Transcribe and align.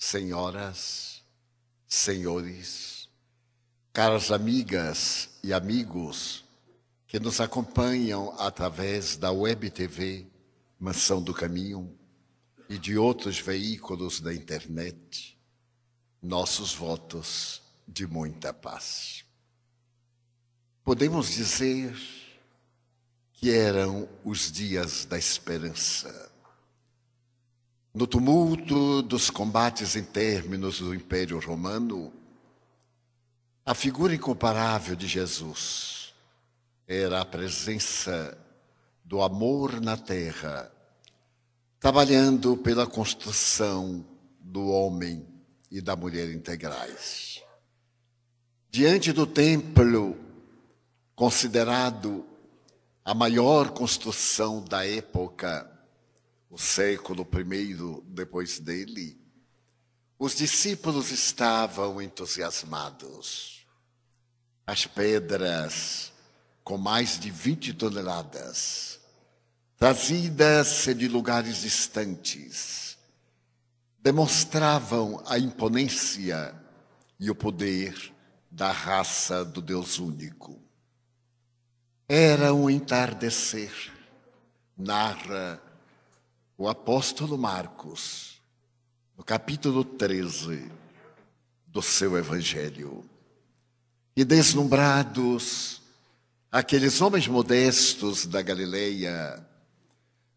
senhoras, 0.00 1.22
senhores, 1.86 3.06
caras 3.92 4.30
amigas 4.30 5.28
e 5.44 5.52
amigos 5.52 6.42
que 7.06 7.20
nos 7.20 7.38
acompanham 7.38 8.34
através 8.40 9.18
da 9.18 9.30
Web 9.30 9.68
TV 9.70 10.26
Mansão 10.78 11.22
do 11.22 11.34
Caminho 11.34 11.94
e 12.66 12.78
de 12.78 12.96
outros 12.96 13.38
veículos 13.38 14.20
da 14.20 14.32
internet, 14.32 15.38
nossos 16.22 16.74
votos 16.74 17.60
de 17.86 18.06
muita 18.06 18.54
paz. 18.54 19.22
Podemos 20.82 21.30
dizer 21.30 21.94
que 23.34 23.50
eram 23.50 24.08
os 24.24 24.50
dias 24.50 25.04
da 25.04 25.18
esperança 25.18 26.32
no 27.92 28.06
tumulto 28.06 29.02
dos 29.02 29.30
combates 29.30 29.96
internos 29.96 30.78
do 30.78 30.94
Império 30.94 31.40
Romano, 31.40 32.12
a 33.66 33.74
figura 33.74 34.14
incomparável 34.14 34.94
de 34.94 35.06
Jesus 35.06 36.14
era 36.86 37.20
a 37.20 37.24
presença 37.24 38.36
do 39.04 39.22
amor 39.22 39.80
na 39.80 39.96
terra, 39.96 40.70
trabalhando 41.78 42.56
pela 42.56 42.86
construção 42.86 44.04
do 44.40 44.68
homem 44.68 45.26
e 45.70 45.80
da 45.80 45.94
mulher 45.94 46.30
integrais. 46.30 47.42
Diante 48.70 49.12
do 49.12 49.26
templo, 49.26 50.16
considerado 51.14 52.24
a 53.04 53.14
maior 53.14 53.70
construção 53.70 54.62
da 54.62 54.86
época, 54.86 55.69
o 56.50 56.58
século 56.58 57.26
I 57.32 58.02
depois 58.06 58.58
dele, 58.58 59.16
os 60.18 60.34
discípulos 60.34 61.12
estavam 61.12 62.02
entusiasmados. 62.02 63.64
As 64.66 64.84
pedras, 64.84 66.12
com 66.64 66.76
mais 66.76 67.18
de 67.18 67.30
20 67.30 67.72
toneladas, 67.74 68.98
trazidas 69.76 70.86
de 70.96 71.06
lugares 71.06 71.62
distantes, 71.62 72.98
demonstravam 74.00 75.22
a 75.26 75.38
imponência 75.38 76.54
e 77.18 77.30
o 77.30 77.34
poder 77.34 78.12
da 78.50 78.72
raça 78.72 79.44
do 79.44 79.62
Deus 79.62 79.98
único. 80.00 80.60
Era 82.08 82.52
um 82.52 82.68
entardecer, 82.68 83.72
narra 84.76 85.62
o 86.60 86.68
apóstolo 86.68 87.38
Marcos, 87.38 88.38
no 89.16 89.24
capítulo 89.24 89.82
13 89.82 90.70
do 91.66 91.80
seu 91.80 92.18
evangelho. 92.18 93.02
E 94.14 94.26
deslumbrados, 94.26 95.80
aqueles 96.52 97.00
homens 97.00 97.26
modestos 97.26 98.26
da 98.26 98.42
Galileia, 98.42 99.42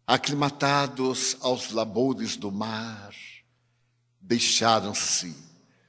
aclimatados 0.06 1.36
aos 1.42 1.72
labores 1.72 2.38
do 2.38 2.50
mar, 2.50 3.14
deixaram-se 4.18 5.36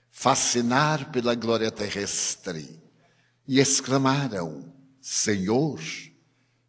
fascinar 0.09 1.11
pela 1.13 1.33
glória 1.33 1.71
terrestre 1.71 2.77
e 3.47 3.61
exclamaram: 3.61 4.69
Senhor, 4.99 5.79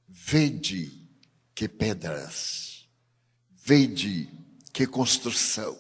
vede 0.09 1.05
que 1.53 1.69
pedras 1.69 2.66
Vede 3.69 4.31
que 4.73 4.87
construção. 4.87 5.77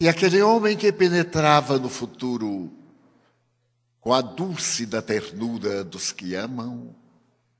E 0.00 0.08
aquele 0.08 0.40
homem 0.40 0.74
que 0.74 0.90
penetrava 0.90 1.78
no 1.78 1.90
futuro 1.90 2.72
com 4.00 4.10
a 4.10 4.22
dúlcida 4.22 5.02
ternura 5.02 5.84
dos 5.84 6.12
que 6.12 6.34
amam, 6.34 6.96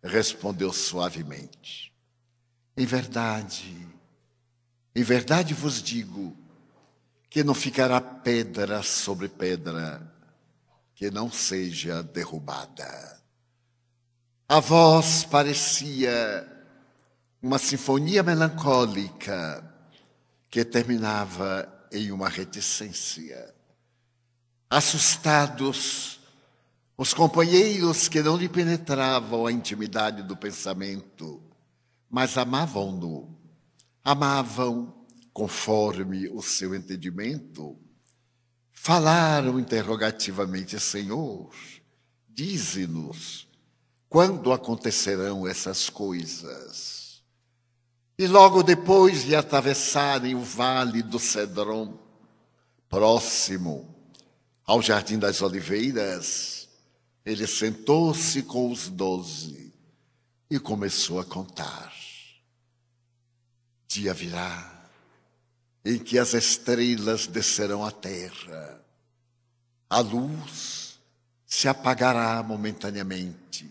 respondeu 0.03 0.73
suavemente: 0.73 1.93
Em 2.75 2.87
verdade, 2.87 3.87
em 4.97 5.03
verdade 5.03 5.53
vos 5.53 5.83
digo 5.83 6.35
que 7.29 7.45
não 7.45 7.53
ficará 7.53 8.01
pedra 8.01 8.83
sobre 8.83 9.29
pedra 9.29 10.11
que 10.95 11.11
não 11.11 11.31
seja 11.31 12.03
derrubada. 12.03 13.21
A 14.49 14.59
voz 14.59 15.23
parecia 15.23 16.54
uma 17.45 17.59
sinfonia 17.59 18.23
melancólica 18.23 19.63
que 20.51 20.65
terminava 20.65 21.69
em 21.93 22.11
uma 22.11 22.27
reticência. 22.27 23.55
Assustados, 24.71 26.21
os 26.97 27.13
companheiros 27.13 28.09
que 28.09 28.23
não 28.23 28.39
lhe 28.39 28.49
penetravam 28.49 29.45
a 29.45 29.53
intimidade 29.53 30.23
do 30.23 30.35
pensamento, 30.35 31.43
mas 32.09 32.39
amavam-no, 32.39 33.39
amavam 34.03 35.05
conforme 35.31 36.27
o 36.31 36.41
seu 36.41 36.75
entendimento, 36.75 37.77
falaram 38.73 39.61
interrogativamente: 39.61 40.81
Senhor, 40.81 41.55
dize-nos 42.27 43.47
quando 44.09 44.51
acontecerão 44.51 45.47
essas 45.47 45.91
coisas. 45.91 46.94
E 48.17 48.27
logo 48.27 48.63
depois 48.63 49.25
de 49.25 49.35
atravessarem 49.35 50.35
o 50.35 50.41
vale 50.41 51.03
do 51.03 51.19
Cedron, 51.19 51.99
próximo 52.89 53.93
ao 54.65 54.81
Jardim 54.81 55.19
das 55.19 55.43
Oliveiras, 55.43 56.69
ele 57.25 57.47
sentou-se 57.47 58.43
com 58.43 58.71
os 58.71 58.89
doze 58.89 59.73
e 60.49 60.59
começou 60.61 61.19
a 61.19 61.25
contar. 61.25 61.93
Dia 63.89 64.15
virá 64.15 64.89
em 65.85 65.99
que 65.99 66.19
as 66.19 66.35
estrelas 66.35 67.27
descerão 67.27 67.85
à 67.85 67.91
terra, 67.91 68.81
a 69.91 69.99
luz 70.01 70.99
se 71.45 71.69
apagará 71.69 72.43
momentaneamente 72.43 73.71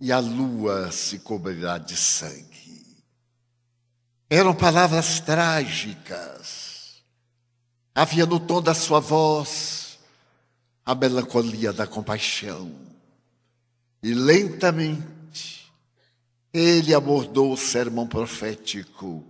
e 0.00 0.10
a 0.10 0.18
lua 0.18 0.90
se 0.90 1.18
cobrirá 1.20 1.78
de 1.78 1.96
sangue. 1.96 2.65
Eram 4.28 4.54
palavras 4.54 5.20
trágicas. 5.20 7.02
Havia 7.94 8.26
no 8.26 8.40
tom 8.40 8.60
da 8.60 8.74
sua 8.74 8.98
voz 8.98 9.98
a 10.84 10.94
melancolia 10.94 11.72
da 11.72 11.86
compaixão. 11.86 12.74
E 14.02 14.12
lentamente 14.12 15.72
ele 16.52 16.92
abordou 16.92 17.52
o 17.52 17.56
sermão 17.56 18.06
profético 18.06 19.24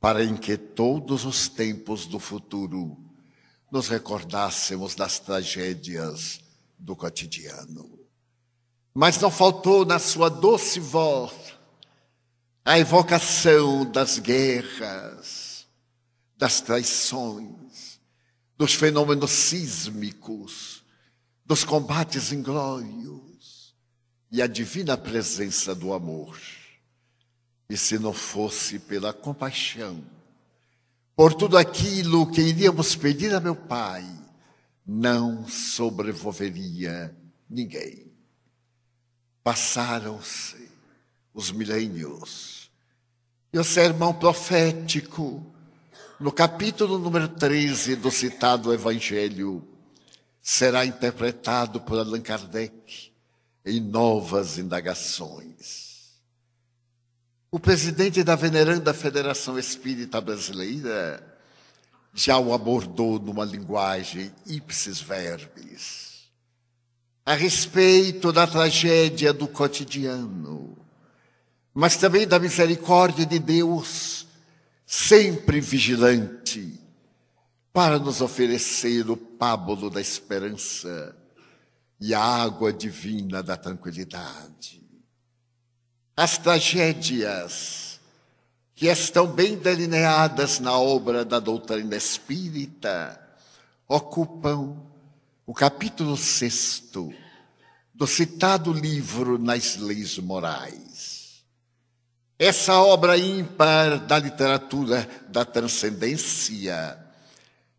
para 0.00 0.24
em 0.24 0.36
que 0.36 0.56
todos 0.56 1.24
os 1.24 1.48
tempos 1.48 2.06
do 2.06 2.18
futuro 2.18 2.98
nos 3.70 3.86
recordássemos 3.86 4.96
das 4.96 5.20
tragédias 5.20 6.40
do 6.76 6.96
cotidiano. 6.96 7.98
Mas 8.92 9.20
não 9.20 9.30
faltou 9.30 9.84
na 9.84 10.00
sua 10.00 10.28
doce 10.28 10.80
voz 10.80 11.59
a 12.64 12.78
evocação 12.78 13.90
das 13.90 14.18
guerras, 14.18 15.66
das 16.36 16.60
traições, 16.60 18.00
dos 18.56 18.74
fenômenos 18.74 19.30
sísmicos, 19.30 20.84
dos 21.44 21.64
combates 21.64 22.32
inglórios 22.32 23.74
e 24.30 24.42
a 24.42 24.46
divina 24.46 24.96
presença 24.96 25.74
do 25.74 25.92
amor. 25.92 26.38
E 27.68 27.76
se 27.76 27.98
não 27.98 28.12
fosse 28.12 28.78
pela 28.78 29.12
compaixão, 29.12 30.04
por 31.16 31.34
tudo 31.34 31.56
aquilo 31.56 32.30
que 32.30 32.40
iríamos 32.40 32.94
pedir 32.94 33.34
a 33.34 33.40
meu 33.40 33.54
Pai, 33.54 34.04
não 34.86 35.46
sobrevolveria 35.46 37.14
ninguém. 37.48 38.10
Passaram-se 39.42 40.68
os 41.32 41.50
milênios. 41.50 42.59
E 43.52 43.58
o 43.58 43.64
sermão 43.64 44.14
profético, 44.14 45.44
no 46.20 46.30
capítulo 46.30 46.98
número 46.98 47.26
13 47.26 47.96
do 47.96 48.08
citado 48.08 48.72
Evangelho, 48.72 49.66
será 50.40 50.86
interpretado 50.86 51.80
por 51.80 51.98
Allan 51.98 52.20
Kardec 52.20 53.10
em 53.66 53.80
novas 53.80 54.56
indagações. 54.56 55.90
O 57.50 57.58
presidente 57.58 58.22
da 58.22 58.36
veneranda 58.36 58.94
Federação 58.94 59.58
Espírita 59.58 60.20
Brasileira 60.20 61.20
já 62.14 62.38
o 62.38 62.54
abordou 62.54 63.18
numa 63.18 63.44
linguagem 63.44 64.32
ipsis 64.46 65.00
verbis, 65.00 66.30
a 67.26 67.34
respeito 67.34 68.32
da 68.32 68.46
tragédia 68.46 69.32
do 69.32 69.48
cotidiano, 69.48 70.76
mas 71.80 71.96
também 71.96 72.28
da 72.28 72.38
misericórdia 72.38 73.24
de 73.24 73.38
Deus, 73.38 74.26
sempre 74.84 75.62
vigilante 75.62 76.78
para 77.72 77.98
nos 77.98 78.20
oferecer 78.20 79.08
o 79.08 79.16
pábulo 79.16 79.88
da 79.88 79.98
esperança 79.98 81.16
e 81.98 82.12
a 82.12 82.22
água 82.22 82.70
divina 82.70 83.42
da 83.42 83.56
tranquilidade. 83.56 84.82
As 86.14 86.36
tragédias 86.36 87.98
que 88.74 88.88
estão 88.88 89.26
bem 89.26 89.56
delineadas 89.56 90.60
na 90.60 90.78
obra 90.78 91.24
da 91.24 91.40
doutrina 91.40 91.96
espírita 91.96 93.18
ocupam 93.88 94.76
o 95.46 95.54
capítulo 95.54 96.14
sexto 96.14 97.10
do 97.94 98.06
citado 98.06 98.70
livro 98.70 99.38
Nas 99.38 99.76
Leis 99.76 100.18
Morais. 100.18 101.09
Essa 102.42 102.80
obra 102.80 103.18
ímpar 103.18 104.00
da 104.06 104.18
literatura 104.18 105.06
da 105.28 105.44
transcendência, 105.44 106.98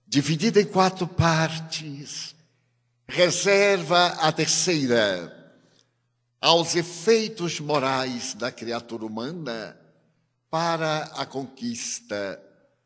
dividida 0.05 0.61
em 0.61 0.65
quatro 0.65 1.07
partes, 1.07 2.35
reserva 3.07 4.05
a 4.19 4.31
terceira 4.31 5.35
aos 6.39 6.75
efeitos 6.75 7.59
morais 7.59 8.35
da 8.35 8.51
criatura 8.51 9.03
humana 9.03 9.75
para 10.47 11.05
a 11.15 11.25
conquista 11.25 12.39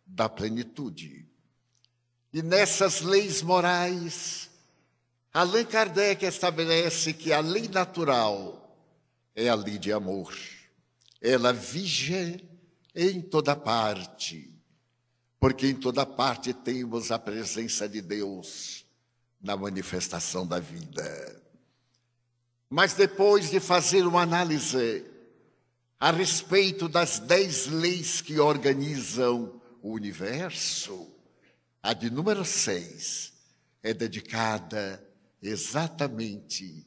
da 0.06 0.30
plenitude. 0.30 1.28
E 2.32 2.42
nessas 2.42 3.02
leis 3.02 3.42
morais, 3.42 4.50
Allan 5.34 5.66
Kardec 5.66 6.24
estabelece 6.26 7.12
que 7.12 7.34
a 7.34 7.42
lei 7.42 7.68
natural 7.68 8.80
é 9.36 9.50
a 9.50 9.56
lei 9.56 9.78
de 9.78 9.92
amor. 9.92 10.55
Ela 11.22 11.52
vige 11.52 12.44
em 12.94 13.22
toda 13.22 13.56
parte, 13.56 14.54
porque 15.40 15.68
em 15.68 15.76
toda 15.76 16.06
parte 16.06 16.54
temos 16.54 17.12
a 17.12 17.20
presença 17.20 17.90
de 17.90 18.02
Deus 18.02 18.86
na 19.42 19.56
manifestação 19.56 20.46
da 20.46 20.60
vida. 20.60 21.42
Mas 22.70 22.94
depois 22.94 23.50
de 23.50 23.60
fazer 23.60 24.06
uma 24.08 24.22
análise 24.22 25.06
a 26.00 26.12
respeito 26.12 26.88
das 26.90 27.20
dez 27.20 27.68
leis 27.68 28.22
que 28.22 28.40
organizam 28.40 29.62
o 29.82 29.92
universo, 29.92 31.08
a 31.82 31.94
de 31.94 32.10
número 32.10 32.44
seis 32.44 33.34
é 33.84 33.94
dedicada 33.94 35.04
exatamente 35.42 36.86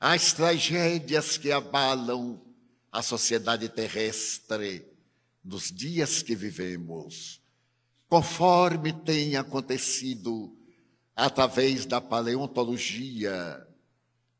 às 0.00 0.32
tragédias 0.32 1.38
que 1.38 1.52
abalam 1.52 2.42
a 2.92 3.00
sociedade 3.00 3.70
terrestre 3.70 4.86
nos 5.42 5.72
dias 5.72 6.22
que 6.22 6.36
vivemos, 6.36 7.40
conforme 8.06 8.92
tem 8.92 9.34
acontecido 9.34 10.54
através 11.16 11.86
da 11.86 12.02
paleontologia, 12.02 13.66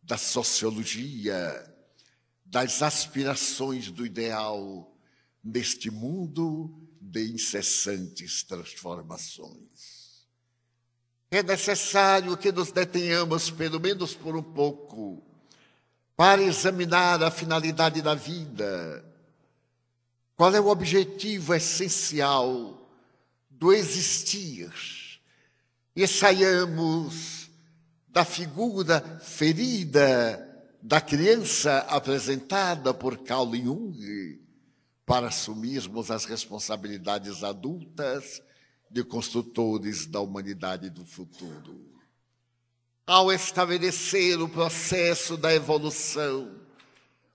da 0.03 0.19
sociologia, 0.19 1.75
das 2.45 2.83
aspirações 2.83 3.91
do 3.91 4.05
ideal 4.05 4.95
neste 5.43 5.91
mundo 5.91 6.79
de 7.01 7.33
incessantes 7.33 8.43
transformações. 8.43 10.27
É 11.31 11.43
necessário 11.43 12.37
que 12.37 12.53
nos 12.53 12.71
detenhamos, 12.71 13.51
pelo 13.51 13.81
menos 13.81 14.15
por 14.15 14.37
um 14.37 14.43
pouco, 14.43 15.32
para 16.17 16.43
examinar 16.43 17.23
a 17.23 17.31
finalidade 17.31 18.03
da 18.03 18.15
vida. 18.15 19.05
Qual 20.37 20.55
é 20.55 20.61
o 20.61 20.69
objetivo 20.69 21.55
essencial 21.55 22.79
do 23.51 23.73
existir? 23.73 24.71
e 25.95 26.07
saiamos 26.07 27.51
da 28.09 28.25
figura 28.25 29.01
ferida 29.21 30.49
da 30.83 31.01
criança 31.01 31.79
apresentada 31.89 32.93
por 32.93 33.19
Carl 33.19 33.55
Jung 33.55 34.41
para 35.07 35.29
assumirmos 35.29 36.11
as 36.11 36.25
responsabilidades 36.25 37.45
adultas 37.45 38.43
de 38.91 39.05
construtores 39.05 40.07
da 40.07 40.21
humanidade 40.21 40.91
do 40.91 41.05
futuro. 41.05 41.92
Ao 43.07 43.33
estabelecer 43.33 44.41
o 44.41 44.49
processo 44.49 45.37
da 45.37 45.53
evolução, 45.53 46.61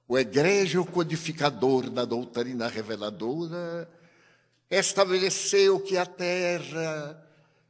o 0.08 0.18
egregio 0.18 0.86
codificador 0.86 1.90
da 1.90 2.06
doutrina 2.06 2.70
reveladora 2.70 3.90
estabeleceu 4.70 5.78
que 5.82 5.98
a 5.98 6.06
Terra 6.06 7.22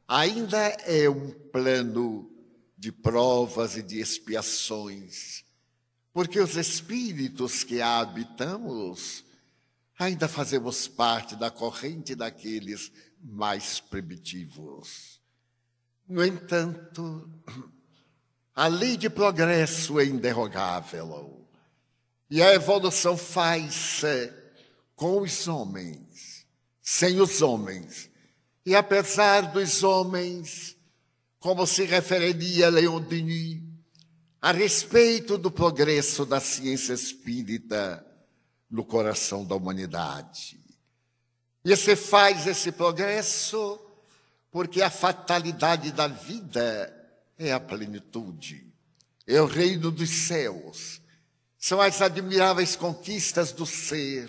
ainda 0.06 0.58
é 0.58 1.10
um 1.10 1.30
plano 1.50 2.30
de 2.76 2.92
provas 2.92 3.76
e 3.76 3.82
de 3.82 3.98
expiações, 4.00 5.44
porque 6.12 6.38
os 6.38 6.56
espíritos 6.56 7.64
que 7.64 7.80
a 7.80 7.98
habitamos 7.98 9.24
ainda 9.98 10.28
fazemos 10.28 10.86
parte 10.86 11.34
da 11.34 11.50
corrente 11.50 12.14
daqueles 12.14 12.92
mais 13.20 13.80
primitivos. 13.80 15.20
No 16.08 16.24
entanto, 16.24 17.28
a 18.58 18.66
lei 18.66 18.96
de 18.96 19.08
progresso 19.08 20.00
é 20.00 20.04
inderrogável 20.04 21.46
e 22.28 22.42
a 22.42 22.52
evolução 22.52 23.16
faz-se 23.16 24.32
com 24.96 25.20
os 25.20 25.46
homens. 25.46 26.44
Sem 26.82 27.20
os 27.20 27.40
homens, 27.40 28.10
e 28.66 28.74
apesar 28.74 29.52
dos 29.52 29.84
homens, 29.84 30.76
como 31.38 31.68
se 31.68 31.84
referiria 31.84 32.68
Leon 32.68 33.00
Denis, 33.00 33.62
a 34.42 34.50
respeito 34.50 35.38
do 35.38 35.52
progresso 35.52 36.26
da 36.26 36.40
ciência 36.40 36.94
espírita 36.94 38.04
no 38.68 38.84
coração 38.84 39.44
da 39.44 39.54
humanidade. 39.54 40.58
E 41.64 41.76
se 41.76 41.94
faz 41.94 42.44
esse 42.48 42.72
progresso 42.72 43.78
porque 44.50 44.82
a 44.82 44.90
fatalidade 44.90 45.92
da 45.92 46.08
vida 46.08 46.97
é 47.38 47.52
a 47.52 47.60
plenitude, 47.60 48.66
é 49.26 49.40
o 49.40 49.46
reino 49.46 49.90
dos 49.90 50.10
céus, 50.10 51.00
são 51.56 51.80
as 51.80 52.02
admiráveis 52.02 52.76
conquistas 52.76 53.52
do 53.52 53.64
ser 53.64 54.28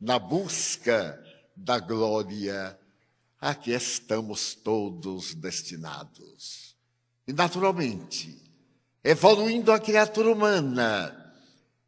na 0.00 0.18
busca 0.18 1.22
da 1.56 1.78
glória 1.78 2.78
a 3.40 3.54
que 3.54 3.72
estamos 3.72 4.54
todos 4.54 5.34
destinados. 5.34 6.76
E, 7.26 7.32
naturalmente, 7.32 8.42
evoluindo 9.02 9.70
a 9.70 9.78
criatura 9.78 10.30
humana, 10.30 11.34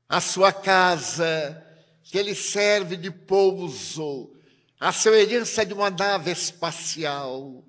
a 0.08 0.20
sua 0.20 0.52
casa, 0.52 1.64
que 2.02 2.22
lhe 2.22 2.34
serve 2.34 2.96
de 2.96 3.10
pouso, 3.10 4.32
a 4.78 4.92
semelhança 4.92 5.64
de 5.64 5.72
uma 5.72 5.90
nave 5.90 6.30
espacial, 6.30 7.64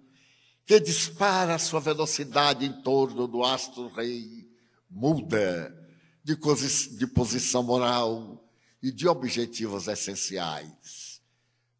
que 0.68 0.80
dispara 0.80 1.56
a 1.56 1.60
sua 1.60 1.80
velocidade 1.80 2.64
em 2.64 2.82
torno 2.84 3.28
do 3.28 3.44
astro-rei, 3.44 4.48
muda 4.88 5.76
de, 6.24 6.36
de 6.36 7.08
posição 7.08 7.64
moral 7.64 8.48
e 8.84 8.92
de 8.92 9.08
objetivos 9.08 9.88
essenciais 9.88 11.08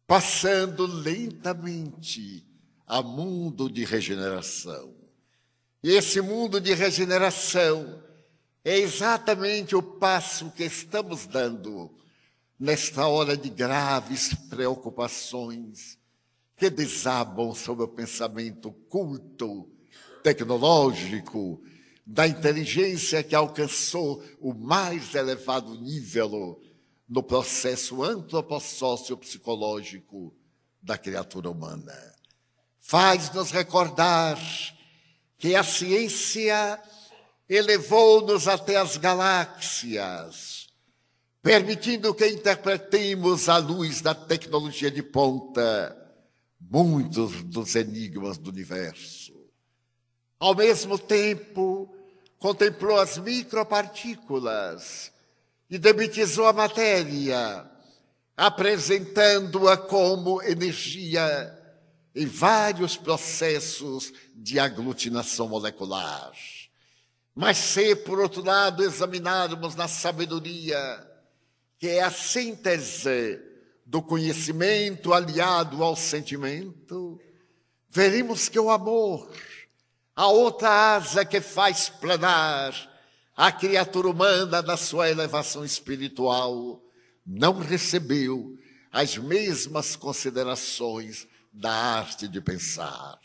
passando 0.08 0.86
lentamente 0.86 2.42
a 2.86 3.02
mundo 3.02 3.68
de 3.68 3.84
regeneração. 3.84 4.96
E 5.82 5.90
esse 5.90 6.22
mundo 6.22 6.58
de 6.58 6.72
regeneração 6.72 8.02
é 8.64 8.78
exatamente 8.78 9.76
o 9.76 9.82
passo 9.82 10.50
que 10.52 10.64
estamos 10.64 11.26
dando 11.26 11.94
nesta 12.58 13.06
hora 13.06 13.36
de 13.36 13.50
graves 13.50 14.32
preocupações 14.48 15.97
que 16.58 16.68
desabam 16.68 17.54
sobre 17.54 17.84
o 17.84 17.88
pensamento 17.88 18.72
culto, 18.88 19.70
tecnológico, 20.24 21.62
da 22.04 22.26
inteligência 22.26 23.22
que 23.22 23.36
alcançou 23.36 24.20
o 24.40 24.52
mais 24.52 25.14
elevado 25.14 25.80
nível 25.80 26.60
no 27.08 27.22
processo 27.22 28.02
antropossócio-psicológico 28.02 30.34
da 30.82 30.98
criatura 30.98 31.48
humana. 31.48 31.94
Faz-nos 32.80 33.52
recordar 33.52 34.36
que 35.38 35.54
a 35.54 35.62
ciência 35.62 36.82
elevou-nos 37.48 38.48
até 38.48 38.76
as 38.76 38.96
galáxias, 38.96 40.66
permitindo 41.40 42.12
que 42.12 42.26
interpretemos 42.26 43.48
à 43.48 43.58
luz 43.58 44.00
da 44.00 44.12
tecnologia 44.14 44.90
de 44.90 45.04
ponta 45.04 45.97
muitos 46.60 47.42
dos 47.44 47.74
enigmas 47.74 48.38
do 48.38 48.50
universo. 48.50 49.34
Ao 50.38 50.54
mesmo 50.54 50.98
tempo, 50.98 51.94
contemplou 52.38 52.98
as 52.98 53.18
micropartículas 53.18 55.12
e 55.68 55.78
demitizou 55.78 56.46
a 56.46 56.52
matéria, 56.52 57.68
apresentando-a 58.36 59.76
como 59.76 60.42
energia 60.42 61.54
em 62.14 62.26
vários 62.26 62.96
processos 62.96 64.12
de 64.34 64.58
aglutinação 64.58 65.48
molecular. 65.48 66.32
Mas 67.34 67.58
se, 67.58 67.94
por 67.94 68.18
outro 68.18 68.42
lado, 68.42 68.82
examinarmos 68.82 69.76
na 69.76 69.86
sabedoria, 69.86 71.06
que 71.78 71.88
é 71.88 72.02
a 72.02 72.10
síntese 72.10 73.40
do 73.88 74.02
conhecimento 74.02 75.14
aliado 75.14 75.82
ao 75.82 75.96
sentimento, 75.96 77.18
veremos 77.88 78.46
que 78.46 78.60
o 78.60 78.68
amor, 78.70 79.32
a 80.14 80.26
outra 80.26 80.96
asa 80.96 81.24
que 81.24 81.40
faz 81.40 81.88
planar 81.88 82.74
a 83.34 83.50
criatura 83.50 84.10
humana 84.10 84.62
da 84.62 84.76
sua 84.76 85.08
elevação 85.08 85.64
espiritual, 85.64 86.82
não 87.24 87.58
recebeu 87.58 88.58
as 88.92 89.16
mesmas 89.16 89.96
considerações 89.96 91.26
da 91.50 91.72
arte 91.72 92.28
de 92.28 92.42
pensar. 92.42 93.18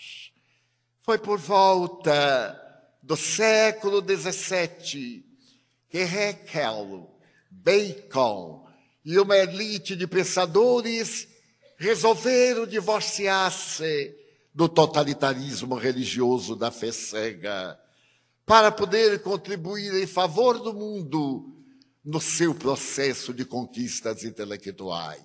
Foi 1.01 1.17
por 1.17 1.37
volta 1.37 2.57
do 3.01 3.17
século 3.17 4.01
XVII 4.01 5.25
que 5.89 5.97
Haeckel, 6.03 7.13
Bacon 7.51 8.62
e 9.05 9.19
uma 9.19 9.37
elite 9.37 9.95
de 9.95 10.07
pensadores 10.07 11.27
resolveram 11.77 12.65
divorciar-se 12.65 14.15
do 14.53 14.69
totalitarismo 14.69 15.75
religioso 15.75 16.55
da 16.55 16.71
fé 16.71 16.91
cega 16.91 17.79
para 18.45 18.71
poder 18.71 19.21
contribuir 19.21 19.93
em 20.01 20.07
favor 20.07 20.59
do 20.59 20.73
mundo 20.73 21.49
no 22.03 22.19
seu 22.19 22.53
processo 22.53 23.33
de 23.33 23.45
conquistas 23.45 24.23
intelectuais. 24.23 25.21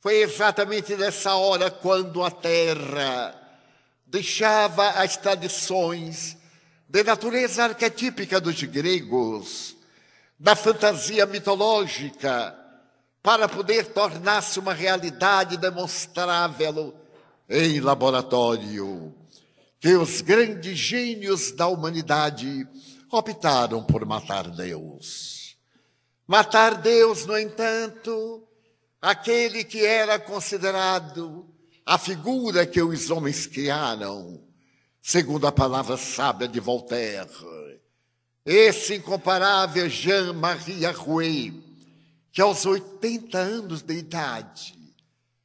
Foi 0.00 0.22
exatamente 0.22 0.96
nessa 0.96 1.34
hora 1.34 1.70
quando 1.70 2.22
a 2.22 2.30
Terra 2.30 3.36
deixava 4.06 4.90
as 4.90 5.16
tradições 5.16 6.36
de 6.88 7.04
natureza 7.04 7.64
arquetípica 7.64 8.40
dos 8.40 8.60
gregos, 8.64 9.76
da 10.40 10.56
fantasia 10.56 11.26
mitológica, 11.26 12.56
para 13.22 13.46
poder 13.46 13.88
tornar-se 13.88 14.58
uma 14.58 14.72
realidade 14.72 15.58
demonstrável 15.58 16.94
em 17.46 17.78
laboratório, 17.78 19.14
que 19.78 19.94
os 19.96 20.22
grandes 20.22 20.78
gênios 20.78 21.52
da 21.52 21.66
humanidade 21.66 22.66
optaram 23.12 23.84
por 23.84 24.06
matar 24.06 24.48
Deus. 24.48 25.56
Matar 26.26 26.76
Deus, 26.76 27.26
no 27.26 27.38
entanto, 27.38 28.42
aquele 29.02 29.62
que 29.62 29.84
era 29.84 30.18
considerado 30.18 31.46
a 31.84 31.98
figura 31.98 32.64
que 32.64 32.80
os 32.80 33.10
homens 33.10 33.46
criaram, 33.46 34.42
segundo 35.02 35.46
a 35.46 35.52
palavra 35.52 35.98
sábia 35.98 36.48
de 36.48 36.60
Voltaire. 36.60 37.28
Esse 38.44 38.94
incomparável 38.94 39.88
Jean-Marie 39.88 40.86
Arouet, 40.86 41.52
que 42.32 42.40
aos 42.40 42.64
80 42.64 43.38
anos 43.38 43.82
de 43.82 43.94
idade 43.94 44.74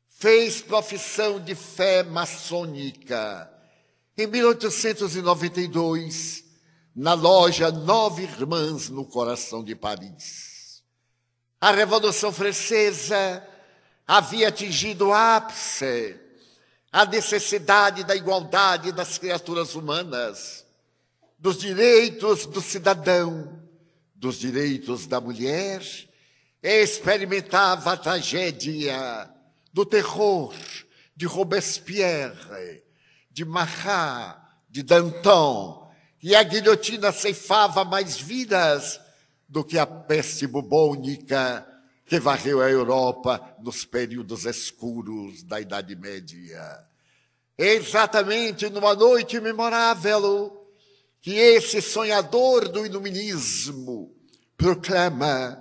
fez 0.07 0.61
profissão 0.61 1.39
de 1.39 1.55
fé 1.55 2.03
maçônica. 2.03 3.51
Em 4.17 4.27
1892, 4.27 6.45
na 6.95 7.13
loja 7.13 7.69
Nove 7.69 8.23
Irmãs, 8.23 8.89
no 8.89 9.05
coração 9.05 9.61
de 9.61 9.75
Paris. 9.75 10.81
A 11.59 11.71
Revolução 11.71 12.31
Francesa 12.31 13.45
havia 14.07 14.47
atingido 14.47 15.07
o 15.07 15.13
ápice, 15.13 16.17
a 16.91 17.05
necessidade 17.05 18.05
da 18.05 18.15
igualdade 18.15 18.93
das 18.93 19.17
criaturas 19.17 19.75
humanas, 19.75 20.64
dos 21.45 21.59
direitos 21.59 22.47
do 22.47 22.59
cidadão, 22.59 23.61
dos 24.15 24.39
direitos 24.39 25.05
da 25.05 25.21
mulher, 25.21 25.79
e 26.63 26.81
experimentava 26.81 27.91
a 27.91 27.97
tragédia 27.97 29.29
do 29.71 29.85
terror 29.85 30.55
de 31.15 31.27
Robespierre, 31.27 32.81
de 33.29 33.45
Marat, 33.45 34.39
de 34.67 34.81
Danton, 34.81 35.87
e 36.19 36.35
a 36.35 36.41
guilhotina 36.41 37.11
ceifava 37.11 37.85
mais 37.85 38.17
vidas 38.17 38.99
do 39.47 39.63
que 39.63 39.77
a 39.77 39.85
peste 39.85 40.47
bubônica 40.47 41.63
que 42.07 42.19
varreu 42.19 42.59
a 42.59 42.71
Europa 42.71 43.55
nos 43.61 43.85
períodos 43.85 44.45
escuros 44.45 45.43
da 45.43 45.61
Idade 45.61 45.95
Média. 45.95 46.83
Exatamente 47.55 48.67
numa 48.67 48.95
noite 48.95 49.39
memorável 49.39 50.64
que 51.25 51.33
esse 51.33 51.81
sonhador 51.81 52.69
do 52.69 52.85
iluminismo 52.85 54.15
proclama 54.55 55.59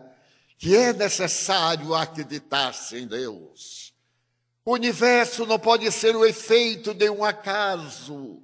que 0.59 0.77
é 0.77 0.93
necessário 0.93 1.95
acreditar-se 1.95 2.99
em 2.99 3.07
Deus. 3.07 3.95
O 4.63 4.75
universo 4.75 5.47
não 5.47 5.59
pode 5.59 5.91
ser 5.91 6.15
o 6.15 6.27
efeito 6.27 6.93
de 6.93 7.09
um 7.09 7.25
acaso, 7.25 8.43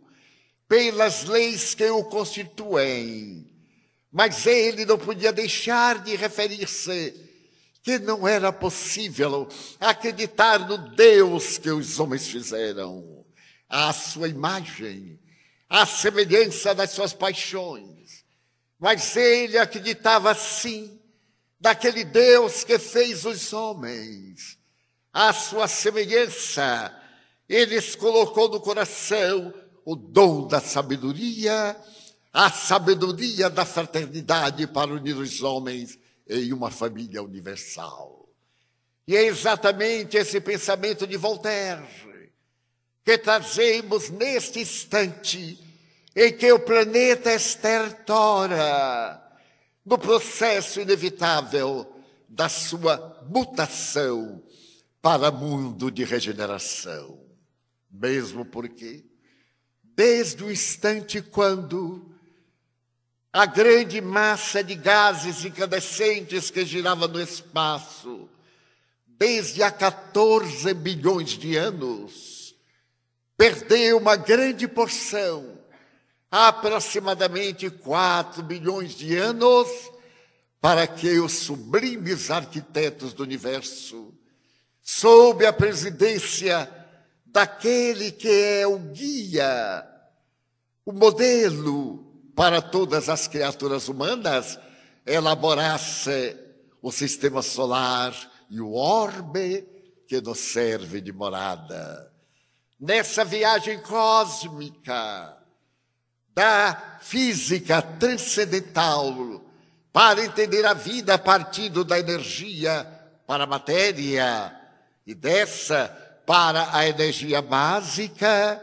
pelas 0.67 1.25
leis 1.25 1.75
que 1.75 1.91
o 1.91 2.05
constituem. 2.05 3.47
Mas 4.11 4.47
ele 4.47 4.87
não 4.87 4.97
podia 4.97 5.31
deixar 5.31 6.03
de 6.03 6.17
referir-se 6.17 7.15
que 7.83 7.99
não 7.99 8.27
era 8.27 8.50
possível 8.50 9.47
acreditar 9.79 10.67
no 10.67 10.79
Deus 10.97 11.59
que 11.59 11.71
os 11.71 12.00
homens 12.00 12.27
fizeram, 12.27 13.27
à 13.69 13.93
sua 13.93 14.27
imagem, 14.27 15.21
à 15.71 15.87
semelhança 15.87 16.75
das 16.75 16.91
suas 16.91 17.12
paixões. 17.12 18.25
Mas 18.77 19.15
ele 19.17 19.57
acreditava 19.57 20.35
sim 20.35 21.00
daquele 21.61 22.03
Deus 22.03 22.65
que 22.65 22.79
fez 22.79 23.25
os 23.25 23.53
homens, 23.53 24.59
à 25.12 25.33
sua 25.33 25.69
semelhança. 25.69 26.93
Ele 27.49 27.81
colocou 27.97 28.49
no 28.49 28.61
coração 28.61 29.55
o 29.85 29.95
dom 29.95 30.49
da 30.49 30.61
sabedoria, 30.61 31.77
a 32.33 32.50
sabedoria 32.50 33.49
da 33.49 33.65
fraternidade 33.65 34.67
para 34.67 34.93
unir 34.93 35.17
os 35.17 35.43
homens 35.43 35.99
em 36.29 36.53
uma 36.53 36.71
família 36.71 37.23
universal. 37.23 38.29
E 39.07 39.17
é 39.17 39.25
exatamente 39.25 40.17
esse 40.17 40.41
pensamento 40.41 41.07
de 41.07 41.17
Voltaire 41.17 42.10
que 43.04 43.19
trazemos 43.19 44.11
neste 44.11 44.61
instante 44.61 45.59
em 46.14 46.33
que 46.33 46.52
o 46.52 46.59
planeta 46.59 47.33
estertora 47.33 49.23
no 49.85 49.99
processo 49.99 50.80
inevitável 50.80 51.90
da 52.28 52.49
sua 52.49 53.25
mutação 53.28 54.42
para 55.00 55.30
mundo 55.30 55.90
de 55.90 56.04
regeneração. 56.04 57.19
Mesmo 57.90 58.45
porque 58.45 59.04
desde 59.83 60.45
o 60.45 60.50
instante 60.50 61.21
quando 61.21 62.11
a 63.33 63.47
grande 63.47 64.00
massa 64.00 64.62
de 64.62 64.75
gases 64.75 65.45
incandescentes 65.45 66.50
que 66.50 66.64
girava 66.64 67.07
no 67.07 67.21
espaço, 67.21 68.28
desde 69.07 69.62
há 69.62 69.71
14 69.71 70.73
bilhões 70.75 71.30
de 71.30 71.57
anos, 71.57 72.29
perdeu 73.40 73.97
uma 73.97 74.16
grande 74.16 74.68
porção, 74.68 75.59
aproximadamente 76.30 77.70
4 77.70 78.42
bilhões 78.42 78.94
de 78.94 79.16
anos, 79.16 79.66
para 80.61 80.87
que 80.87 81.18
os 81.18 81.32
sublimes 81.32 82.30
arquitetos 82.30 83.14
do 83.14 83.23
universo, 83.23 84.12
sob 84.82 85.47
a 85.47 85.54
presidência 85.54 86.70
daquele 87.25 88.12
que 88.12 88.28
é 88.28 88.66
o 88.66 88.78
guia 88.78 89.87
o 90.85 90.92
modelo 90.92 92.12
para 92.37 92.61
todas 92.61 93.09
as 93.09 93.26
criaturas 93.26 93.88
humanas 93.88 94.59
elaborasse 95.06 96.37
o 96.82 96.92
sistema 96.92 97.40
solar 97.40 98.14
e 98.50 98.61
o 98.61 98.75
orbe 98.75 99.66
que 100.06 100.20
nos 100.20 100.40
serve 100.40 101.00
de 101.00 101.11
morada. 101.11 102.10
Nessa 102.80 103.26
viagem 103.26 103.78
cósmica 103.80 105.37
da 106.34 106.99
física 107.02 107.82
transcendental 107.82 109.44
para 109.92 110.25
entender 110.25 110.64
a 110.64 110.72
vida 110.72 111.14
a 111.14 111.18
partir 111.18 111.68
da 111.68 111.99
energia 111.99 112.87
para 113.26 113.44
a 113.44 113.46
matéria 113.46 114.58
e 115.06 115.14
dessa 115.14 115.88
para 116.25 116.75
a 116.75 116.88
energia 116.88 117.42
básica, 117.42 118.62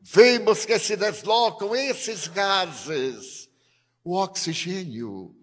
vemos 0.00 0.64
que 0.64 0.78
se 0.78 0.96
deslocam 0.96 1.74
esses 1.74 2.28
gases, 2.28 3.48
o 4.02 4.16
oxigênio, 4.16 5.34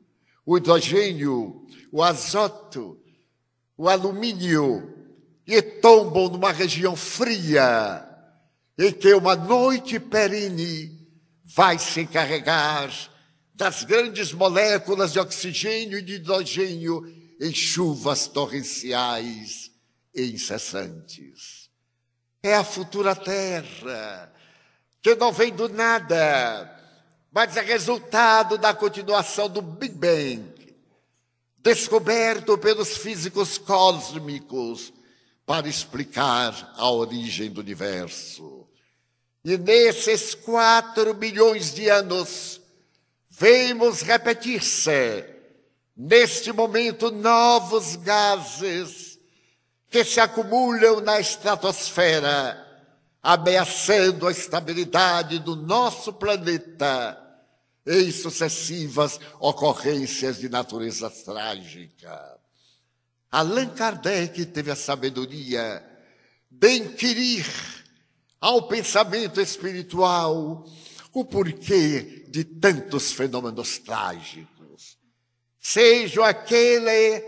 o 0.46 0.58
hidrogênio, 0.58 1.68
o 1.92 2.02
azoto, 2.02 2.98
o 3.78 3.90
alumínio, 3.90 4.94
e 5.46 5.62
tombam 5.62 6.30
numa 6.30 6.52
região 6.52 6.96
fria, 6.96 8.07
em 8.78 8.92
que 8.92 9.14
uma 9.14 9.36
noite 9.36 10.00
perene 10.00 10.96
vai 11.44 11.80
se 11.80 12.02
encarregar 12.02 12.92
das 13.56 13.84
grandes 13.84 14.32
moléculas 14.32 15.14
de 15.14 15.20
oxigênio 15.20 15.98
e 15.98 16.02
de 16.02 16.14
hidrogênio 16.16 17.04
em 17.42 17.54
chuvas 17.54 18.28
torrenciais 18.28 19.72
e 20.14 20.32
incessantes. 20.32 21.70
É 22.44 22.56
a 22.56 22.64
futura 22.64 23.16
Terra, 23.16 24.32
que 25.02 25.16
não 25.16 25.32
vem 25.32 25.52
do 25.52 25.68
nada, 25.70 26.74
mas 27.32 27.58
é 27.58 27.62
resultado 27.62 28.58
da 28.58 28.74
continuação 28.74 29.50
do 29.50 29.62
Big 29.62 29.96
Bang, 29.96 30.76
descoberto 31.58 32.58
pelos 32.58 32.98
físicos 32.98 33.58
cósmicos 33.58 34.94
para 35.46 35.68
explicar 35.68 36.74
a 36.76 36.92
origem 36.92 37.50
do 37.50 37.62
universo. 37.62 38.57
E 39.50 39.58
nesses 39.58 40.36
quatro 40.36 41.16
milhões 41.16 41.74
de 41.74 41.88
anos, 41.88 42.60
vemos 43.30 44.02
repetir-se, 44.02 45.24
neste 45.96 46.52
momento, 46.52 47.10
novos 47.12 47.96
gases 47.96 49.18
que 49.90 50.04
se 50.04 50.20
acumulam 50.20 51.00
na 51.00 51.22
estratosfera, 51.22 52.62
ameaçando 53.24 54.28
a 54.28 54.32
estabilidade 54.32 55.40
do 55.40 55.56
nosso 55.56 56.12
planeta 56.12 57.18
em 57.86 58.12
sucessivas 58.12 59.18
ocorrências 59.40 60.40
de 60.40 60.50
natureza 60.50 61.10
trágica. 61.10 62.38
Allan 63.32 63.70
Kardec 63.70 64.46
teve 64.48 64.72
a 64.72 64.76
sabedoria 64.76 65.82
de 66.52 66.70
inquirir 66.80 67.46
ao 68.40 68.68
pensamento 68.68 69.42
espiritual 69.42 70.66
o 71.14 71.26
porquê 71.26 72.26
de 72.28 72.44
tantos 72.44 73.12
fenômenos 73.12 73.80
trágicos. 73.80 74.98
Seja 75.60 76.28
aquele 76.28 77.24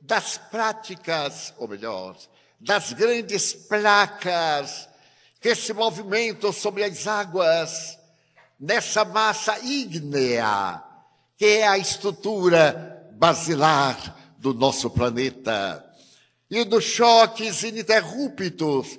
das 0.00 0.38
práticas, 0.38 1.52
ou 1.58 1.68
melhor, 1.68 2.16
das 2.60 2.92
grandes 2.92 3.52
placas 3.52 4.88
que 5.40 5.54
se 5.54 5.72
movimentam 5.72 6.52
sobre 6.52 6.84
as 6.84 7.06
águas, 7.06 7.98
nessa 8.58 9.04
massa 9.04 9.58
ígnea, 9.58 10.80
que 11.36 11.44
é 11.44 11.66
a 11.66 11.76
estrutura 11.76 13.10
basilar 13.14 14.16
do 14.38 14.54
nosso 14.54 14.88
planeta, 14.88 15.84
e 16.48 16.64
dos 16.64 16.84
choques 16.84 17.64
ininterruptos 17.64 18.98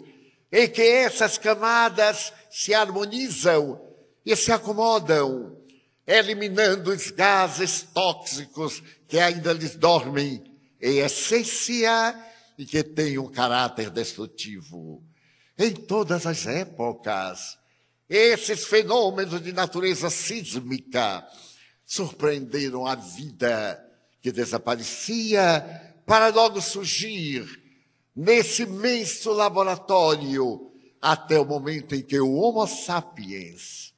em 0.53 0.69
que 0.69 0.83
essas 0.83 1.39
camadas 1.39 2.31
se 2.51 2.75
harmonizam 2.75 3.81
e 4.23 4.35
se 4.35 4.51
acomodam, 4.51 5.57
eliminando 6.05 6.91
os 6.91 7.09
gases 7.09 7.81
tóxicos 7.91 8.83
que 9.07 9.17
ainda 9.17 9.51
lhes 9.51 9.75
dormem 9.75 10.43
em 10.79 10.99
essência 10.99 12.15
e 12.55 12.67
que 12.67 12.83
têm 12.83 13.17
um 13.17 13.31
caráter 13.31 13.89
destrutivo. 13.89 15.03
Em 15.57 15.71
todas 15.71 16.27
as 16.27 16.45
épocas, 16.45 17.57
esses 18.07 18.65
fenômenos 18.65 19.41
de 19.41 19.51
natureza 19.51 20.11
sísmica 20.11 21.27
surpreenderam 21.83 22.85
a 22.85 22.93
vida 22.93 23.83
que 24.21 24.31
desaparecia 24.31 25.95
para 26.05 26.27
logo 26.27 26.61
surgir 26.61 27.62
nesse 28.15 28.63
imenso 28.63 29.31
laboratório 29.31 30.71
até 31.01 31.39
o 31.39 31.45
momento 31.45 31.95
em 31.95 32.01
que 32.01 32.19
o 32.19 32.33
Homo 32.33 32.65
sapiens, 32.67 33.93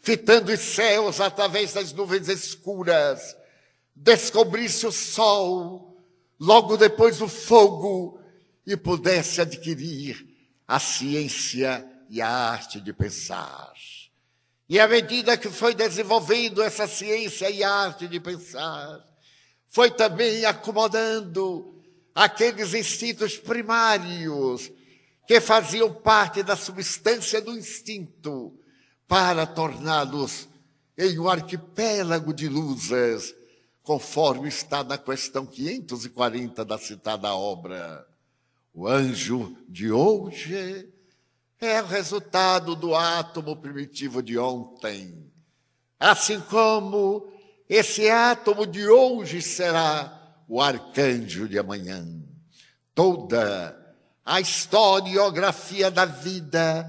fitando 0.00 0.52
os 0.52 0.60
céus 0.60 1.20
através 1.20 1.74
das 1.74 1.92
nuvens 1.92 2.28
escuras, 2.28 3.36
descobrisse 3.94 4.86
o 4.86 4.92
sol, 4.92 5.96
logo 6.38 6.76
depois 6.76 7.20
o 7.20 7.28
fogo, 7.28 8.20
e 8.66 8.76
pudesse 8.76 9.40
adquirir 9.40 10.26
a 10.66 10.78
ciência 10.78 11.86
e 12.10 12.20
a 12.20 12.28
arte 12.28 12.80
de 12.80 12.92
pensar. 12.92 13.72
E 14.68 14.78
à 14.78 14.86
medida 14.86 15.36
que 15.38 15.48
foi 15.48 15.74
desenvolvendo 15.74 16.62
essa 16.62 16.86
ciência 16.86 17.48
e 17.50 17.64
arte 17.64 18.06
de 18.06 18.20
pensar, 18.20 19.02
foi 19.66 19.90
também 19.90 20.44
acomodando 20.44 21.77
aqueles 22.18 22.74
instintos 22.74 23.36
primários 23.36 24.72
que 25.24 25.40
faziam 25.40 25.92
parte 25.92 26.42
da 26.42 26.56
substância 26.56 27.40
do 27.40 27.56
instinto 27.56 28.58
para 29.06 29.46
torná-los 29.46 30.48
em 30.96 31.16
um 31.16 31.28
arquipélago 31.28 32.34
de 32.34 32.48
luzes, 32.48 33.32
conforme 33.84 34.48
está 34.48 34.82
na 34.82 34.98
questão 34.98 35.46
540 35.46 36.64
da 36.64 36.76
citada 36.76 37.32
obra. 37.32 38.04
O 38.74 38.88
anjo 38.88 39.56
de 39.68 39.92
hoje 39.92 40.92
é 41.60 41.80
o 41.80 41.86
resultado 41.86 42.74
do 42.74 42.96
átomo 42.96 43.54
primitivo 43.54 44.20
de 44.20 44.36
ontem, 44.36 45.30
assim 46.00 46.40
como 46.40 47.32
esse 47.68 48.10
átomo 48.10 48.66
de 48.66 48.88
hoje 48.88 49.40
será 49.40 50.17
o 50.48 50.60
arcanjo 50.60 51.46
de 51.46 51.58
amanhã. 51.58 52.06
Toda 52.94 53.76
a 54.24 54.40
historiografia 54.40 55.90
da 55.90 56.06
vida 56.06 56.86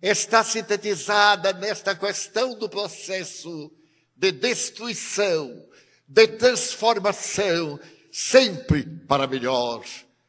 está 0.00 0.42
sintetizada 0.42 1.52
nesta 1.52 1.94
questão 1.94 2.58
do 2.58 2.68
processo 2.68 3.70
de 4.16 4.32
destruição, 4.32 5.66
de 6.08 6.26
transformação, 6.28 7.78
sempre 8.10 8.84
para 9.06 9.26
melhor, 9.26 9.84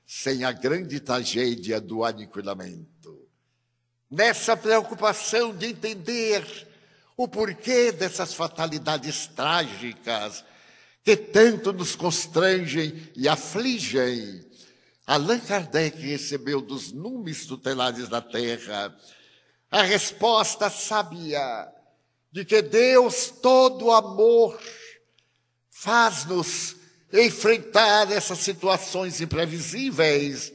sem 0.05 0.43
a 0.43 0.51
grande 0.51 0.99
tragédia 0.99 1.79
do 1.79 2.03
aniquilamento. 2.03 3.27
Nessa 4.09 4.55
preocupação 4.55 5.55
de 5.55 5.67
entender 5.67 6.45
o 7.17 7.27
porquê 7.27 7.91
dessas 7.91 8.33
fatalidades 8.33 9.27
trágicas 9.27 10.43
que 11.05 11.15
tanto 11.15 11.71
nos 11.71 11.95
constrangem 11.95 13.09
e 13.15 13.29
afligem. 13.29 14.43
Allan 15.05 15.39
Kardec 15.39 16.01
recebeu 16.01 16.59
dos 16.59 16.91
numes 16.91 17.45
tutelares 17.45 18.09
da 18.09 18.19
terra 18.19 18.97
a 19.69 19.83
resposta 19.83 20.67
sábia 20.67 21.71
de 22.31 22.43
que 22.43 22.59
Deus, 22.63 23.29
todo 23.29 23.91
amor, 23.91 24.59
faz-nos 25.69 26.75
enfrentar 27.13 28.11
essas 28.11 28.39
situações 28.39 29.21
imprevisíveis 29.21 30.51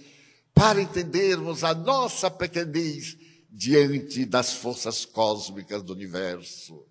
para 0.52 0.82
entendermos 0.82 1.62
a 1.62 1.72
nossa 1.74 2.28
pequenez 2.28 3.16
diante 3.48 4.24
das 4.24 4.54
forças 4.54 5.04
cósmicas 5.04 5.82
do 5.84 5.92
universo. 5.92 6.84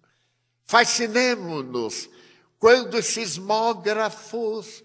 Fascinemos-nos 0.66 2.10
quando 2.60 2.96
os 2.96 3.06
sismógrafos, 3.06 4.84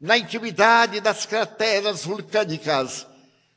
na 0.00 0.16
intimidade 0.16 1.00
das 1.00 1.26
crateras 1.26 2.04
vulcânicas, 2.04 3.06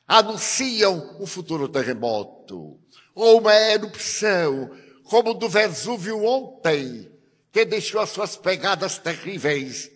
anunciam 0.08 1.17
um 1.19 1.27
futuro 1.27 1.69
terremoto, 1.69 2.79
ou 3.13 3.39
uma 3.39 3.53
erupção, 3.53 4.71
como 5.03 5.36
do 5.36 5.47
Vesúvio 5.47 6.25
ontem, 6.25 7.12
que 7.51 7.63
deixou 7.63 8.01
as 8.01 8.10
suas 8.10 8.36
pegadas 8.36 8.97
terríveis 8.97 9.91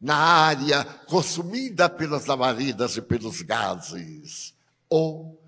na 0.00 0.16
área 0.16 0.84
consumida 0.84 1.88
pelas 1.88 2.26
lavaridas 2.26 2.96
e 2.96 3.02
pelos 3.02 3.40
gases. 3.40 4.52
Ou 4.88 5.40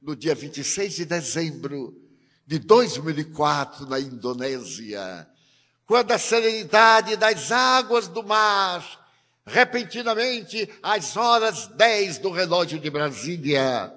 no 0.00 0.14
dia 0.14 0.34
26 0.34 0.94
de 0.94 1.04
dezembro 1.04 2.00
de 2.46 2.58
2004, 2.58 3.86
na 3.86 3.98
Indonésia, 3.98 5.26
quando 5.86 6.12
a 6.12 6.18
serenidade 6.18 7.16
das 7.16 7.52
águas 7.52 8.08
do 8.08 8.22
mar, 8.22 8.82
repentinamente, 9.46 10.68
às 10.82 11.16
horas 11.16 11.66
10 11.68 12.18
do 12.18 12.30
relógio 12.30 12.78
de 12.78 12.88
Brasília, 12.88 13.92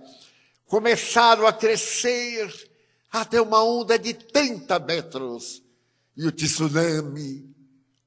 começaram 0.66 1.48
a 1.48 1.54
crescer 1.54 2.54
até 3.12 3.42
uma 3.42 3.64
onda 3.64 3.98
de 3.98 4.14
30 4.14 4.80
metros. 4.80 5.64
E 6.16 6.26
o 6.26 6.32
tsunami, 6.32 7.56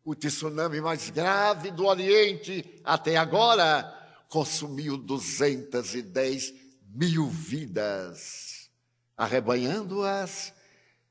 o 0.05 0.15
tsunami 0.15 0.81
mais 0.81 1.09
grave 1.11 1.71
do 1.71 1.87
Oriente 1.87 2.81
até 2.85 3.17
agora, 3.17 3.97
consumiu 4.29 4.99
210 4.99 6.53
mil 6.93 7.29
vidas, 7.29 8.69
arrebanhando-as 9.17 10.53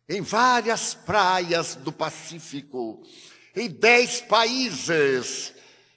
em 0.10 0.22
várias 0.22 0.96
praias 0.96 1.76
do 1.76 1.92
Pacífico, 1.92 3.04
em 3.56 3.70
dez 3.70 4.22
países, 4.22 5.54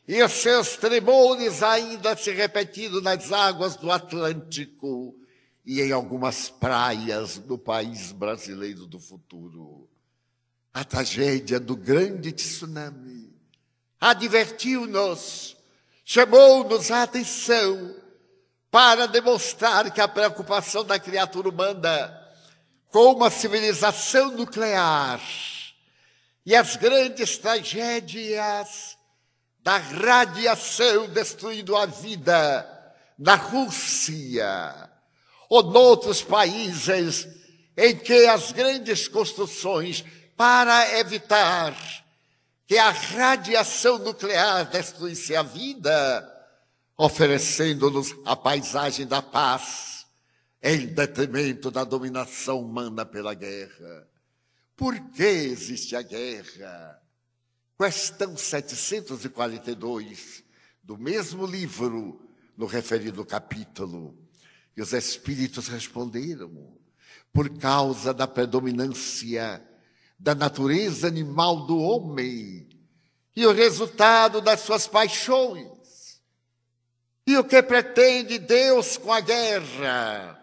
e 0.06 0.22
os 0.22 0.32
seus 0.32 0.76
tremores 0.76 1.62
ainda 1.62 2.14
se 2.14 2.30
repetindo 2.30 3.00
nas 3.00 3.32
águas 3.32 3.74
do 3.76 3.90
Atlântico 3.90 5.16
e 5.64 5.80
em 5.80 5.92
algumas 5.92 6.50
praias 6.50 7.38
do 7.38 7.56
país 7.56 8.12
brasileiro 8.12 8.86
do 8.86 9.00
futuro. 9.00 9.88
A 10.74 10.84
tragédia 10.84 11.58
do 11.58 11.74
grande 11.74 12.32
tsunami 12.32 13.32
advertiu-nos, 13.98 15.56
chamou-nos 16.04 16.90
a 16.90 17.04
atenção 17.04 17.94
para 18.70 19.06
demonstrar 19.06 19.90
que 19.90 20.00
a 20.00 20.08
preocupação 20.08 20.84
da 20.84 20.98
criatura 20.98 21.48
humana 21.48 22.21
com 22.92 23.14
uma 23.14 23.30
civilização 23.30 24.30
nuclear. 24.32 25.20
E 26.44 26.54
as 26.54 26.76
grandes 26.76 27.38
tragédias 27.38 28.98
da 29.60 29.78
radiação 29.78 31.08
destruindo 31.08 31.74
a 31.74 31.86
vida 31.86 32.68
na 33.18 33.34
Rússia 33.34 34.90
ou 35.48 35.62
noutros 35.62 36.22
países 36.22 37.26
em 37.76 37.96
que 37.96 38.26
as 38.26 38.52
grandes 38.52 39.08
construções 39.08 40.04
para 40.36 40.98
evitar 40.98 41.74
que 42.66 42.76
a 42.76 42.90
radiação 42.90 43.98
nuclear 43.98 44.64
destruísse 44.66 45.36
a 45.36 45.42
vida, 45.42 46.28
oferecendo-nos 46.96 48.14
a 48.24 48.34
paisagem 48.34 49.06
da 49.06 49.22
paz 49.22 49.91
em 50.62 50.86
detrimento 50.86 51.70
da 51.70 51.82
dominação 51.82 52.60
humana 52.60 53.04
pela 53.04 53.34
guerra. 53.34 54.06
Por 54.76 54.98
que 55.10 55.24
existe 55.24 55.96
a 55.96 56.02
guerra? 56.02 57.02
Questão 57.78 58.36
742 58.36 60.44
do 60.82 60.96
mesmo 60.96 61.46
livro, 61.46 62.20
no 62.56 62.66
referido 62.66 63.24
capítulo. 63.24 64.16
E 64.76 64.82
os 64.82 64.92
espíritos 64.92 65.68
responderam: 65.68 66.76
por 67.32 67.58
causa 67.58 68.14
da 68.14 68.28
predominância 68.28 69.62
da 70.18 70.34
natureza 70.34 71.08
animal 71.08 71.66
do 71.66 71.78
homem 71.78 72.68
e 73.34 73.44
o 73.44 73.52
resultado 73.52 74.40
das 74.40 74.60
suas 74.60 74.86
paixões. 74.86 76.20
E 77.26 77.36
o 77.36 77.44
que 77.44 77.62
pretende 77.62 78.38
Deus 78.38 78.96
com 78.96 79.12
a 79.12 79.20
guerra? 79.20 80.41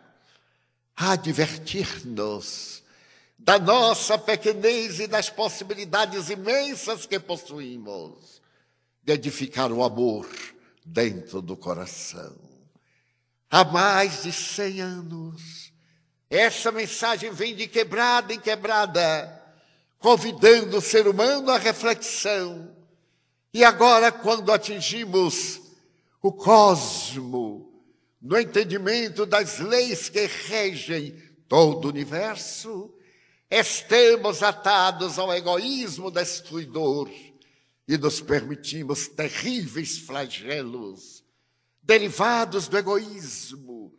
Advertir-nos 1.01 2.83
da 3.37 3.57
nossa 3.57 4.17
pequenez 4.17 4.99
e 4.99 5.07
das 5.07 5.29
possibilidades 5.29 6.29
imensas 6.29 7.05
que 7.05 7.17
possuímos 7.17 8.41
de 9.01 9.13
edificar 9.13 9.71
o 9.71 9.81
amor 9.81 10.29
dentro 10.85 11.41
do 11.41 11.55
coração. 11.55 12.35
Há 13.49 13.63
mais 13.63 14.23
de 14.23 14.33
cem 14.33 14.81
anos, 14.81 15.71
essa 16.29 16.69
mensagem 16.69 17.31
vem 17.31 17.55
de 17.55 17.65
quebrada 17.65 18.33
em 18.33 18.39
quebrada, 18.39 19.41
convidando 19.99 20.79
o 20.79 20.81
ser 20.81 21.07
humano 21.07 21.49
à 21.49 21.57
reflexão. 21.57 22.75
E 23.53 23.63
agora, 23.63 24.11
quando 24.11 24.51
atingimos 24.51 25.61
o 26.21 26.33
cosmo, 26.33 27.68
no 28.21 28.37
entendimento 28.37 29.25
das 29.25 29.59
leis 29.59 30.09
que 30.09 30.25
regem 30.25 31.11
todo 31.47 31.85
o 31.85 31.89
universo, 31.89 32.93
estamos 33.49 34.43
atados 34.43 35.17
ao 35.17 35.33
egoísmo 35.33 36.11
destruidor 36.11 37.09
e 37.87 37.97
nos 37.97 38.21
permitimos 38.21 39.07
terríveis 39.07 39.97
flagelos 39.99 41.23
derivados 41.81 42.67
do 42.67 42.77
egoísmo, 42.77 43.91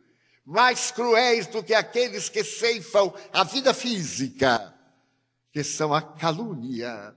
mais 0.44 0.92
cruéis 0.92 1.48
do 1.48 1.60
que 1.60 1.74
aqueles 1.74 2.28
que 2.28 2.44
ceifam 2.44 3.12
a 3.32 3.42
vida 3.42 3.74
física, 3.74 4.72
que 5.52 5.64
são 5.64 5.92
a 5.92 6.00
calúnia, 6.00 7.12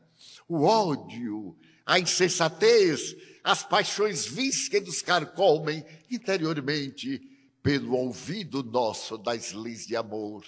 o 0.48 0.64
ódio, 0.64 1.56
a 1.86 2.00
insensatez, 2.00 3.16
as 3.44 3.64
paixões 3.64 4.26
vis 4.26 4.70
que 4.70 4.80
nos 4.80 5.02
carcomem 5.02 5.86
interiormente 6.10 7.22
pelo 7.62 7.96
ouvido 7.96 8.64
nosso 8.64 9.18
das 9.18 9.52
leis 9.52 9.86
de 9.86 9.96
amor, 9.96 10.46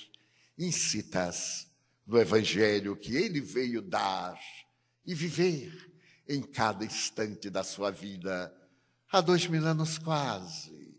incitas 0.57 1.67
no 2.07 2.19
Evangelho 2.19 2.95
que 2.95 3.15
ele 3.15 3.41
veio 3.41 3.81
dar 3.81 4.39
e 5.05 5.13
viver 5.13 5.91
em 6.27 6.41
cada 6.41 6.85
instante 6.85 7.49
da 7.49 7.63
sua 7.63 7.91
vida, 7.91 8.53
há 9.11 9.21
dois 9.21 9.45
mil 9.47 9.65
anos 9.65 9.97
quase. 9.97 10.95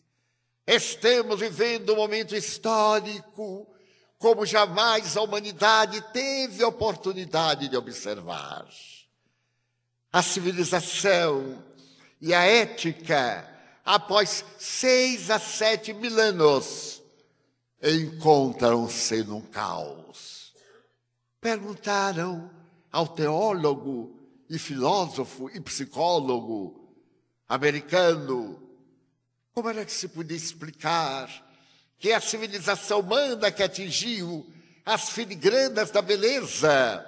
Estamos 0.66 1.40
vivendo 1.40 1.92
um 1.92 1.96
momento 1.96 2.34
histórico 2.34 3.72
como 4.18 4.46
jamais 4.46 5.16
a 5.16 5.22
humanidade 5.22 6.00
teve 6.12 6.64
oportunidade 6.64 7.68
de 7.68 7.76
observar. 7.76 8.66
A 10.12 10.22
civilização 10.22 11.62
e 12.20 12.32
a 12.34 12.44
ética, 12.44 13.48
após 13.84 14.44
seis 14.58 15.30
a 15.30 15.38
sete 15.38 15.92
mil 15.92 16.18
anos, 16.18 17.02
encontram-se 17.82 19.22
num 19.24 19.42
caos. 19.42 20.52
Perguntaram 21.40 22.50
ao 22.90 23.06
teólogo 23.06 24.18
e 24.48 24.58
filósofo 24.58 25.50
e 25.52 25.60
psicólogo 25.60 26.94
americano 27.48 28.62
como 29.56 29.70
era 29.70 29.86
que 29.86 29.92
se 29.92 30.08
podia 30.08 30.36
explicar 30.36 31.30
que 31.98 32.12
a 32.12 32.20
civilização 32.20 33.00
humana 33.00 33.50
que 33.50 33.62
atingiu 33.62 34.46
as 34.84 35.08
filigranas 35.08 35.90
da 35.90 36.02
beleza 36.02 37.04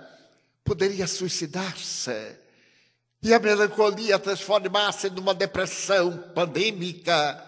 poderia 0.64 1.07
suicidar-se 1.07 2.37
e 3.22 3.35
a 3.35 3.38
melancolia 3.38 4.18
transformar-se 4.18 5.11
numa 5.11 5.35
depressão 5.35 6.16
pandêmica 6.35 7.44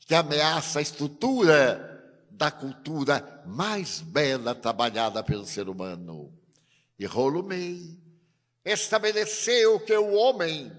que 0.00 0.14
ameaça 0.14 0.80
a 0.80 0.82
estrutura 0.82 1.88
da 2.30 2.50
cultura 2.50 3.42
mais 3.46 4.00
bela 4.00 4.54
trabalhada 4.54 5.22
pelo 5.22 5.46
ser 5.46 5.68
humano. 5.68 6.32
E 6.98 7.06
Rolomei 7.06 7.98
estabeleceu 8.64 9.78
que 9.80 9.96
o 9.96 10.12
homem, 10.14 10.72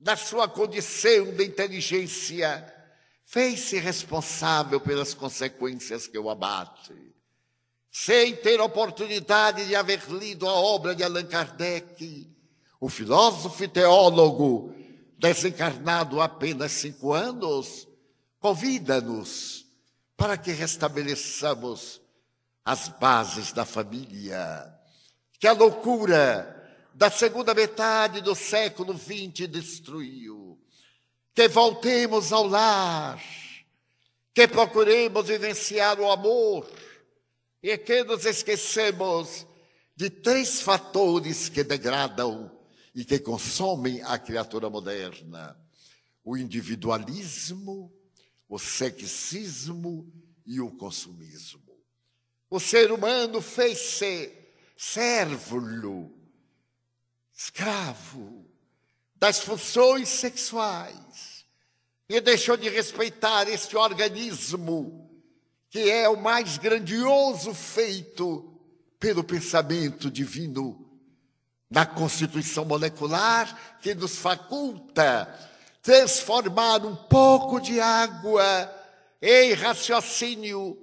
na 0.00 0.16
sua 0.16 0.48
condição 0.48 1.32
de 1.32 1.44
inteligência, 1.44 2.74
fez-se 3.24 3.78
responsável 3.78 4.80
pelas 4.80 5.14
consequências 5.14 6.08
que 6.08 6.18
o 6.18 6.28
abate. 6.28 6.94
Sem 7.90 8.36
ter 8.36 8.60
oportunidade 8.60 9.66
de 9.66 9.76
haver 9.76 10.02
lido 10.08 10.48
a 10.48 10.52
obra 10.52 10.94
de 10.94 11.02
Allan 11.02 11.26
Kardec, 11.26 12.29
o 12.80 12.88
filósofo 12.88 13.62
e 13.62 13.68
teólogo, 13.68 14.74
desencarnado 15.18 16.20
há 16.20 16.24
apenas 16.24 16.72
cinco 16.72 17.12
anos, 17.12 17.86
convida-nos 18.38 19.66
para 20.16 20.38
que 20.38 20.50
restabeleçamos 20.50 22.00
as 22.64 22.88
bases 22.88 23.52
da 23.52 23.66
família, 23.66 24.66
que 25.38 25.46
a 25.46 25.52
loucura 25.52 26.56
da 26.94 27.10
segunda 27.10 27.52
metade 27.54 28.22
do 28.22 28.34
século 28.34 28.96
XX 28.96 29.46
destruiu, 29.46 30.58
que 31.34 31.48
voltemos 31.48 32.32
ao 32.32 32.46
lar, 32.46 33.22
que 34.34 34.48
procuremos 34.48 35.26
vivenciar 35.26 36.00
o 36.00 36.10
amor. 36.10 36.66
E 37.62 37.76
que 37.76 38.02
nos 38.04 38.24
esquecemos 38.24 39.46
de 39.94 40.08
três 40.08 40.62
fatores 40.62 41.50
que 41.50 41.62
degradam 41.62 42.50
e 42.94 43.04
que 43.04 43.18
consomem 43.18 44.02
a 44.02 44.18
criatura 44.18 44.68
moderna: 44.68 45.56
o 46.24 46.36
individualismo, 46.36 47.92
o 48.48 48.58
sexismo 48.58 50.10
e 50.46 50.60
o 50.60 50.70
consumismo. 50.70 51.70
O 52.48 52.58
ser 52.58 52.90
humano 52.90 53.40
fez-se 53.40 54.32
servo, 54.76 56.10
escravo 57.32 58.44
das 59.14 59.40
funções 59.40 60.08
sexuais 60.08 61.46
e 62.08 62.20
deixou 62.20 62.56
de 62.56 62.68
respeitar 62.68 63.48
este 63.48 63.76
organismo 63.76 65.08
que 65.70 65.88
é 65.88 66.08
o 66.08 66.20
mais 66.20 66.58
grandioso 66.58 67.54
feito 67.54 68.60
pelo 68.98 69.22
pensamento 69.22 70.10
divino 70.10 70.89
na 71.70 71.86
constituição 71.86 72.64
molecular 72.64 73.78
que 73.80 73.94
nos 73.94 74.16
faculta 74.16 75.32
transformar 75.82 76.84
um 76.84 76.94
pouco 76.94 77.60
de 77.60 77.80
água 77.80 78.42
em 79.22 79.52
raciocínio 79.52 80.76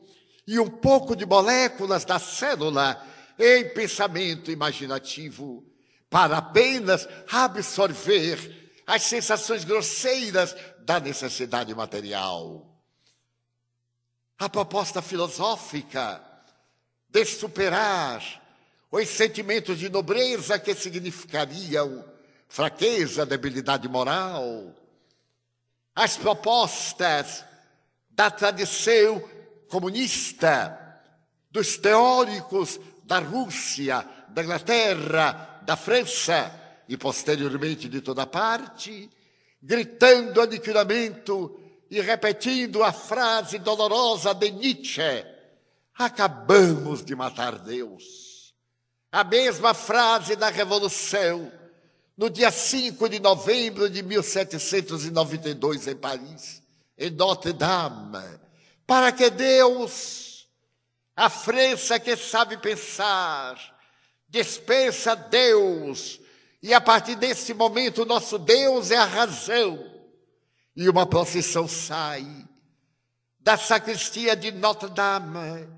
e 0.48 0.60
um 0.60 0.70
pouco 0.70 1.16
de 1.16 1.26
moléculas 1.26 2.06
da 2.06 2.18
célula 2.18 3.06
em 3.38 3.70
pensamento 3.74 4.50
imaginativo, 4.50 5.64
para 6.10 6.38
apenas 6.38 7.08
absorver 7.30 8.72
as 8.88 9.04
sensações 9.04 9.66
grosseiras 9.66 10.56
da 10.80 11.00
necessidade 11.00 11.76
material. 11.76 12.66
A 14.40 14.48
proposta 14.48 15.02
filosófica 15.02 16.24
de 17.10 17.26
superar 17.26 18.47
os 18.92 19.10
sentimentos 19.10 19.78
de 19.78 19.90
nobreza 19.90 20.60
que 20.60 20.74
significariam 20.74 22.04
fraqueza, 22.48 23.26
debilidade 23.26 23.88
moral. 23.88 24.74
As 25.94 26.16
propostas 26.16 27.44
da 28.10 28.32
tradição 28.32 29.22
comunista, 29.68 31.02
dos 31.52 31.78
teóricos 31.78 32.80
da 33.04 33.20
Rússia, 33.20 34.08
da 34.30 34.44
Inglaterra, 34.44 35.62
da 35.64 35.76
França 35.76 36.52
e 36.88 36.96
posteriormente 36.96 37.90
de 37.90 38.02
toda 38.02 38.26
parte, 38.26 39.10
gritando 39.62 40.42
aniquilamento 40.42 41.60
e 41.90 42.00
repetindo 42.02 42.84
a 42.84 42.94
frase 42.94 43.60
dolorosa 43.60 44.34
de 44.34 44.52
Nietzsche: 44.52 45.26
Acabamos 45.98 47.04
de 47.04 47.16
matar 47.16 47.60
Deus. 47.60 48.27
A 49.12 49.24
mesma 49.24 49.74
frase 49.74 50.36
da 50.36 50.50
Revolução, 50.50 51.52
no 52.18 52.30
dia 52.30 52.52
5 52.52 53.08
de 53.08 53.20
novembro 53.20 53.90
de 53.90 54.04
1792, 54.04 55.88
em 55.88 55.96
Paris, 55.96 56.62
em 56.98 57.12
Notre-Dame, 57.12 58.40
para 58.86 59.12
que 59.12 59.30
Deus, 59.30 60.48
a 61.16 61.30
França 61.30 62.00
que 62.00 62.16
sabe 62.18 62.58
pensar, 62.58 63.58
dispensa 64.28 65.16
Deus, 65.16 66.20
e 66.62 66.74
a 66.74 66.82
partir 66.82 67.16
desse 67.16 67.54
momento, 67.54 68.06
nosso 68.06 68.38
Deus 68.38 68.92
é 68.92 68.98
a 68.98 69.06
razão 69.06 69.98
e 70.76 70.90
uma 70.90 71.06
procissão 71.06 71.68
sai 71.68 72.26
da 73.40 73.58
sacristia 73.58 74.36
de 74.36 74.52
Notre-Dame, 74.52 75.70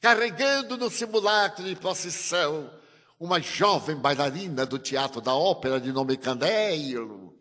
carregando 0.00 0.76
no 0.76 0.90
simulacro 0.90 1.64
de 1.64 1.76
procissão 1.76 2.70
uma 3.18 3.40
jovem 3.40 3.96
bailarina 3.96 4.64
do 4.64 4.78
Teatro 4.78 5.20
da 5.20 5.34
Ópera 5.34 5.80
de 5.80 5.92
nome 5.92 6.16
Candeiro, 6.16 7.36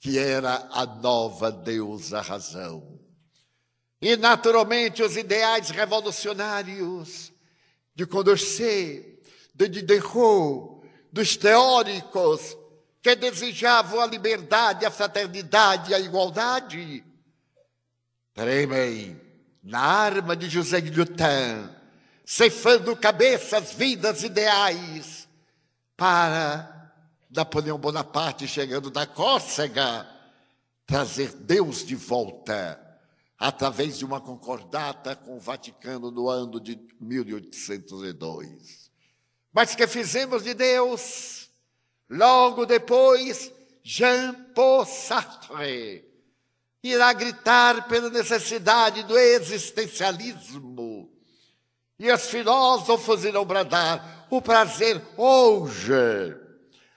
que 0.00 0.18
era 0.18 0.68
a 0.70 0.84
nova 0.84 1.50
deusa 1.50 2.20
razão. 2.20 3.00
E, 4.00 4.16
naturalmente, 4.16 5.02
os 5.02 5.16
ideais 5.16 5.70
revolucionários 5.70 7.32
de 7.94 8.04
Condorcet, 8.04 9.22
de 9.54 9.68
Diderot, 9.68 10.86
dos 11.10 11.36
teóricos 11.36 12.56
que 13.00 13.14
desejavam 13.14 14.00
a 14.00 14.06
liberdade, 14.06 14.84
a 14.84 14.90
fraternidade 14.90 15.94
a 15.94 16.00
igualdade, 16.00 17.04
tremem 18.34 19.18
na 19.62 19.80
arma 19.80 20.36
de 20.36 20.50
José 20.50 20.80
Guillotin, 20.80 21.70
ceifando 22.24 22.96
cabeças, 22.96 23.72
vidas, 23.72 24.22
ideais, 24.22 25.28
para 25.96 26.92
Napoleão 27.30 27.78
Bonaparte, 27.78 28.48
chegando 28.48 28.90
da 28.90 29.06
Córcega, 29.06 30.08
trazer 30.86 31.32
Deus 31.34 31.84
de 31.84 31.94
volta, 31.94 32.80
através 33.38 33.98
de 33.98 34.04
uma 34.04 34.20
concordata 34.20 35.14
com 35.16 35.36
o 35.36 35.40
Vaticano 35.40 36.10
no 36.10 36.28
ano 36.28 36.60
de 36.60 36.80
1802. 37.00 38.90
Mas 39.52 39.74
que 39.74 39.86
fizemos 39.86 40.42
de 40.42 40.54
Deus? 40.54 41.48
Logo 42.08 42.66
depois, 42.66 43.52
Jean-Paul 43.82 44.84
Sartre 44.84 46.04
irá 46.82 47.12
gritar 47.12 47.86
pela 47.88 48.10
necessidade 48.10 49.02
do 49.04 49.16
existencialismo. 49.18 51.13
E 51.98 52.10
os 52.10 52.28
filósofos 52.28 53.24
irão 53.24 53.44
bradar 53.44 54.26
o 54.30 54.42
prazer 54.42 55.00
hoje, 55.16 55.92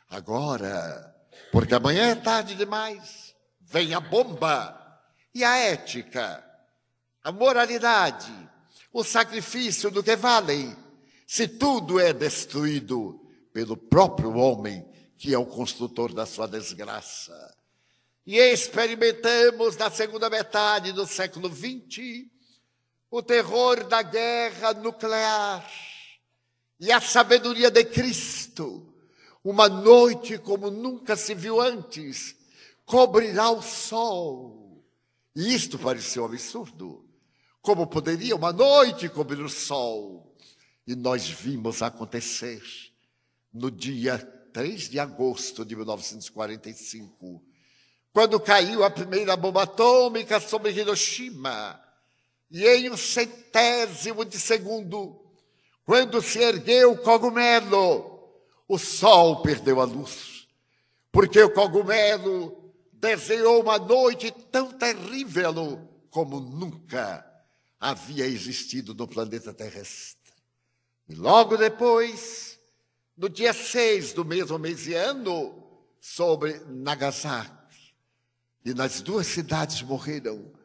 agora, 0.10 1.16
porque 1.52 1.76
amanhã 1.76 2.10
é 2.10 2.16
tarde 2.16 2.56
demais. 2.56 3.36
Vem 3.62 3.94
a 3.94 4.00
bomba 4.00 4.76
e 5.34 5.44
a 5.44 5.58
ética, 5.58 6.44
a 7.24 7.32
moralidade, 7.32 8.32
o 8.92 9.04
sacrifício 9.04 9.92
do 9.92 10.02
que 10.02 10.16
vale, 10.16 10.76
se 11.28 11.48
tudo 11.48 12.00
é 12.00 12.12
destruído 12.12 13.22
pelo 13.54 13.78
próprio 13.78 14.36
homem 14.36 14.88
que 15.18 15.34
é 15.34 15.38
o 15.38 15.46
construtor 15.46 16.14
da 16.14 16.26
sua 16.26 16.48
desgraça. 16.48 17.56
E 18.26 18.38
experimentamos 18.38 19.76
na 19.78 19.90
segunda 19.90 20.30
metade 20.30 20.92
do 20.92 21.08
século 21.08 21.50
XX 21.50 22.28
o 23.10 23.22
terror 23.22 23.84
da 23.86 24.02
guerra 24.02 24.74
nuclear 24.74 25.70
e 26.80 26.91
a 26.91 27.00
sabedoria 27.00 27.72
de 27.72 27.84
Cristo. 27.86 28.93
Uma 29.43 29.70
noite 29.70 30.38
como 30.38 30.70
nunca 30.70 31.15
se 31.15 31.34
viu 31.34 31.62
antes, 31.62 32.36
cobrirá 32.86 33.50
o 33.50 33.62
sol. 33.62 34.84
E 35.36 35.54
isto 35.54 35.80
pareceu 35.80 36.26
absurdo. 36.26 37.06
Como 37.62 37.88
poderia 37.88 38.36
uma 38.36 38.52
noite 38.52 39.08
cobrir 39.10 39.41
o 39.41 39.50
sol? 39.50 40.36
E 40.86 40.96
nós 40.96 41.30
vimos 41.30 41.82
acontecer 41.82 42.62
no 43.54 43.72
dia 43.72 44.17
3 44.54 44.89
de 44.89 45.00
agosto 45.00 45.63
de 45.63 45.76
1945, 45.76 47.43
quando 48.12 48.39
caiu 48.39 48.84
a 48.84 48.89
primeira 48.89 49.36
bomba 49.36 49.63
atômica 49.63 50.39
sobre 50.39 50.72
Hiroshima, 50.72 51.80
e 52.50 52.66
em 52.66 52.90
um 52.90 52.98
centésimo 52.98 54.24
de 54.24 54.40
segundo, 54.40 55.22
quando 55.86 56.22
se 56.22 56.40
ergueu 56.40 56.94
o 56.94 56.98
cogumelo, 56.98 58.30
o 58.68 58.78
sol 58.78 59.42
perdeu 59.42 59.80
a 59.82 59.86
luz, 59.86 60.48
porque 61.12 61.42
o 61.42 61.54
cogumelo 61.54 62.74
desenhou 62.94 63.62
uma 63.62 63.78
noite 63.78 64.32
tão 64.52 64.72
terrível 64.72 65.88
como 66.10 66.40
nunca 66.40 67.26
havia 67.80 68.26
existido 68.26 68.94
no 68.94 69.08
planeta 69.08 69.54
terrestre. 69.54 70.18
E 71.08 71.16
logo 71.16 71.56
depois, 71.56 72.60
no 73.16 73.30
dia 73.30 73.54
6 73.54 74.14
do 74.14 74.26
mesmo 74.26 74.58
mês 74.58 74.88
e 74.88 74.94
ano, 74.94 75.64
sobre 76.00 76.60
Nagasaki. 76.68 77.54
E 78.66 78.74
nas 78.74 79.02
duas 79.02 79.28
cidades 79.28 79.82
morreram 79.82 80.57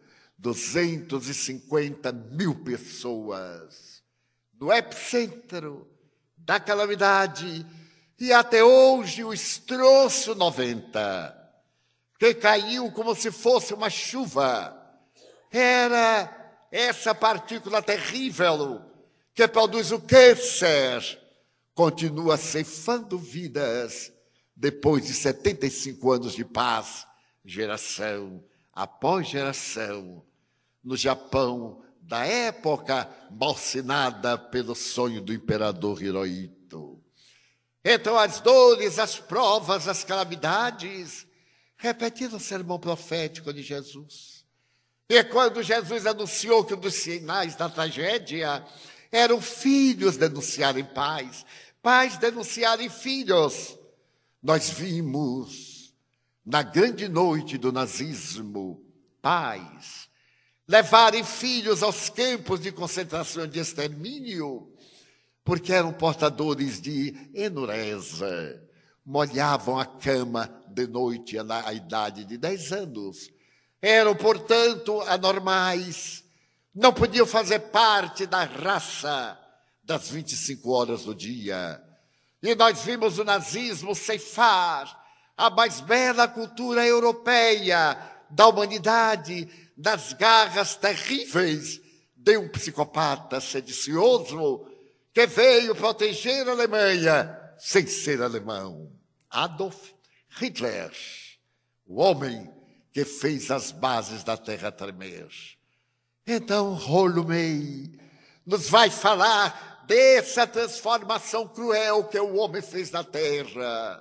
250 0.42 2.12
mil 2.12 2.56
pessoas. 2.64 4.02
No 4.60 4.72
epicentro 4.72 5.88
da 6.36 6.58
calamidade, 6.58 7.64
e 8.18 8.32
até 8.32 8.62
hoje 8.62 9.22
o 9.22 9.32
estroço 9.32 10.34
90, 10.34 11.38
que 12.18 12.34
caiu 12.34 12.90
como 12.90 13.14
se 13.14 13.30
fosse 13.30 13.72
uma 13.72 13.88
chuva, 13.88 14.76
era 15.50 16.66
essa 16.72 17.14
partícula 17.14 17.80
terrível 17.80 18.82
que 19.32 19.46
produz 19.46 19.92
o 19.92 20.00
câncer. 20.00 21.20
Continua 21.72 22.36
ceifando 22.36 23.16
vidas 23.16 24.12
depois 24.56 25.06
de 25.06 25.14
75 25.14 26.12
anos 26.12 26.32
de 26.34 26.44
paz, 26.44 27.06
geração 27.44 28.42
após 28.72 29.28
geração, 29.28 30.24
no 30.82 30.96
Japão 30.96 31.82
da 32.00 32.26
época 32.26 33.08
malsinada 33.30 34.36
pelo 34.36 34.74
sonho 34.74 35.20
do 35.20 35.32
imperador 35.32 36.02
Hirohito. 36.02 37.02
Então, 37.84 38.18
as 38.18 38.40
dores, 38.40 38.98
as 38.98 39.18
provas, 39.18 39.88
as 39.88 40.04
calamidades, 40.04 41.26
repetindo 41.76 42.36
o 42.36 42.40
sermão 42.40 42.78
profético 42.78 43.52
de 43.52 43.62
Jesus. 43.62 44.44
E 45.08 45.22
quando 45.24 45.62
Jesus 45.62 46.06
anunciou 46.06 46.64
que 46.64 46.74
um 46.74 46.80
dos 46.80 46.94
sinais 46.94 47.56
da 47.56 47.68
tragédia 47.68 48.64
eram 49.10 49.40
filhos 49.40 50.16
denunciarem 50.16 50.84
pais, 50.84 51.44
pais 51.82 52.16
denunciarem 52.16 52.88
filhos. 52.88 53.78
Nós 54.42 54.70
vimos 54.70 55.94
na 56.44 56.62
grande 56.62 57.08
noite 57.08 57.58
do 57.58 57.70
nazismo 57.72 58.84
pais 59.20 60.11
levarem 60.68 61.24
filhos 61.24 61.82
aos 61.82 62.08
campos 62.08 62.60
de 62.60 62.72
concentração 62.72 63.46
de 63.46 63.58
extermínio, 63.58 64.72
porque 65.44 65.72
eram 65.72 65.92
portadores 65.92 66.80
de 66.80 67.30
enureza, 67.34 68.62
molhavam 69.04 69.78
a 69.78 69.84
cama 69.84 70.48
de 70.68 70.86
noite 70.86 71.42
na 71.42 71.72
idade 71.72 72.24
de 72.24 72.38
10 72.38 72.72
anos. 72.72 73.30
Eram, 73.80 74.14
portanto, 74.14 75.00
anormais, 75.02 76.24
não 76.74 76.92
podiam 76.92 77.26
fazer 77.26 77.58
parte 77.58 78.26
da 78.26 78.44
raça 78.44 79.38
das 79.82 80.08
25 80.08 80.70
horas 80.70 81.04
do 81.04 81.14
dia. 81.14 81.82
E 82.42 82.54
nós 82.54 82.82
vimos 82.82 83.18
o 83.18 83.24
nazismo 83.24 83.94
ceifar 83.94 85.00
a 85.36 85.50
mais 85.50 85.80
bela 85.80 86.28
cultura 86.28 86.86
europeia 86.86 87.98
da 88.30 88.46
humanidade, 88.46 89.48
das 89.82 90.12
garras 90.12 90.76
terríveis 90.76 91.80
de 92.14 92.38
um 92.38 92.48
psicopata 92.48 93.40
sedicioso 93.40 94.64
que 95.12 95.26
veio 95.26 95.74
proteger 95.74 96.48
a 96.48 96.52
Alemanha 96.52 97.36
sem 97.58 97.84
ser 97.88 98.22
alemão. 98.22 98.92
Adolf 99.28 99.90
Hitler, 100.38 100.92
o 101.84 102.00
homem 102.00 102.48
que 102.92 103.04
fez 103.04 103.50
as 103.50 103.72
bases 103.72 104.22
da 104.22 104.36
terra 104.36 104.70
tremer. 104.70 105.28
Então, 106.24 106.74
Holmei 106.74 107.90
nos 108.46 108.68
vai 108.68 108.88
falar 108.88 109.84
dessa 109.88 110.46
transformação 110.46 111.48
cruel 111.48 112.04
que 112.04 112.20
o 112.20 112.36
homem 112.36 112.62
fez 112.62 112.92
na 112.92 113.02
terra, 113.02 114.00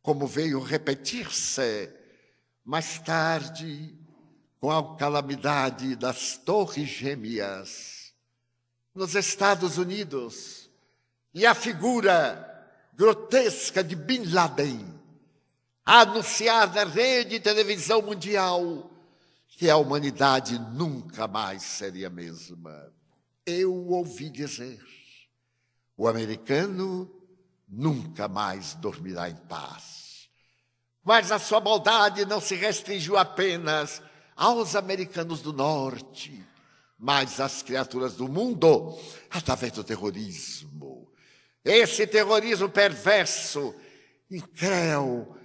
como 0.00 0.28
veio 0.28 0.60
repetir-se 0.60 1.90
mais 2.64 3.00
tarde 3.00 4.00
com 4.62 4.70
a 4.70 4.96
calamidade 4.96 5.96
das 5.96 6.36
Torres 6.36 6.88
Gêmeas 6.88 8.14
nos 8.94 9.16
Estados 9.16 9.76
Unidos 9.76 10.70
e 11.34 11.44
a 11.44 11.52
figura 11.52 12.48
grotesca 12.94 13.82
de 13.82 13.96
Bin 13.96 14.22
Laden 14.26 14.86
a 15.84 16.02
anunciar 16.02 16.72
na 16.72 16.84
rede 16.84 17.30
de 17.30 17.40
televisão 17.40 18.02
mundial 18.02 18.88
que 19.48 19.68
a 19.68 19.76
humanidade 19.76 20.56
nunca 20.60 21.26
mais 21.26 21.64
seria 21.64 22.06
a 22.06 22.10
mesma. 22.10 22.92
Eu 23.44 23.74
ouvi 23.88 24.30
dizer: 24.30 24.80
o 25.96 26.06
americano 26.06 27.10
nunca 27.68 28.28
mais 28.28 28.74
dormirá 28.74 29.28
em 29.28 29.34
paz. 29.34 30.28
Mas 31.02 31.32
a 31.32 31.40
sua 31.40 31.60
maldade 31.60 32.24
não 32.24 32.40
se 32.40 32.54
restringiu 32.54 33.18
apenas 33.18 34.00
aos 34.36 34.74
americanos 34.74 35.40
do 35.40 35.52
norte, 35.52 36.44
mas 36.98 37.40
às 37.40 37.62
criaturas 37.62 38.14
do 38.14 38.28
mundo 38.28 38.98
através 39.30 39.72
do 39.72 39.84
terrorismo. 39.84 41.10
Esse 41.64 42.06
terrorismo 42.06 42.68
perverso, 42.68 43.74
incréu, 44.30 45.36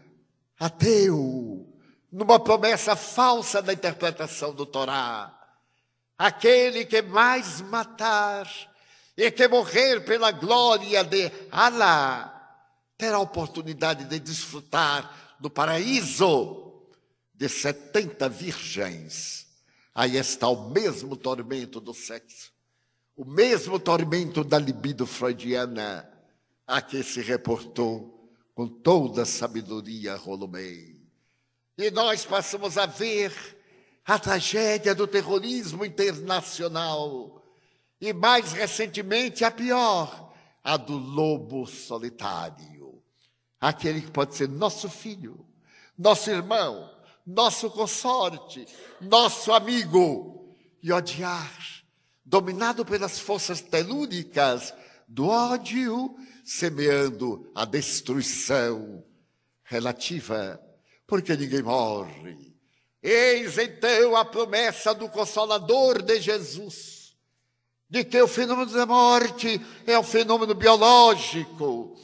ateu, 0.59 1.67
numa 2.11 2.39
promessa 2.39 2.95
falsa 2.95 3.61
da 3.61 3.73
interpretação 3.73 4.53
do 4.53 4.65
Torá. 4.65 5.33
Aquele 6.17 6.85
que 6.85 7.01
mais 7.01 7.61
matar 7.61 8.49
e 9.15 9.29
que 9.31 9.47
morrer 9.47 10.01
pela 10.01 10.31
glória 10.31 11.03
de 11.03 11.31
Allah 11.51 12.33
terá 12.97 13.17
a 13.17 13.21
oportunidade 13.21 14.05
de 14.05 14.19
desfrutar 14.19 15.35
do 15.39 15.49
paraíso 15.49 16.66
de 17.37 17.47
70 17.47 18.27
virgens. 18.27 19.47
Aí 19.93 20.17
está 20.17 20.49
o 20.49 20.69
mesmo 20.69 21.15
tormento 21.15 21.79
do 21.79 21.93
sexo, 21.93 22.51
o 23.15 23.25
mesmo 23.25 23.79
tormento 23.79 24.43
da 24.43 24.59
libido 24.59 25.05
freudiana 25.07 26.07
a 26.65 26.81
que 26.81 27.01
se 27.03 27.21
reportou 27.21 28.31
com 28.53 28.67
toda 28.67 29.21
a 29.21 29.25
sabedoria 29.25 30.15
Rolomei. 30.15 30.97
E 31.77 31.91
nós 31.91 32.25
passamos 32.25 32.77
a 32.77 32.85
ver 32.85 33.31
a 34.05 34.17
tragédia 34.17 34.95
do 34.95 35.07
terrorismo 35.07 35.85
internacional 35.85 37.43
e, 38.01 38.13
mais 38.13 38.51
recentemente, 38.51 39.43
a 39.43 39.51
pior, 39.51 40.33
a 40.63 40.75
do 40.75 40.97
lobo 40.97 41.65
solitário. 41.67 43.01
Aquele 43.59 44.01
que 44.01 44.11
pode 44.11 44.35
ser 44.35 44.47
nosso 44.47 44.89
filho, 44.89 45.45
nosso 45.97 46.29
irmão, 46.29 46.96
nosso 47.27 47.69
consorte, 47.69 48.65
nosso 49.01 49.51
amigo, 49.51 50.55
e 50.81 50.93
odiar, 50.93 51.83
dominado 52.23 52.85
pelas 52.85 53.19
forças 53.19 53.59
telúricas 53.59 54.73
do 55.05 55.27
ódio, 55.27 56.15
semeando 56.45 57.51
a 57.53 57.65
destruição 57.65 59.03
relativa, 59.63 60.61
porque 61.05 61.35
ninguém 61.35 61.61
morre. 61.61 62.55
Eis 63.03 63.57
então 63.57 64.15
a 64.15 64.23
promessa 64.23 64.95
do 64.95 65.09
Consolador 65.09 66.01
de 66.01 66.21
Jesus, 66.21 67.15
de 67.89 68.05
que 68.05 68.21
o 68.21 68.27
fenômeno 68.27 68.71
da 68.71 68.85
morte 68.85 69.61
é 69.85 69.99
um 69.99 70.03
fenômeno 70.03 70.55
biológico, 70.55 71.97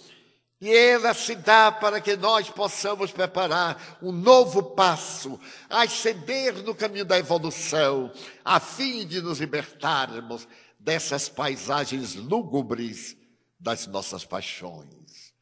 e 0.64 0.74
ela 0.74 1.14
se 1.14 1.36
dá 1.36 1.74
para 1.74 2.00
que 2.00 2.16
nós 2.16 2.50
possamos 2.50 3.12
preparar 3.12 3.98
um 4.02 4.14
novo 4.14 4.64
passo, 4.64 5.38
ascender 5.70 6.64
no 6.64 6.74
caminho 6.74 7.04
da 7.04 7.20
evolução, 7.20 8.10
a 8.46 8.62
fim 8.62 9.06
de 9.06 9.22
nos 9.22 9.40
libertarmos 9.42 10.48
dessas 10.80 11.28
paisagens 11.28 12.16
lúgubres 12.16 13.18
das 13.60 13.88
nossas 13.88 14.24
paixões. 14.24 15.34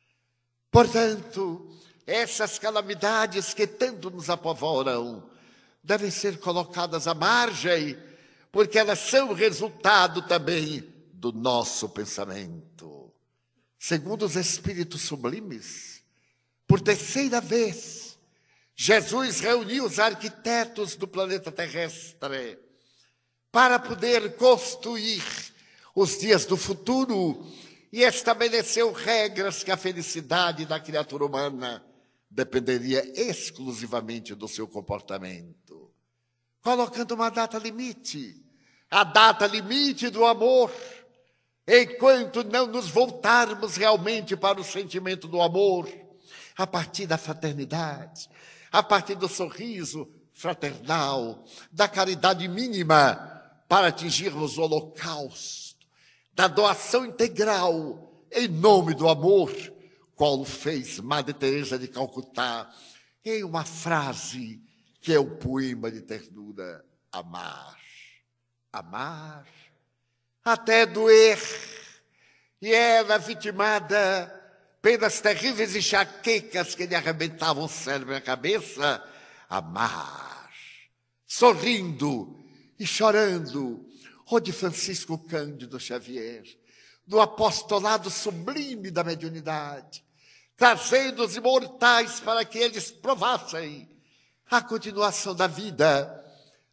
Portanto, 0.72 1.70
essas 2.08 2.58
calamidades 2.58 3.54
que 3.54 3.68
tanto 3.68 4.10
nos 4.10 4.28
apavoram 4.28 5.30
devem 5.84 6.10
ser 6.10 6.40
colocadas 6.40 7.06
à 7.06 7.14
margem, 7.14 7.96
porque 8.52 8.80
elas 8.80 8.98
são 8.98 9.34
resultado 9.34 10.24
também 10.24 10.84
do 11.14 11.32
nosso 11.32 11.88
pensamento 11.90 12.91
segundo 13.82 14.26
os 14.28 14.36
Espíritos 14.36 15.02
sublimes, 15.02 16.04
por 16.68 16.80
terceira 16.80 17.42
vez, 17.42 18.16
Jesus 18.76 19.40
reuniu 19.40 19.86
os 19.86 19.98
arquitetos 19.98 20.96
do 20.96 21.08
planeta 21.08 21.52
terrestre 21.52 22.60
para 23.52 23.80
poder 23.80 24.36
construir 24.36 25.24
os 25.96 26.20
dias 26.20 26.46
do 26.46 26.56
futuro 26.56 27.44
e 27.92 28.04
estabeleceu 28.04 28.92
regras 28.92 29.64
que 29.64 29.72
a 29.72 29.78
felicidade 29.78 30.64
da 30.68 30.80
criatura 30.80 31.26
humana 31.26 31.84
dependeria 32.30 33.04
exclusivamente 33.20 34.36
do 34.36 34.48
seu 34.48 34.68
comportamento, 34.68 35.92
colocando 36.62 37.16
uma 37.16 37.30
data 37.30 37.58
limite, 37.58 38.46
a 38.92 39.04
data 39.04 39.48
limite 39.48 40.12
do 40.12 40.24
amor 40.24 40.72
enquanto 41.68 42.44
não 42.44 42.68
nos 42.68 42.90
voltarmos 42.90 43.76
realmente 43.76 44.36
para 44.36 44.60
o 44.60 44.64
sentimento 44.64 45.28
do 45.28 45.42
amor, 45.42 45.90
a 46.58 46.68
partir 46.68 47.08
da 47.08 47.18
fraternidade, 47.18 48.30
a 48.72 48.84
partir 48.84 49.16
do 49.16 49.28
sorriso 49.28 50.10
fraternal, 50.34 51.44
da 51.72 51.88
caridade 51.88 52.48
mínima, 52.48 53.28
para 53.68 53.88
atingirmos 53.88 54.58
o 54.58 54.64
holocausto, 54.64 55.86
da 56.34 56.48
doação 56.48 57.06
integral 57.06 58.26
em 58.32 58.48
nome 58.48 58.94
do 58.94 59.08
amor, 59.08 59.52
qual 60.16 60.44
fez 60.46 61.00
Madre 61.00 61.34
Teresa 61.34 61.78
de 61.78 61.88
Calcutá 61.88 62.70
em 63.24 63.44
uma 63.44 63.64
frase 63.64 64.62
que 65.00 65.14
é 65.14 65.20
um 65.20 65.38
poema 65.38 65.92
de 65.92 66.02
ternura: 66.02 66.86
amar, 67.12 67.78
amar 68.72 69.46
até 70.44 70.86
doer. 70.86 71.40
E 72.62 72.74
era 72.74 73.18
vitimada 73.18 74.42
pelas 74.82 75.22
terríveis 75.22 75.76
enxaquecas 75.76 76.76
que 76.76 76.86
lhe 76.86 76.96
arrebentavam 76.96 77.66
o 77.66 77.70
cérebro 77.70 78.14
e 78.14 78.18
a 78.18 78.22
cabeça, 78.22 79.04
amar, 79.50 80.50
sorrindo 81.28 82.40
e 82.80 82.86
chorando, 82.86 83.86
o 84.30 84.40
de 84.40 84.52
Francisco 84.52 85.18
Cândido 85.18 85.80
Xavier, 85.80 86.44
do 87.06 87.20
apostolado 87.20 88.10
sublime 88.10 88.90
da 88.90 89.04
mediunidade, 89.04 90.04
trazendo 90.56 91.24
os 91.24 91.36
imortais 91.36 92.20
para 92.20 92.46
que 92.46 92.58
eles 92.58 92.92
provassem 92.92 93.90
a 94.50 94.62
continuação 94.62 95.36
da 95.36 95.48
vida 95.48 96.18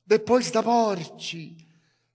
depois 0.06 0.50
da 0.50 0.62
morte 0.62 1.67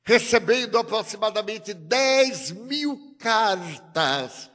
recebendo 0.04 0.78
aproximadamente 0.78 1.74
10 1.74 2.52
mil 2.52 3.16
cartas 3.18 4.52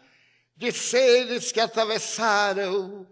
de 0.57 0.71
seres 0.73 1.51
que 1.51 1.61
atravessaram 1.61 3.07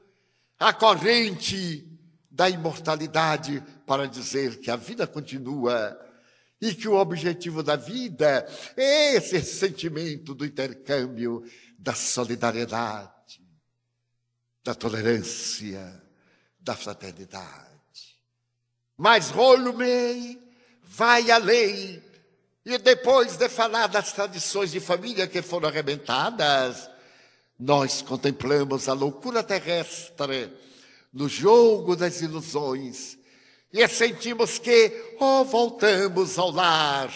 a 0.58 0.72
corrente 0.72 1.86
da 2.30 2.50
imortalidade 2.50 3.62
para 3.86 4.06
dizer 4.06 4.60
que 4.60 4.70
a 4.70 4.76
vida 4.76 5.06
continua 5.06 5.98
e 6.60 6.74
que 6.74 6.88
o 6.88 6.94
objetivo 6.94 7.62
da 7.62 7.76
vida 7.76 8.46
é 8.76 9.14
esse 9.14 9.40
sentimento 9.42 10.34
do 10.34 10.44
intercâmbio, 10.44 11.44
da 11.78 11.94
solidariedade, 11.94 13.40
da 14.64 14.74
tolerância, 14.74 16.02
da 16.58 16.74
fraternidade. 16.74 18.18
Mas 18.96 19.30
Rolumei 19.30 20.42
vai 20.82 21.30
além 21.30 22.02
e 22.66 22.78
depois 22.78 23.36
de 23.36 23.48
falar 23.48 23.86
das 23.86 24.12
tradições 24.12 24.72
de 24.72 24.80
família 24.80 25.28
que 25.28 25.40
foram 25.40 25.68
arrebentadas, 25.68 26.90
nós 27.56 28.02
contemplamos 28.02 28.88
a 28.88 28.92
loucura 28.92 29.40
terrestre 29.40 30.52
no 31.12 31.28
jogo 31.28 31.94
das 31.94 32.20
ilusões 32.20 33.16
e 33.72 33.86
sentimos 33.86 34.58
que 34.58 35.14
ou 35.20 35.44
voltamos 35.44 36.36
ao 36.40 36.50
lar 36.50 37.08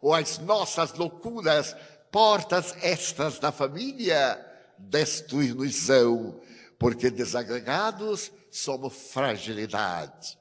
ou 0.00 0.14
às 0.14 0.38
nossas 0.38 0.94
loucuras, 0.94 1.74
portas 2.12 2.72
estas 2.80 3.40
da 3.40 3.50
família, 3.50 4.38
destruir-nos-ão, 4.78 6.40
porque 6.78 7.10
desagregados 7.10 8.30
somos 8.52 8.92
fragilidade. 9.12 10.38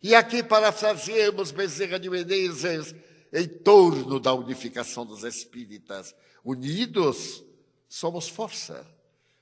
E 0.00 0.14
aqui 0.14 0.44
parafraseamos 0.44 1.50
Bezerra 1.50 1.98
de 1.98 2.08
Menezes 2.08 2.94
em 3.32 3.46
torno 3.46 4.18
da 4.20 4.32
unificação 4.32 5.04
dos 5.04 5.24
espíritas. 5.24 6.14
Unidos 6.44 7.44
somos 7.88 8.28
força, 8.28 8.86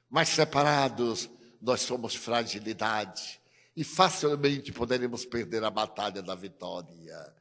mas 0.08 0.28
separados 0.28 1.28
nós 1.60 1.80
somos 1.80 2.14
fragilidade 2.14 3.40
e 3.76 3.82
facilmente 3.82 4.72
poderemos 4.72 5.24
perder 5.24 5.64
a 5.64 5.70
batalha 5.70 6.22
da 6.22 6.34
vitória. 6.34 7.34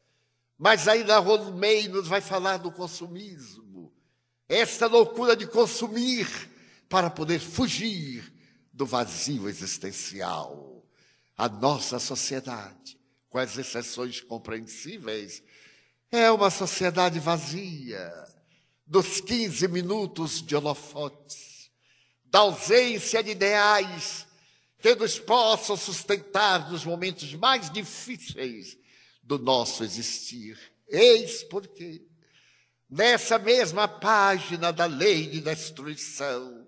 Mas 0.58 0.88
ainda 0.88 1.20
Romei 1.20 1.88
nos 1.88 2.08
vai 2.08 2.22
falar 2.22 2.58
do 2.58 2.72
consumismo, 2.72 3.94
esta 4.48 4.88
loucura 4.88 5.36
de 5.36 5.48
consumir 5.48 6.28
para 6.88 7.10
poder 7.10 7.40
fugir 7.40 8.34
do 8.72 8.86
vazio 8.86 9.50
existencial. 9.50 10.86
A 11.36 11.50
nossa 11.50 12.00
sociedade, 12.00 12.98
com 13.30 13.40
as 13.40 13.58
exceções 13.58 14.22
compreensíveis, 14.22 15.44
é 16.16 16.32
uma 16.32 16.52
sociedade 16.52 17.20
vazia 17.20 18.14
dos 18.86 19.20
15 19.20 19.68
minutos 19.68 20.44
de 20.44 20.56
holofotes, 20.56 21.72
da 22.26 22.40
ausência 22.40 23.24
de 23.24 23.32
ideais 23.32 24.28
que 24.80 24.94
nos 24.94 25.18
possam 25.18 25.76
sustentar 25.76 26.70
nos 26.70 26.86
momentos 26.86 27.34
mais 27.34 27.72
difíceis 27.72 28.78
do 29.24 29.40
nosso 29.40 29.84
existir. 29.84 30.60
Eis 30.88 31.44
porque, 31.46 32.06
nessa 32.88 33.40
mesma 33.40 33.88
página 33.88 34.72
da 34.72 34.86
lei 34.86 35.26
de 35.26 35.42
destruição, 35.42 36.68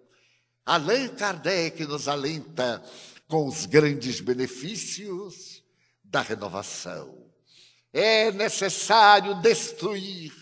Allan 0.66 1.10
Kardec 1.10 1.86
nos 1.86 2.08
alenta 2.08 2.84
com 3.28 3.48
os 3.48 3.68
grandes 3.68 4.20
benefícios 4.22 5.64
da 6.04 6.22
renovação. 6.22 7.25
É 7.98 8.30
necessário 8.30 9.36
destruir 9.36 10.34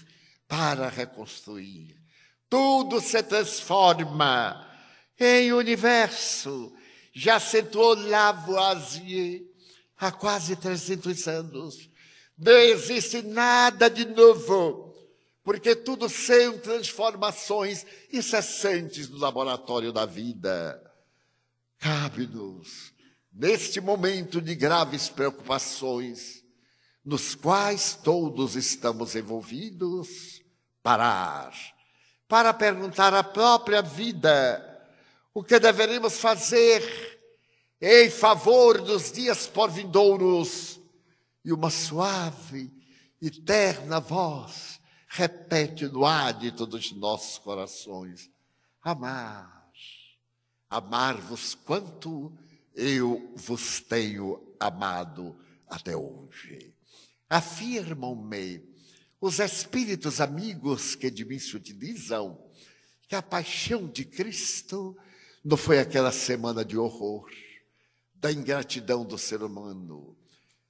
para 0.48 0.90
reconstruir. 0.90 1.96
Tudo 2.50 3.00
se 3.00 3.22
transforma 3.22 4.68
em 5.20 5.54
universo. 5.54 6.74
Já 7.14 7.36
acentuou 7.36 7.94
Lavoisier 7.94 9.44
há 9.98 10.12
quase 10.12 10.56
300 10.56 11.28
anos. 11.28 11.92
Não 12.36 12.54
existe 12.54 13.22
nada 13.22 13.88
de 13.88 14.06
novo 14.06 14.92
porque 15.44 15.76
tudo 15.76 16.10
são 16.10 16.58
transformações 16.58 17.86
incessantes 18.12 19.10
no 19.10 19.20
laboratório 19.20 19.94
da 19.94 20.08
vida. 20.08 20.82
Cabe-nos, 21.78 22.92
neste 23.32 23.80
momento 23.80 24.42
de 24.42 24.56
graves 24.56 25.08
preocupações, 25.08 26.43
nos 27.04 27.36
quais 27.36 27.96
todos 27.96 28.56
estamos 28.56 29.16
envolvidos, 29.16 30.42
parar, 30.82 31.54
para 32.28 32.54
perguntar 32.54 33.14
à 33.14 33.24
própria 33.24 33.82
vida 33.82 34.70
o 35.34 35.44
que 35.44 35.60
deveríamos 35.60 36.18
fazer 36.18 36.82
em 37.82 38.10
favor 38.10 38.82
dos 38.82 39.12
dias 39.12 39.48
por 39.48 39.70
vindouros 39.70 40.80
e 41.44 41.52
uma 41.52 41.70
suave 41.70 42.72
e 43.22 43.30
terna 43.30 44.00
voz 44.00 44.80
repete 45.08 45.86
no 45.88 46.06
hálito 46.06 46.66
dos 46.66 46.92
nossos 46.94 47.38
corações: 47.38 48.32
amar, 48.82 49.70
amar-vos 50.70 51.54
quanto 51.56 52.36
eu 52.74 53.34
vos 53.36 53.80
tenho 53.82 54.56
amado 54.60 55.36
até 55.68 55.96
hoje. 55.96 56.73
Afirmam-me 57.34 58.64
os 59.20 59.40
espíritos 59.40 60.22
amigos 60.22 60.94
que 60.94 61.10
de 61.10 61.26
mim 61.26 61.40
se 61.40 61.58
utilizam 61.58 62.40
que 63.08 63.16
a 63.16 63.24
paixão 63.24 63.88
de 63.88 64.06
Cristo 64.06 64.96
não 65.44 65.58
foi 65.58 65.80
aquela 65.80 66.12
semana 66.12 66.64
de 66.64 66.78
horror, 66.78 67.28
da 68.14 68.32
ingratidão 68.32 69.04
do 69.04 69.18
ser 69.18 69.42
humano. 69.42 70.16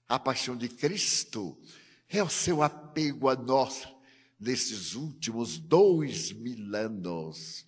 A 0.08 0.18
paixão 0.18 0.56
de 0.56 0.70
Cristo 0.70 1.60
é 2.08 2.24
o 2.24 2.30
seu 2.30 2.64
apego 2.64 3.28
a 3.28 3.36
nós, 3.36 3.86
nesses 4.40 4.96
últimos 4.96 5.58
dois 5.58 6.32
mil 6.32 6.74
anos, 6.78 7.66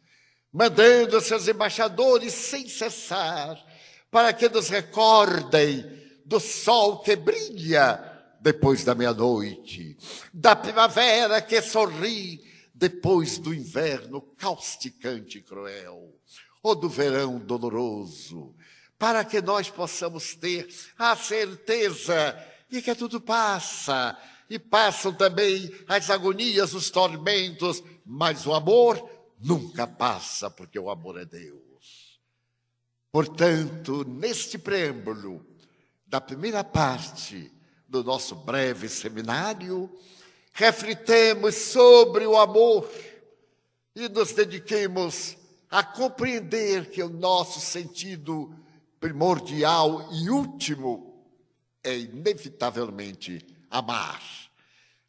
mandando 0.53 1.19
seus 1.19 1.49
embaixadores 1.49 2.31
sem 2.31 2.69
cessar, 2.69 3.61
para 4.09 4.31
que 4.31 4.47
nos 4.47 4.69
recordem 4.69 5.83
do 6.25 6.39
sol 6.39 6.99
que 6.99 7.17
brilha 7.17 8.14
depois 8.45 8.83
da 8.83 8.93
meia-noite, 8.93 9.97
da 10.31 10.55
primavera 10.55 11.41
que 11.41 11.59
sorri 11.63 12.45
depois 12.75 13.39
do 13.39 13.51
inverno 13.51 14.21
causticante 14.21 15.39
e 15.39 15.41
cruel, 15.41 16.13
ou 16.61 16.75
do 16.75 16.87
verão 16.87 17.39
doloroso, 17.39 18.55
para 18.99 19.25
que 19.25 19.41
nós 19.41 19.71
possamos 19.71 20.35
ter 20.35 20.69
a 20.95 21.15
certeza 21.15 22.37
de 22.69 22.83
que 22.83 22.93
tudo 22.93 23.19
passa, 23.19 24.15
e 24.47 24.59
passam 24.59 25.11
também 25.11 25.73
as 25.87 26.11
agonias, 26.11 26.75
os 26.75 26.91
tormentos, 26.91 27.81
mas 28.05 28.45
o 28.45 28.53
amor 28.53 29.09
nunca 29.39 29.87
passa, 29.87 30.51
porque 30.51 30.77
o 30.77 30.91
amor 30.91 31.19
é 31.19 31.25
Deus. 31.25 32.19
Portanto, 33.11 34.05
neste 34.07 34.59
preâmbulo 34.59 35.43
da 36.05 36.21
primeira 36.21 36.63
parte 36.63 37.54
do 37.87 38.03
nosso 38.03 38.35
breve 38.35 38.89
seminário, 38.89 39.89
refletemos 40.51 41.55
sobre 41.55 42.25
o 42.25 42.37
amor 42.37 42.89
e 43.95 44.09
nos 44.09 44.33
dediquemos 44.33 45.37
a 45.69 45.83
compreender 45.83 46.89
que 46.89 47.01
o 47.03 47.09
nosso 47.09 47.59
sentido 47.59 48.53
primordial 48.99 50.09
e 50.11 50.29
último 50.29 51.23
é 51.83 51.97
inevitavelmente 51.97 53.45
amar. 53.69 54.21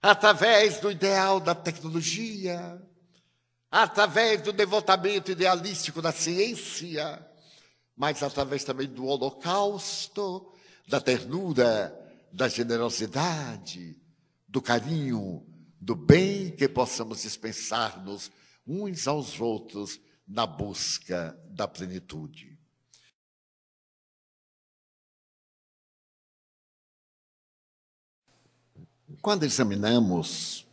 Através 0.02 0.78
do 0.80 0.90
ideal 0.90 1.40
da 1.40 1.54
tecnologia, 1.54 2.80
através 3.70 4.42
do 4.42 4.52
devotamento 4.52 5.30
idealístico 5.30 6.02
da 6.02 6.12
ciência, 6.12 7.24
mas 7.96 8.22
através 8.22 8.62
também 8.62 8.88
do 8.88 9.06
holocausto, 9.06 10.52
da 10.86 11.00
ternura, 11.00 12.05
da 12.36 12.48
generosidade, 12.48 13.96
do 14.46 14.60
carinho, 14.60 15.42
do 15.80 15.96
bem 15.96 16.54
que 16.54 16.68
possamos 16.68 17.22
dispensar-nos 17.22 18.30
uns 18.66 19.08
aos 19.08 19.40
outros 19.40 19.98
na 20.28 20.46
busca 20.46 21.34
da 21.46 21.66
plenitude. 21.66 22.58
Quando 29.22 29.44
examinamos 29.44 30.66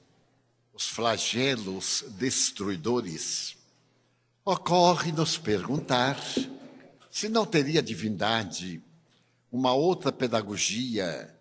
os 0.73 0.89
flagelos 0.89 2.03
destruidores, 2.17 3.55
ocorre 4.43 5.13
nos 5.13 5.37
perguntar 5.37 6.19
se 7.09 7.29
não 7.29 7.45
teria 7.45 7.81
divindade 7.81 8.83
uma 9.49 9.73
outra 9.73 10.11
pedagogia 10.11 11.33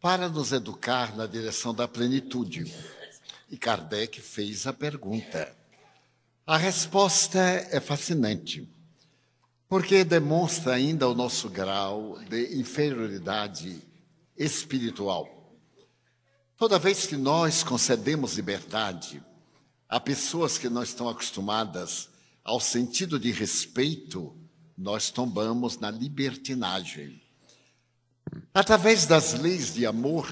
para 0.00 0.28
nos 0.28 0.50
educar 0.50 1.14
na 1.14 1.26
direção 1.26 1.74
da 1.74 1.86
plenitude. 1.86 2.74
E 3.50 3.56
Kardec 3.56 4.20
fez 4.20 4.66
a 4.66 4.72
pergunta. 4.72 5.54
A 6.46 6.56
resposta 6.56 7.38
é 7.38 7.78
fascinante, 7.80 8.68
porque 9.68 10.02
demonstra 10.02 10.74
ainda 10.74 11.08
o 11.08 11.14
nosso 11.14 11.48
grau 11.50 12.18
de 12.28 12.58
inferioridade 12.58 13.80
espiritual. 14.36 15.54
Toda 16.56 16.78
vez 16.78 17.06
que 17.06 17.16
nós 17.16 17.62
concedemos 17.62 18.34
liberdade 18.34 19.22
a 19.88 20.00
pessoas 20.00 20.56
que 20.56 20.68
não 20.68 20.82
estão 20.82 21.08
acostumadas 21.08 22.08
ao 22.42 22.58
sentido 22.58 23.18
de 23.18 23.30
respeito, 23.32 24.34
nós 24.76 25.10
tombamos 25.10 25.78
na 25.78 25.90
libertinagem. 25.90 27.20
Através 28.52 29.06
das 29.06 29.34
leis 29.34 29.74
de 29.74 29.86
amor, 29.86 30.28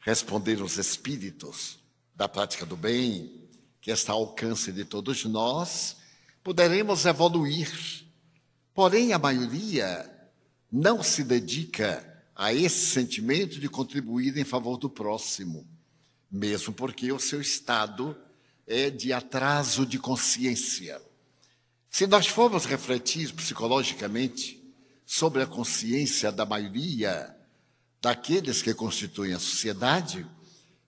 responder 0.00 0.62
os 0.62 0.78
espíritos 0.78 1.78
da 2.14 2.28
prática 2.28 2.64
do 2.64 2.76
bem, 2.76 3.48
que 3.80 3.90
está 3.90 4.12
ao 4.12 4.20
alcance 4.20 4.72
de 4.72 4.84
todos 4.84 5.24
nós, 5.24 5.96
poderemos 6.42 7.04
evoluir. 7.06 7.70
Porém, 8.72 9.12
a 9.12 9.18
maioria 9.18 10.10
não 10.70 11.02
se 11.02 11.22
dedica 11.22 12.22
a 12.34 12.52
esse 12.52 12.86
sentimento 12.86 13.60
de 13.60 13.68
contribuir 13.68 14.36
em 14.36 14.44
favor 14.44 14.76
do 14.76 14.90
próximo, 14.90 15.66
mesmo 16.30 16.72
porque 16.72 17.12
o 17.12 17.18
seu 17.18 17.40
estado 17.40 18.16
é 18.66 18.90
de 18.90 19.12
atraso 19.12 19.84
de 19.86 19.98
consciência. 19.98 21.00
Se 21.90 22.06
nós 22.06 22.26
formos 22.26 22.64
refletir 22.64 23.32
psicologicamente 23.32 24.63
sobre 25.04 25.42
a 25.42 25.46
consciência 25.46 26.32
da 26.32 26.46
maioria 26.46 27.34
daqueles 28.00 28.62
que 28.62 28.74
constituem 28.74 29.32
a 29.32 29.38
sociedade, 29.38 30.26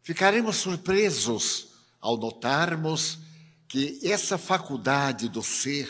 ficaremos 0.02 0.56
surpresos 0.56 1.68
ao 2.00 2.16
notarmos 2.16 3.18
que 3.66 3.98
essa 4.02 4.38
faculdade 4.38 5.28
do 5.28 5.42
ser 5.42 5.88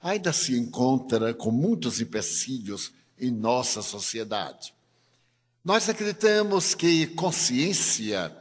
ainda 0.00 0.32
se 0.32 0.56
encontra 0.56 1.32
com 1.34 1.50
muitos 1.50 2.00
empecilhos 2.00 2.92
em 3.18 3.30
nossa 3.30 3.82
sociedade. 3.82 4.74
Nós 5.64 5.88
acreditamos 5.88 6.74
que 6.74 7.06
consciência 7.08 8.36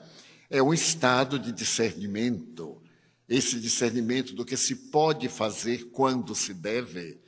é 0.49 0.61
um 0.61 0.73
estado 0.73 1.37
de 1.37 1.51
discernimento, 1.51 2.81
esse 3.29 3.59
discernimento 3.59 4.33
do 4.33 4.43
que 4.43 4.57
se 4.57 4.75
pode 4.75 5.29
fazer 5.29 5.91
quando 5.91 6.33
se 6.33 6.53
deve 6.53 7.19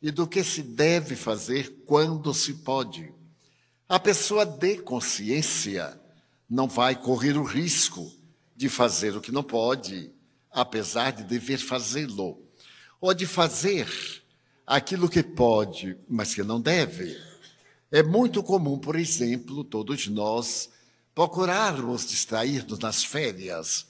e 0.00 0.10
do 0.10 0.26
que 0.26 0.44
se 0.44 0.62
deve 0.62 1.16
fazer 1.16 1.82
quando 1.84 2.32
se 2.32 2.54
pode. 2.54 3.12
A 3.88 3.98
pessoa 3.98 4.44
de 4.44 4.78
consciência 4.78 5.98
não 6.48 6.68
vai 6.68 6.94
correr 6.94 7.36
o 7.36 7.42
risco 7.42 8.10
de 8.56 8.68
fazer 8.68 9.16
o 9.16 9.20
que 9.20 9.32
não 9.32 9.42
pode, 9.42 10.12
apesar 10.50 11.12
de 11.12 11.24
dever 11.24 11.58
fazê-lo, 11.58 12.42
ou 13.00 13.14
de 13.14 13.26
fazer 13.26 13.88
aquilo 14.66 15.08
que 15.08 15.22
pode, 15.22 15.96
mas 16.08 16.34
que 16.34 16.42
não 16.42 16.60
deve. 16.60 17.16
É 17.90 18.02
muito 18.02 18.42
comum, 18.42 18.78
por 18.78 18.96
exemplo, 18.96 19.64
todos 19.64 20.06
nós 20.08 20.68
procurarmos 21.14 22.06
distrair-nos 22.06 22.78
nas 22.78 23.02
férias, 23.02 23.86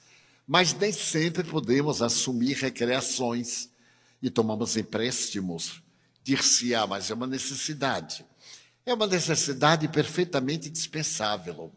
mas 0.46 0.72
nem 0.72 0.92
sempre 0.92 1.42
podemos 1.42 2.00
assumir 2.00 2.54
recreações 2.54 3.68
e 4.22 4.30
tomamos 4.30 4.76
empréstimos. 4.76 5.82
Dir-se-á, 6.28 6.86
mas 6.86 7.10
é 7.10 7.14
uma 7.14 7.26
necessidade. 7.26 8.22
É 8.84 8.92
uma 8.92 9.06
necessidade 9.06 9.88
perfeitamente 9.88 10.68
dispensável, 10.68 11.72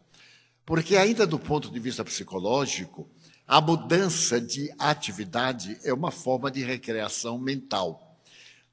porque, 0.66 0.94
ainda 0.94 1.26
do 1.26 1.38
ponto 1.38 1.70
de 1.70 1.80
vista 1.80 2.04
psicológico, 2.04 3.08
a 3.48 3.62
mudança 3.62 4.38
de 4.38 4.70
atividade 4.78 5.78
é 5.82 5.90
uma 5.94 6.10
forma 6.10 6.50
de 6.50 6.62
recreação 6.62 7.38
mental. 7.38 8.20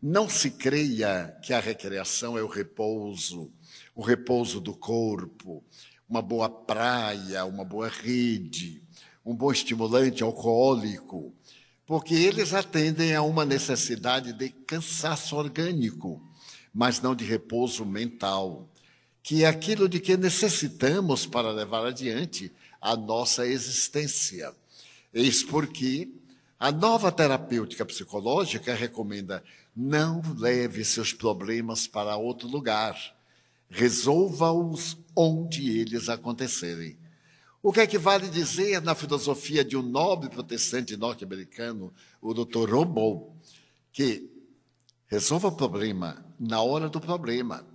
Não 0.02 0.28
se 0.28 0.52
creia 0.52 1.34
que 1.42 1.54
a 1.54 1.62
recreação 1.62 2.38
é 2.38 2.44
o 2.44 2.48
repouso, 2.48 3.50
o 3.96 4.02
repouso 4.02 4.60
do 4.60 4.76
corpo, 4.76 5.64
uma 6.10 6.22
boa 6.22 6.50
praia, 6.50 7.46
uma 7.46 7.64
boa 7.64 7.88
rede, 7.88 8.84
um 9.26 9.34
bom 9.34 9.50
estimulante 9.50 10.24
alcoólico, 10.24 11.34
porque 11.90 12.14
eles 12.14 12.54
atendem 12.54 13.16
a 13.16 13.24
uma 13.24 13.44
necessidade 13.44 14.32
de 14.32 14.50
cansaço 14.50 15.36
orgânico, 15.36 16.22
mas 16.72 17.02
não 17.02 17.16
de 17.16 17.26
repouso 17.26 17.84
mental, 17.84 18.70
que 19.24 19.44
é 19.44 19.48
aquilo 19.48 19.90
de 19.90 20.00
que 20.00 20.16
necessitamos 20.16 21.26
para 21.26 21.52
levar 21.52 21.88
adiante 21.88 22.52
a 22.80 22.96
nossa 22.96 23.48
existência. 23.48 24.54
Eis 25.12 25.42
porque 25.42 26.14
a 26.60 26.72
nova 26.72 27.12
terapêutica 27.12 27.84
psicológica 27.84 28.76
recomenda 28.76 29.44
não 29.76 30.22
leve 30.38 30.86
seus 30.86 31.12
problemas 31.12 31.88
para 31.88 32.16
outro 32.16 32.48
lugar. 32.48 32.96
Resolva-os 33.68 34.96
onde 35.16 35.80
eles 35.80 36.08
acontecerem. 36.08 36.99
O 37.62 37.74
que 37.74 37.82
é 37.82 37.88
que 37.88 37.98
vale 37.98 38.30
dizer 38.30 38.82
na 38.82 38.96
filosofia 38.96 39.66
de 39.66 39.76
um 39.76 39.82
nobre 39.82 40.30
protestante 40.30 40.96
norte-americano, 40.96 41.94
o 42.22 42.34
Dr. 42.34 42.72
Robo, 42.72 43.36
que 43.92 44.32
resolva 45.08 45.50
o 45.50 45.52
problema 45.52 46.26
na 46.40 46.62
hora 46.62 46.88
do 46.88 47.02
problema. 47.02 47.68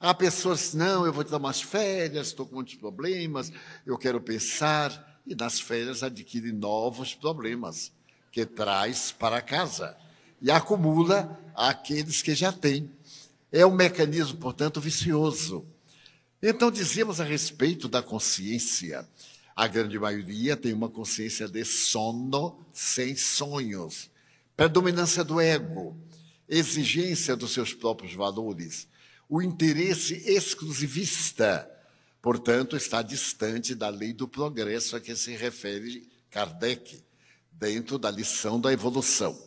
Há 0.00 0.12
pessoas, 0.14 0.74
não, 0.74 1.06
eu 1.06 1.12
vou 1.12 1.22
dar 1.22 1.36
umas 1.36 1.62
férias, 1.62 2.28
estou 2.28 2.44
com 2.44 2.56
muitos 2.56 2.74
problemas, 2.74 3.52
eu 3.86 3.96
quero 3.96 4.20
pensar, 4.20 5.22
e 5.24 5.34
nas 5.36 5.60
férias 5.60 6.02
adquire 6.02 6.50
novos 6.50 7.14
problemas 7.14 7.92
que 8.32 8.44
traz 8.44 9.12
para 9.12 9.40
casa 9.40 9.96
e 10.42 10.50
acumula 10.50 11.38
aqueles 11.54 12.20
que 12.20 12.34
já 12.34 12.50
têm. 12.50 12.90
É 13.52 13.64
um 13.64 13.74
mecanismo, 13.74 14.38
portanto, 14.38 14.80
vicioso. 14.80 15.64
Então, 16.42 16.70
dizemos 16.70 17.20
a 17.20 17.24
respeito 17.24 17.88
da 17.88 18.02
consciência. 18.02 19.06
A 19.54 19.66
grande 19.66 19.98
maioria 19.98 20.56
tem 20.56 20.72
uma 20.72 20.88
consciência 20.88 21.46
de 21.46 21.64
sono 21.64 22.64
sem 22.72 23.14
sonhos, 23.14 24.10
predominância 24.56 25.22
do 25.22 25.40
ego, 25.40 25.96
exigência 26.48 27.36
dos 27.36 27.52
seus 27.52 27.74
próprios 27.74 28.14
valores, 28.14 28.88
o 29.28 29.40
interesse 29.40 30.14
exclusivista, 30.26 31.70
portanto, 32.20 32.76
está 32.76 33.00
distante 33.00 33.76
da 33.76 33.88
lei 33.88 34.12
do 34.12 34.26
progresso 34.26 34.96
a 34.96 35.00
que 35.00 35.14
se 35.14 35.36
refere 35.36 36.10
Kardec, 36.30 37.04
dentro 37.52 37.96
da 37.96 38.10
lição 38.10 38.60
da 38.60 38.72
evolução. 38.72 39.38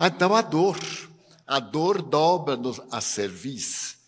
Então, 0.00 0.34
a 0.34 0.40
dor, 0.40 0.78
a 1.46 1.60
dor 1.60 2.00
dobra-nos 2.00 2.80
a 2.90 3.00
serviço, 3.00 3.98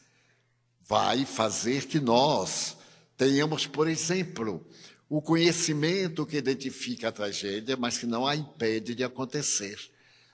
vai 0.86 1.24
fazer 1.24 1.86
que 1.86 1.98
nós 1.98 2.76
tenhamos, 3.16 3.66
por 3.66 3.88
exemplo, 3.88 4.66
o 5.08 5.22
conhecimento 5.22 6.26
que 6.26 6.36
identifica 6.36 7.08
a 7.08 7.12
tragédia, 7.12 7.76
mas 7.76 7.98
que 7.98 8.06
não 8.06 8.26
a 8.26 8.34
impede 8.34 8.94
de 8.94 9.04
acontecer. 9.04 9.78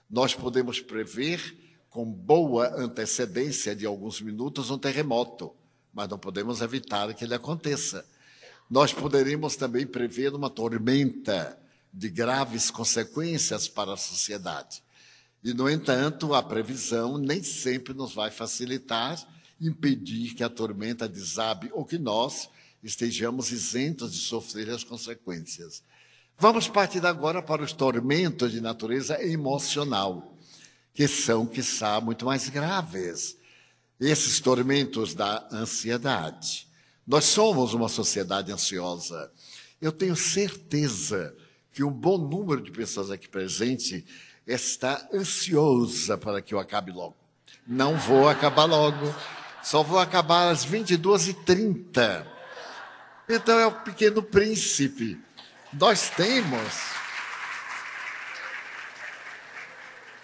Nós 0.09 0.35
podemos 0.35 0.81
prever 0.81 1.57
com 1.89 2.05
boa 2.05 2.69
antecedência 2.77 3.75
de 3.75 3.85
alguns 3.85 4.21
minutos 4.21 4.71
um 4.71 4.79
terremoto, 4.79 5.55
mas 5.93 6.09
não 6.09 6.19
podemos 6.19 6.61
evitar 6.61 7.13
que 7.15 7.25
ele 7.25 7.35
aconteça. 7.35 8.05
Nós 8.69 8.93
poderíamos 8.93 9.57
também 9.57 9.87
prever 9.87 10.35
uma 10.35 10.49
tormenta 10.49 11.59
de 11.93 12.09
graves 12.09 12.71
consequências 12.71 13.67
para 13.67 13.95
a 13.95 13.97
sociedade. 13.97 14.83
E, 15.43 15.53
no 15.53 15.69
entanto, 15.69 16.35
a 16.35 16.43
previsão 16.43 17.19
nem 17.19 17.43
sempre 17.43 17.93
nos 17.93 18.15
vai 18.15 18.31
facilitar 18.31 19.19
impedir 19.61 20.35
que 20.35 20.43
a 20.43 20.49
tormenta 20.49 21.09
desabe 21.09 21.71
ou 21.73 21.85
que 21.85 21.99
nós 21.99 22.49
estejamos 22.83 23.53
isentos 23.53 24.13
de 24.13 24.19
sofrer 24.19 24.71
as 24.71 24.83
consequências. 24.83 25.83
Vamos 26.39 26.69
partir 26.69 27.05
agora 27.05 27.43
para 27.43 27.63
os 27.63 27.73
tormentos 27.73 28.51
de 28.51 28.61
natureza 28.61 29.23
emocional, 29.23 30.39
que 30.95 31.07
são, 31.07 31.45
quiçá, 31.47 32.01
muito 32.01 32.25
mais 32.25 32.49
graves. 32.49 33.37
Esses 34.01 34.41
tormentos 34.41 35.13
da 35.13 35.47
ansiedade. 35.53 36.67
Nós 37.07 37.25
somos 37.25 37.75
uma 37.75 37.89
sociedade 37.89 38.51
ansiosa. 38.51 39.31
Eu 39.81 39.93
tenho 39.93 40.17
certeza 40.17 41.37
que 41.73 41.85
um 41.85 41.91
bom 41.91 42.17
número 42.17 42.63
de 42.63 42.71
pessoas 42.71 43.11
aqui 43.11 43.29
presentes 43.29 44.05
está 44.47 45.07
ansiosa 45.13 46.17
para 46.17 46.41
que 46.41 46.55
eu 46.55 46.59
acabe 46.59 46.91
logo. 46.91 47.17
Não 47.67 47.99
vou 47.99 48.29
acabar 48.29 48.65
logo, 48.65 49.15
só 49.63 49.83
vou 49.83 49.99
acabar 49.99 50.51
às 50.51 50.67
22h30. 50.67 52.27
Então 53.29 53.59
é 53.59 53.67
o 53.67 53.73
pequeno 53.73 54.23
príncipe. 54.23 55.21
Nós 55.73 56.11
temos 56.11 56.73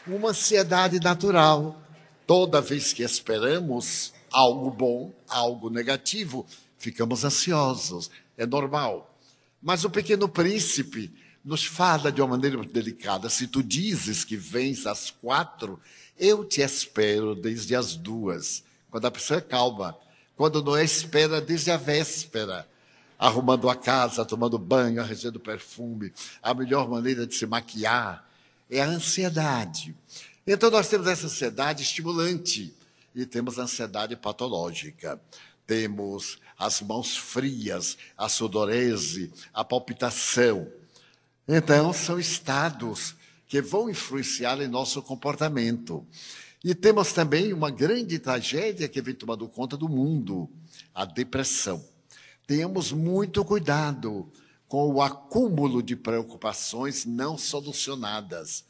uma 0.06 0.30
ansiedade 0.30 1.00
natural. 1.00 1.80
Toda 2.26 2.60
vez 2.60 2.92
que 2.92 3.02
esperamos 3.02 4.12
algo 4.32 4.70
bom, 4.70 5.14
algo 5.28 5.70
negativo, 5.70 6.44
ficamos 6.78 7.24
ansiosos. 7.24 8.10
É 8.36 8.44
normal. 8.44 9.16
Mas 9.62 9.84
o 9.84 9.90
pequeno 9.90 10.28
príncipe 10.28 11.12
nos 11.44 11.64
fala 11.64 12.10
de 12.10 12.20
uma 12.20 12.30
maneira 12.30 12.56
muito 12.56 12.72
delicada. 12.72 13.28
Se 13.28 13.46
tu 13.46 13.62
dizes 13.62 14.24
que 14.24 14.36
vens 14.36 14.84
às 14.86 15.10
quatro, 15.10 15.80
eu 16.18 16.44
te 16.44 16.60
espero 16.60 17.34
desde 17.36 17.76
as 17.76 17.94
duas. 17.94 18.64
Quando 18.90 19.06
a 19.06 19.10
pessoa 19.10 19.38
é 19.38 19.40
calma. 19.40 19.96
Quando 20.36 20.62
não 20.62 20.76
é, 20.76 20.84
espera 20.84 21.40
desde 21.40 21.70
a 21.70 21.76
véspera. 21.76 22.68
Arrumando 23.18 23.70
a 23.70 23.74
casa, 23.74 24.24
tomando 24.24 24.58
banho, 24.58 25.00
arranjando 25.00 25.40
perfume. 25.40 26.12
A 26.42 26.52
melhor 26.52 26.88
maneira 26.88 27.26
de 27.26 27.34
se 27.34 27.46
maquiar 27.46 28.28
é 28.70 28.80
a 28.80 28.86
ansiedade. 28.86 29.94
Então 30.46 30.70
nós 30.70 30.88
temos 30.88 31.06
essa 31.06 31.26
ansiedade 31.26 31.82
estimulante 31.82 32.74
e 33.14 33.24
temos 33.24 33.58
a 33.58 33.62
ansiedade 33.62 34.14
patológica. 34.16 35.20
Temos 35.66 36.38
as 36.58 36.80
mãos 36.80 37.16
frias, 37.16 37.96
a 38.16 38.28
sudorese, 38.28 39.32
a 39.52 39.64
palpitação. 39.64 40.70
Então, 41.48 41.92
são 41.92 42.18
estados 42.18 43.14
que 43.48 43.60
vão 43.60 43.88
influenciar 43.88 44.60
em 44.60 44.68
nosso 44.68 45.02
comportamento. 45.02 46.06
E 46.66 46.74
temos 46.74 47.12
também 47.12 47.52
uma 47.52 47.70
grande 47.70 48.18
tragédia 48.18 48.88
que 48.88 49.00
vem 49.00 49.14
tomando 49.14 49.46
conta 49.46 49.76
do 49.76 49.88
mundo, 49.88 50.50
a 50.92 51.04
depressão. 51.04 51.80
Tenhamos 52.44 52.90
muito 52.90 53.44
cuidado 53.44 54.28
com 54.66 54.92
o 54.92 55.00
acúmulo 55.00 55.80
de 55.80 55.94
preocupações 55.94 57.04
não 57.04 57.38
solucionadas, 57.38 58.64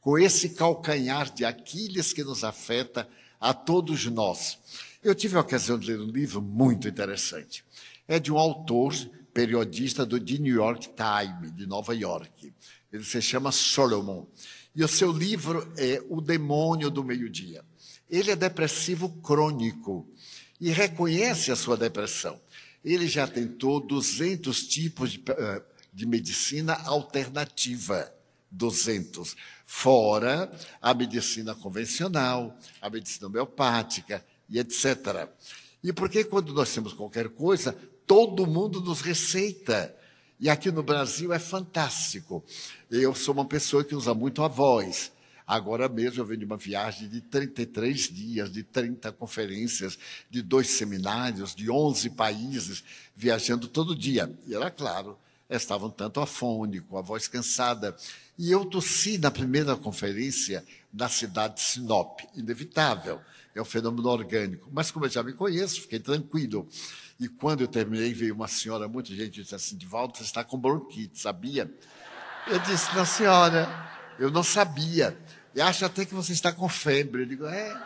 com 0.00 0.18
esse 0.18 0.56
calcanhar 0.56 1.32
de 1.32 1.44
Aquiles 1.44 2.12
que 2.12 2.24
nos 2.24 2.42
afeta 2.42 3.08
a 3.38 3.54
todos 3.54 4.06
nós. 4.06 4.58
Eu 5.00 5.14
tive 5.14 5.36
a 5.36 5.40
ocasião 5.42 5.78
de 5.78 5.86
ler 5.86 6.00
um 6.00 6.10
livro 6.10 6.42
muito 6.42 6.88
interessante. 6.88 7.64
É 8.08 8.18
de 8.18 8.32
um 8.32 8.38
autor, 8.38 8.92
periodista 9.32 10.04
do 10.04 10.18
The 10.18 10.38
New 10.38 10.56
York 10.56 10.90
Times, 10.96 11.54
de 11.54 11.64
Nova 11.64 11.94
York. 11.94 12.52
Ele 12.92 13.04
se 13.04 13.22
chama 13.22 13.52
Solomon. 13.52 14.26
E 14.76 14.84
o 14.84 14.88
seu 14.88 15.10
livro 15.10 15.72
é 15.78 16.02
O 16.06 16.20
Demônio 16.20 16.90
do 16.90 17.02
Meio-Dia. 17.02 17.64
Ele 18.10 18.30
é 18.30 18.36
depressivo 18.36 19.08
crônico 19.22 20.06
e 20.60 20.70
reconhece 20.70 21.50
a 21.50 21.56
sua 21.56 21.78
depressão. 21.78 22.38
Ele 22.84 23.08
já 23.08 23.26
tentou 23.26 23.80
200 23.80 24.66
tipos 24.68 25.12
de, 25.12 25.22
eh, 25.26 25.62
de 25.94 26.04
medicina 26.04 26.74
alternativa. 26.84 28.12
200. 28.50 29.34
Fora 29.64 30.50
a 30.80 30.92
medicina 30.92 31.54
convencional, 31.54 32.56
a 32.80 32.90
medicina 32.90 33.28
homeopática 33.28 34.24
e 34.48 34.58
etc. 34.58 35.28
E 35.82 35.92
porque 35.92 36.22
quando 36.22 36.52
nós 36.52 36.72
temos 36.72 36.92
qualquer 36.92 37.30
coisa, 37.30 37.72
todo 38.06 38.46
mundo 38.46 38.80
nos 38.82 39.00
receita. 39.00 39.94
E 40.38 40.50
aqui 40.50 40.70
no 40.70 40.82
Brasil 40.82 41.32
é 41.32 41.38
fantástico. 41.38 42.44
Eu 42.90 43.14
sou 43.14 43.32
uma 43.32 43.46
pessoa 43.46 43.82
que 43.82 43.94
usa 43.94 44.12
muito 44.12 44.42
a 44.42 44.48
voz. 44.48 45.10
Agora 45.46 45.88
mesmo 45.88 46.20
eu 46.20 46.26
venho 46.26 46.40
de 46.40 46.44
uma 46.44 46.58
viagem 46.58 47.08
de 47.08 47.22
33 47.22 48.12
dias, 48.12 48.52
de 48.52 48.62
30 48.62 49.12
conferências, 49.12 49.98
de 50.28 50.42
dois 50.42 50.68
seminários, 50.68 51.54
de 51.54 51.70
11 51.70 52.10
países, 52.10 52.84
viajando 53.14 53.66
todo 53.66 53.96
dia. 53.96 54.30
E 54.46 54.54
era 54.54 54.70
claro, 54.70 55.16
estavam 55.48 55.88
tanto 55.88 56.20
afônico, 56.20 56.98
a 56.98 57.00
voz 57.00 57.28
cansada. 57.28 57.96
E 58.36 58.50
eu 58.50 58.66
tossi 58.66 59.16
na 59.16 59.30
primeira 59.30 59.74
conferência 59.74 60.62
na 60.92 61.08
cidade 61.08 61.54
de 61.54 61.60
Sinop, 61.62 62.20
inevitável, 62.34 63.20
é 63.54 63.62
um 63.62 63.64
fenômeno 63.64 64.08
orgânico. 64.08 64.68
Mas 64.70 64.90
como 64.90 65.06
eu 65.06 65.10
já 65.10 65.22
me 65.22 65.32
conheço, 65.32 65.80
fiquei 65.80 65.98
tranquilo. 65.98 66.68
E 67.18 67.28
quando 67.28 67.62
eu 67.62 67.68
terminei, 67.68 68.12
veio 68.12 68.34
uma 68.34 68.48
senhora, 68.48 68.86
muita 68.86 69.14
gente 69.14 69.42
disse 69.42 69.54
assim, 69.54 69.78
volta, 69.86 70.18
você 70.18 70.24
está 70.24 70.44
com 70.44 70.58
bronquite, 70.58 71.18
sabia? 71.18 71.70
Eu 72.46 72.58
disse, 72.60 72.94
não 72.94 73.06
senhora, 73.06 73.68
eu 74.18 74.30
não 74.30 74.42
sabia. 74.42 75.16
E 75.54 75.60
acho 75.60 75.84
até 75.86 76.04
que 76.04 76.14
você 76.14 76.32
está 76.32 76.52
com 76.52 76.68
febre. 76.68 77.22
Eu 77.22 77.26
digo, 77.26 77.46
é, 77.46 77.82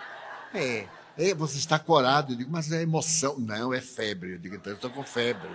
é, 0.52 0.88
é, 1.16 1.34
você 1.34 1.58
está 1.58 1.78
corado. 1.78 2.32
Eu 2.32 2.36
digo, 2.36 2.50
mas 2.50 2.72
é 2.72 2.82
emoção. 2.82 3.38
Não, 3.38 3.72
é 3.72 3.80
febre. 3.80 4.32
Eu 4.32 4.38
digo, 4.38 4.56
então 4.56 4.72
eu 4.72 4.76
estou 4.76 4.90
com 4.90 5.04
febre. 5.04 5.48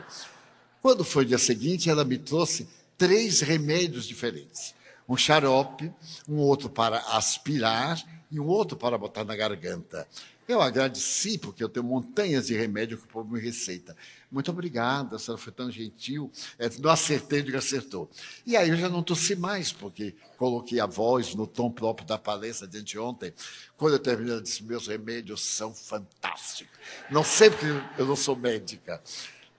Quando 0.81 1.03
foi 1.03 1.23
o 1.23 1.27
dia 1.27 1.37
seguinte, 1.37 1.89
ela 1.89 2.05
me 2.05 2.17
trouxe 2.17 2.69
três 2.97 3.41
remédios 3.41 4.05
diferentes. 4.07 4.73
Um 5.07 5.17
xarope, 5.17 5.91
um 6.27 6.37
outro 6.37 6.69
para 6.69 6.99
aspirar 7.17 8.01
e 8.31 8.39
um 8.39 8.47
outro 8.47 8.77
para 8.77 8.97
botar 8.97 9.23
na 9.23 9.35
garganta. 9.35 10.07
Eu 10.47 10.61
agradeci, 10.61 11.39
porque 11.39 11.63
eu 11.63 11.69
tenho 11.69 11.85
montanhas 11.85 12.47
de 12.47 12.55
remédio 12.55 12.97
que 12.99 13.05
o 13.05 13.07
povo 13.07 13.33
me 13.33 13.39
receita. 13.39 13.95
Muito 14.31 14.51
obrigada, 14.51 15.15
a 15.15 15.19
senhora 15.19 15.41
foi 15.41 15.51
tão 15.51 15.71
gentil. 15.71 16.31
É, 16.59 16.69
não 16.79 16.91
acertei, 16.91 17.41
digo 17.41 17.57
acertou. 17.57 18.09
E 18.45 18.55
aí 18.55 18.69
eu 18.69 18.77
já 18.77 18.87
não 18.87 19.01
tossi 19.01 19.35
mais, 19.35 19.71
porque 19.71 20.13
coloquei 20.37 20.79
a 20.79 20.85
voz 20.85 21.33
no 21.33 21.47
tom 21.47 21.71
próprio 21.71 22.07
da 22.07 22.17
palestra 22.17 22.67
de 22.67 22.77
anteontem. 22.77 23.33
Quando 23.75 23.93
eu 23.93 23.99
terminei, 23.99 24.35
eu 24.35 24.41
disse: 24.41 24.63
meus 24.63 24.87
remédios 24.87 25.41
são 25.41 25.73
fantásticos. 25.73 26.77
Não 27.09 27.23
sei 27.23 27.49
porque 27.49 27.65
eu 27.97 28.05
não 28.05 28.15
sou 28.15 28.35
médica. 28.35 29.01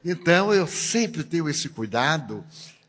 Então 0.04 0.54
eu 0.54 0.68
sempre 0.68 1.24
tenho 1.24 1.48
esse 1.48 1.68
cuidado 1.68 2.44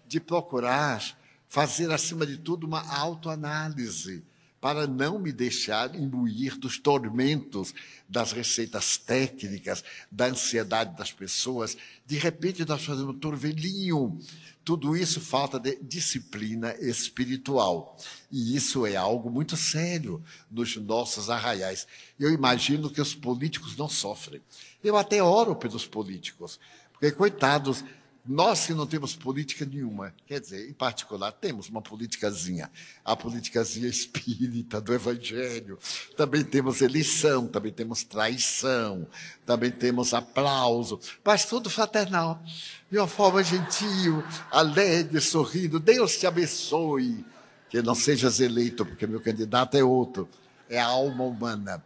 de 0.08 0.20
procurar 0.20 1.18
fazer, 1.48 1.92
acima 1.92 2.28
de 2.28 2.38
tudo, 2.38 2.68
uma 2.68 2.82
autoanálise 2.96 4.24
para 4.60 4.88
não 4.88 5.20
me 5.20 5.32
deixar 5.32 5.96
imbuir 5.96 6.58
dos 6.58 6.80
tormentos 6.80 7.74
das 8.10 8.32
receitas 8.32 8.98
técnicas, 8.98 9.84
da 10.12 10.26
ansiedade 10.26 10.98
das 10.98 11.12
pessoas. 11.12 11.78
De 12.06 12.18
repente, 12.18 12.66
nós 12.66 12.84
fazemos 12.84 13.16
um 13.16 13.20
turvelinho. 13.20 14.18
Tudo 14.66 14.98
isso 14.98 15.22
falta 15.22 15.60
de 15.60 15.78
disciplina 15.82 16.76
espiritual. 16.80 17.98
E 18.32 18.56
isso 18.56 18.86
é 18.86 18.96
algo 18.96 19.30
muito 19.30 19.56
sério 19.56 20.22
nos 20.50 20.76
nossos 20.78 21.30
arraiais. 21.30 21.88
Eu 22.20 22.32
imagino 22.34 22.90
que 22.90 23.00
os 23.00 23.14
políticos 23.14 23.78
não 23.78 23.88
sofrem. 23.88 24.42
Eu 24.84 24.98
até 24.98 25.22
oro 25.22 25.56
pelos 25.56 25.86
políticos, 25.86 26.60
porque, 26.92 27.12
coitados, 27.12 27.84
nós 28.28 28.66
que 28.66 28.74
não 28.74 28.86
temos 28.86 29.16
política 29.16 29.66
nenhuma, 29.66 30.14
quer 30.26 30.42
dizer, 30.42 30.70
em 30.70 30.74
particular, 30.74 31.32
temos 31.32 31.70
uma 31.70 31.82
politicazinha, 31.82 32.70
a 33.06 33.16
politicazinha 33.16 33.88
espírita 33.90 34.82
do 34.82 34.94
Evangelho. 34.94 35.80
Também 36.16 36.44
temos 36.44 36.82
eleição, 36.82 37.48
também 37.48 37.72
temos 37.72 38.04
traição, 38.04 39.08
também 39.46 39.72
temos 39.72 40.14
aplauso, 40.14 41.00
mas 41.24 41.46
tudo 41.46 41.70
fraternal, 41.70 42.44
de 42.92 42.98
uma 42.98 43.08
forma 43.08 43.44
gentil, 43.44 44.24
alegre, 44.52 45.22
sorrindo. 45.22 45.80
Deus 45.80 46.18
te 46.18 46.28
abençoe. 46.28 47.26
Que 47.70 47.82
não 47.82 47.94
sejas 47.94 48.40
eleito, 48.40 48.86
porque 48.86 49.06
meu 49.06 49.20
candidato 49.20 49.76
é 49.76 49.84
outro, 49.84 50.30
é 50.70 50.80
a 50.80 50.86
alma 50.86 51.26
humana. 51.26 51.84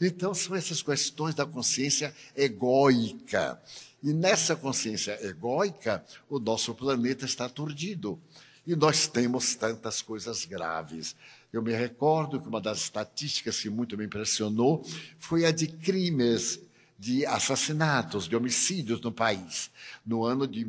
Então, 0.00 0.32
são 0.32 0.56
essas 0.56 0.82
questões 0.82 1.34
da 1.34 1.44
consciência 1.44 2.14
egóica. 2.34 3.60
E 4.02 4.12
nessa 4.12 4.56
consciência 4.56 5.18
egóica, 5.26 6.04
o 6.28 6.38
nosso 6.38 6.74
planeta 6.74 7.24
está 7.24 7.44
aturdido. 7.44 8.18
E 8.66 8.74
nós 8.74 9.06
temos 9.06 9.54
tantas 9.54 10.00
coisas 10.00 10.44
graves. 10.44 11.16
Eu 11.52 11.62
me 11.62 11.72
recordo 11.72 12.40
que 12.40 12.48
uma 12.48 12.60
das 12.60 12.78
estatísticas 12.78 13.60
que 13.60 13.68
muito 13.68 13.96
me 13.98 14.04
impressionou 14.04 14.84
foi 15.18 15.44
a 15.44 15.50
de 15.50 15.66
crimes, 15.66 16.60
de 16.98 17.26
assassinatos, 17.26 18.28
de 18.28 18.36
homicídios 18.36 19.00
no 19.00 19.10
país. 19.10 19.70
No 20.04 20.24
ano 20.24 20.46
de 20.46 20.64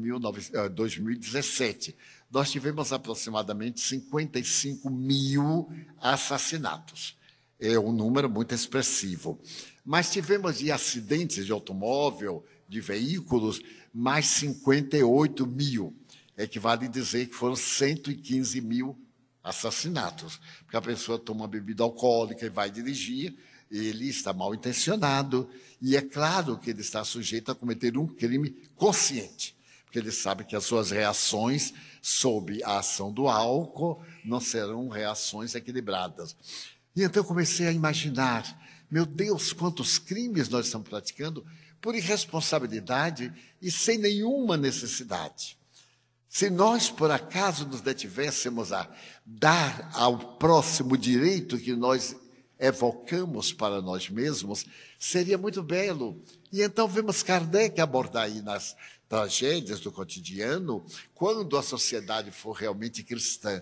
2017, 0.74 1.92
eh, 1.92 1.94
nós 2.32 2.50
tivemos 2.50 2.94
aproximadamente 2.94 3.82
55 3.82 4.90
mil 4.90 5.70
assassinatos. 6.00 7.18
É 7.60 7.78
um 7.78 7.92
número 7.92 8.30
muito 8.30 8.56
expressivo. 8.56 9.40
Mas 9.86 10.10
tivemos 10.10 10.60
de 10.60 10.72
acidentes 10.72 11.46
de 11.46 11.52
automóvel, 11.52 12.46
de 12.72 12.80
veículos, 12.80 13.62
mais 13.94 14.26
58 14.28 15.46
mil. 15.46 15.94
Equivale 16.38 16.88
dizer 16.88 17.28
que 17.28 17.36
foram 17.36 17.56
115 17.56 18.62
mil 18.62 18.98
assassinatos. 19.44 20.40
Porque 20.64 20.78
a 20.78 20.82
pessoa 20.82 21.20
toma 21.20 21.50
bebida 21.50 21.84
alcoólica 21.84 22.46
e 22.46 22.50
vai 22.50 22.72
dirigir, 22.72 23.36
ele 23.70 24.08
está 24.08 24.32
mal 24.32 24.56
intencionado, 24.56 25.50
e 25.82 25.98
é 25.98 26.02
claro 26.02 26.58
que 26.58 26.70
ele 26.70 26.80
está 26.80 27.04
sujeito 27.04 27.52
a 27.52 27.56
cometer 27.56 27.98
um 27.98 28.08
crime 28.08 28.52
consciente, 28.76 29.56
porque 29.84 30.00
ele 30.00 30.12
sabe 30.12 30.44
que 30.46 30.56
as 30.56 30.66
suas 30.66 30.92
reações 30.92 31.74
sob 32.02 32.64
a 32.64 32.80
ação 32.80 33.12
do 33.12 33.28
álcool 33.28 34.02
não 34.24 34.40
serão 34.40 34.88
reações 34.88 35.56
equilibradas. 35.56 36.36
E 36.96 37.04
então 37.04 37.22
eu 37.22 37.28
comecei 37.28 37.68
a 37.68 37.72
imaginar, 37.72 38.44
meu 38.90 39.06
Deus, 39.06 39.54
quantos 39.54 39.98
crimes 39.98 40.50
nós 40.50 40.66
estamos 40.66 40.90
praticando 40.90 41.46
por 41.82 41.96
irresponsabilidade 41.96 43.34
e 43.62 43.72
sem 43.72 43.98
nenhuma 43.98 44.56
necessidade. 44.56 45.58
Se 46.30 46.50
nós, 46.50 46.90
por 46.90 47.12
acaso, 47.12 47.68
nos 47.68 47.82
detivéssemos 47.82 48.72
a 48.72 48.90
dar 49.26 49.92
ao 49.94 50.38
próximo 50.38 50.98
direito 50.98 51.58
que 51.58 51.76
nós 51.76 52.16
evocamos 52.58 53.52
para 53.52 53.82
nós 53.82 54.10
mesmos, 54.10 54.66
seria 54.98 55.38
muito 55.38 55.62
belo. 55.62 56.22
E 56.52 56.62
então 56.62 56.88
vemos 56.88 57.24
Kardec 57.24 57.82
abordar 57.82 58.26
aí 58.26 58.42
nas 58.42 58.78
tragédias 59.10 59.82
do 59.82 59.92
cotidiano, 59.92 60.86
quando 61.14 61.58
a 61.58 61.64
sociedade 61.64 62.32
for 62.32 62.54
realmente 62.54 63.04
cristã, 63.04 63.62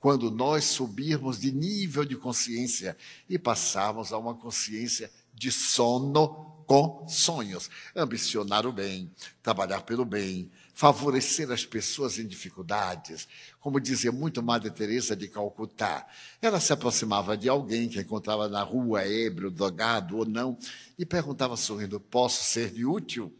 quando 0.00 0.28
nós 0.28 0.64
subirmos 0.64 1.38
de 1.38 1.52
nível 1.52 2.04
de 2.04 2.16
consciência 2.16 2.96
e 3.28 3.38
passarmos 3.38 4.12
a 4.12 4.18
uma 4.18 4.34
consciência 4.34 5.08
de 5.32 5.52
sono 5.52 6.57
com 6.68 7.08
sonhos. 7.08 7.70
Ambicionar 7.96 8.66
o 8.66 8.72
bem, 8.72 9.10
trabalhar 9.42 9.80
pelo 9.80 10.04
bem, 10.04 10.50
favorecer 10.74 11.50
as 11.50 11.64
pessoas 11.64 12.18
em 12.18 12.26
dificuldades. 12.26 13.26
Como 13.58 13.80
dizia 13.80 14.12
muito 14.12 14.42
Madre 14.42 14.70
Teresa 14.70 15.16
de 15.16 15.28
Calcutá, 15.28 16.06
ela 16.42 16.60
se 16.60 16.70
aproximava 16.70 17.38
de 17.38 17.48
alguém 17.48 17.88
que 17.88 17.98
encontrava 17.98 18.48
na 18.48 18.62
rua, 18.62 19.02
ébrio, 19.02 19.50
drogado 19.50 20.18
ou 20.18 20.26
não, 20.26 20.58
e 20.98 21.06
perguntava 21.06 21.56
sorrindo: 21.56 21.98
Posso 21.98 22.44
ser 22.44 22.70
de 22.70 22.84
útil? 22.84 23.34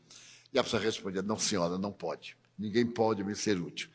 E 0.51 0.59
a 0.59 0.65
pessoa 0.65 0.83
respondia: 0.83 1.21
Não, 1.21 1.39
senhora, 1.39 1.77
não 1.77 1.93
pode. 1.93 2.35
Ninguém 2.59 2.87
pode 2.87 3.23
me 3.23 3.37
ser 3.37 3.61
útil. 3.61 3.91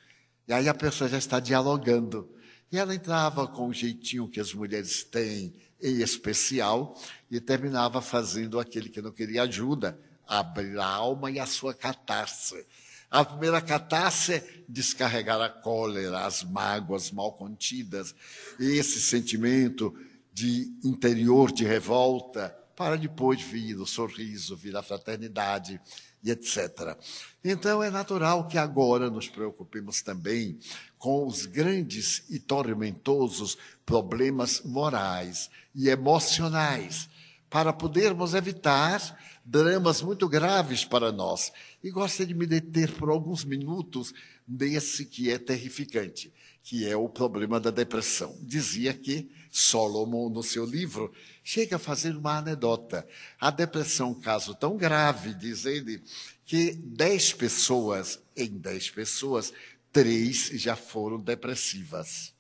E 0.47 0.53
aí 0.53 0.69
a 0.69 0.75
pessoa 0.75 1.09
já 1.09 1.17
está 1.17 1.39
dialogando. 1.39 2.29
E 2.71 2.77
ela 2.77 2.93
entrava 2.93 3.47
com 3.47 3.67
o 3.67 3.73
jeitinho 3.73 4.27
que 4.27 4.39
as 4.39 4.53
mulheres 4.53 5.03
têm, 5.03 5.53
em 5.83 6.01
especial, 6.01 6.97
e 7.29 7.39
terminava 7.41 8.01
fazendo 8.01 8.59
aquele 8.59 8.89
que 8.89 9.01
não 9.01 9.11
queria 9.11 9.43
ajuda, 9.43 9.99
abrir 10.25 10.79
a 10.79 10.85
alma 10.85 11.29
e 11.29 11.39
a 11.39 11.45
sua 11.45 11.73
catarse. 11.73 12.65
A 13.11 13.23
primeira 13.23 13.61
catarse 13.61 14.41
descarregar 14.67 15.39
a 15.39 15.49
cólera, 15.49 16.25
as 16.25 16.43
mágoas 16.43 17.11
mal 17.11 17.33
contidas, 17.33 18.15
esse 18.59 18.99
sentimento 19.01 19.93
de 20.33 20.73
interior 20.83 21.51
de 21.51 21.63
revolta, 21.63 22.57
para 22.75 22.95
depois 22.95 23.41
vir 23.41 23.79
o 23.79 23.85
sorriso, 23.85 24.55
vir 24.55 24.75
a 24.75 24.81
fraternidade 24.81 25.79
e 26.23 26.31
etc. 26.31 26.97
Então 27.43 27.83
é 27.83 27.91
natural 27.91 28.47
que 28.47 28.57
agora 28.57 29.09
nos 29.09 29.27
preocupemos 29.27 30.01
também 30.01 30.57
com 30.97 31.27
os 31.27 31.45
grandes 31.45 32.23
e 32.29 32.39
tormentosos 32.39 33.57
problemas 33.85 34.61
morais 34.63 35.49
e 35.75 35.89
emocionais, 35.89 37.09
para 37.49 37.71
podermos 37.71 38.33
evitar 38.33 39.19
dramas 39.45 40.01
muito 40.01 40.27
graves 40.27 40.85
para 40.85 41.11
nós. 41.11 41.51
E 41.83 41.91
gostaria 41.91 42.27
de 42.27 42.33
me 42.33 42.45
deter 42.47 42.91
por 42.91 43.09
alguns 43.09 43.43
minutos 43.43 44.13
nesse 44.47 45.05
que 45.05 45.29
é 45.29 45.37
terrificante, 45.37 46.33
que 46.63 46.87
é 46.87 46.95
o 46.95 47.09
problema 47.09 47.59
da 47.59 47.69
depressão. 47.69 48.35
Dizia 48.41 48.93
que 48.93 49.29
Solomon, 49.51 50.29
no 50.29 50.41
seu 50.41 50.65
livro, 50.65 51.13
chega 51.43 51.75
a 51.75 51.79
fazer 51.79 52.15
uma 52.15 52.37
anedota. 52.37 53.07
A 53.39 53.51
depressão, 53.51 54.11
um 54.11 54.19
caso 54.19 54.55
tão 54.55 54.75
grave, 54.77 55.33
diz 55.33 55.65
ele, 55.65 56.01
que 56.45 56.71
dez 56.73 57.33
pessoas, 57.33 58.19
em 58.35 58.57
dez 58.57 58.89
pessoas, 58.89 59.53
três 59.91 60.49
já 60.53 60.75
foram 60.75 61.19
depressivas. 61.19 62.32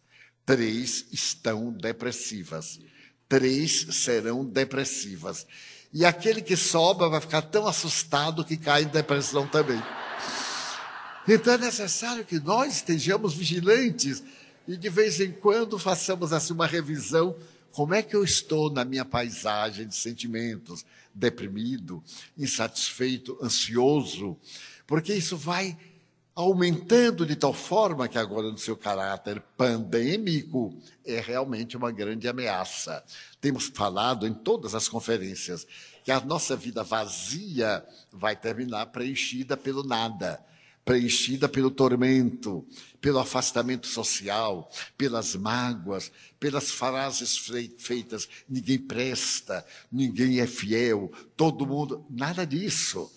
Três 0.45 1.05
estão 1.11 1.71
depressivas. 1.71 2.79
Três 3.29 3.87
serão 3.91 4.45
depressivas. 4.45 5.47
E 5.93 6.05
aquele 6.05 6.41
que 6.41 6.57
sobra 6.57 7.07
vai 7.07 7.21
ficar 7.21 7.43
tão 7.43 7.67
assustado 7.67 8.43
que 8.43 8.57
cai 8.57 8.83
em 8.83 8.87
depressão 8.87 9.47
também. 9.47 9.81
Então 11.27 11.53
é 11.53 11.57
necessário 11.57 12.25
que 12.25 12.39
nós 12.39 12.75
estejamos 12.75 13.33
vigilantes 13.33 14.23
e 14.67 14.75
de 14.75 14.89
vez 14.89 15.19
em 15.19 15.31
quando 15.31 15.79
façamos 15.79 16.33
assim 16.33 16.53
uma 16.53 16.67
revisão. 16.67 17.35
Como 17.71 17.93
é 17.93 18.03
que 18.03 18.15
eu 18.15 18.23
estou 18.23 18.71
na 18.71 18.83
minha 18.83 19.05
paisagem 19.05 19.87
de 19.87 19.95
sentimentos? 19.95 20.85
Deprimido, 21.13 22.03
insatisfeito, 22.37 23.37
ansioso? 23.41 24.37
Porque 24.85 25.13
isso 25.13 25.37
vai 25.37 25.77
aumentando 26.35 27.25
de 27.25 27.35
tal 27.35 27.53
forma 27.53 28.07
que 28.07 28.17
agora 28.17 28.51
no 28.51 28.57
seu 28.57 28.75
caráter 28.75 29.39
pandêmico 29.55 30.75
é 31.05 31.19
realmente 31.19 31.77
uma 31.77 31.91
grande 31.91 32.27
ameaça. 32.27 33.03
Temos 33.39 33.65
falado 33.67 34.25
em 34.25 34.33
todas 34.33 34.73
as 34.73 34.87
conferências 34.87 35.67
que 36.03 36.11
a 36.11 36.19
nossa 36.19 36.55
vida 36.55 36.83
vazia 36.83 37.85
vai 38.11 38.35
terminar 38.35 38.87
preenchida 38.87 39.55
pelo 39.55 39.83
nada, 39.83 40.43
preenchida 40.83 41.47
pelo 41.47 41.69
tormento, 41.69 42.65
pelo 42.99 43.19
afastamento 43.19 43.87
social, 43.87 44.69
pelas 44.97 45.35
mágoas, 45.35 46.11
pelas 46.39 46.71
frases 46.71 47.37
feitas, 47.77 48.27
ninguém 48.49 48.79
presta, 48.79 49.65
ninguém 49.91 50.39
é 50.39 50.47
fiel, 50.47 51.11
todo 51.37 51.65
mundo, 51.65 52.05
nada 52.09 52.45
disso. 52.45 53.09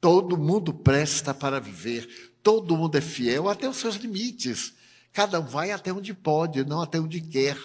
Todo 0.00 0.38
mundo 0.38 0.72
presta 0.72 1.34
para 1.34 1.58
viver, 1.58 2.27
todo 2.42 2.76
mundo 2.76 2.96
é 2.96 3.00
fiel 3.00 3.48
até 3.48 3.68
os 3.68 3.76
seus 3.76 3.96
limites. 3.96 4.74
Cada 5.12 5.40
um 5.40 5.46
vai 5.46 5.70
até 5.70 5.92
onde 5.92 6.14
pode, 6.14 6.64
não 6.64 6.80
até 6.80 7.00
onde 7.00 7.20
quer. 7.20 7.56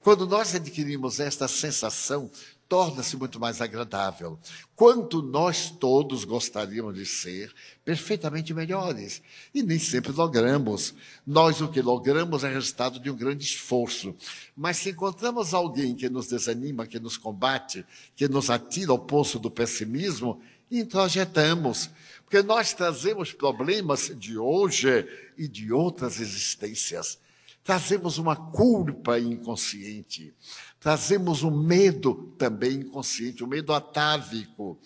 Quando 0.00 0.26
nós 0.26 0.54
adquirimos 0.54 1.20
esta 1.20 1.46
sensação, 1.48 2.30
torna-se 2.68 3.16
muito 3.16 3.40
mais 3.40 3.60
agradável. 3.60 4.38
Quanto 4.76 5.22
nós 5.22 5.70
todos 5.70 6.24
gostaríamos 6.24 6.94
de 6.94 7.06
ser 7.06 7.52
perfeitamente 7.84 8.52
melhores. 8.52 9.22
E 9.54 9.62
nem 9.62 9.78
sempre 9.78 10.12
logramos. 10.12 10.94
Nós 11.26 11.60
o 11.60 11.68
que 11.68 11.80
logramos 11.80 12.44
é 12.44 12.52
resultado 12.52 13.00
de 13.00 13.10
um 13.10 13.16
grande 13.16 13.44
esforço. 13.44 14.14
Mas 14.56 14.76
se 14.76 14.90
encontramos 14.90 15.54
alguém 15.54 15.94
que 15.94 16.08
nos 16.08 16.28
desanima, 16.28 16.86
que 16.86 17.00
nos 17.00 17.16
combate, 17.16 17.84
que 18.14 18.28
nos 18.28 18.50
atira 18.50 18.92
ao 18.92 18.98
poço 18.98 19.38
do 19.38 19.50
pessimismo, 19.50 20.40
introjetamos. 20.70 21.88
Porque 22.28 22.42
nós 22.42 22.74
trazemos 22.74 23.32
problemas 23.32 24.12
de 24.14 24.36
hoje 24.36 25.08
e 25.38 25.48
de 25.48 25.72
outras 25.72 26.20
existências. 26.20 27.18
Trazemos 27.64 28.18
uma 28.18 28.36
culpa 28.36 29.18
inconsciente. 29.18 30.34
Trazemos 30.78 31.42
um 31.42 31.50
medo 31.50 32.34
também 32.36 32.80
inconsciente, 32.80 33.42
um 33.42 33.46
medo 33.46 33.72
atávico 33.72 34.78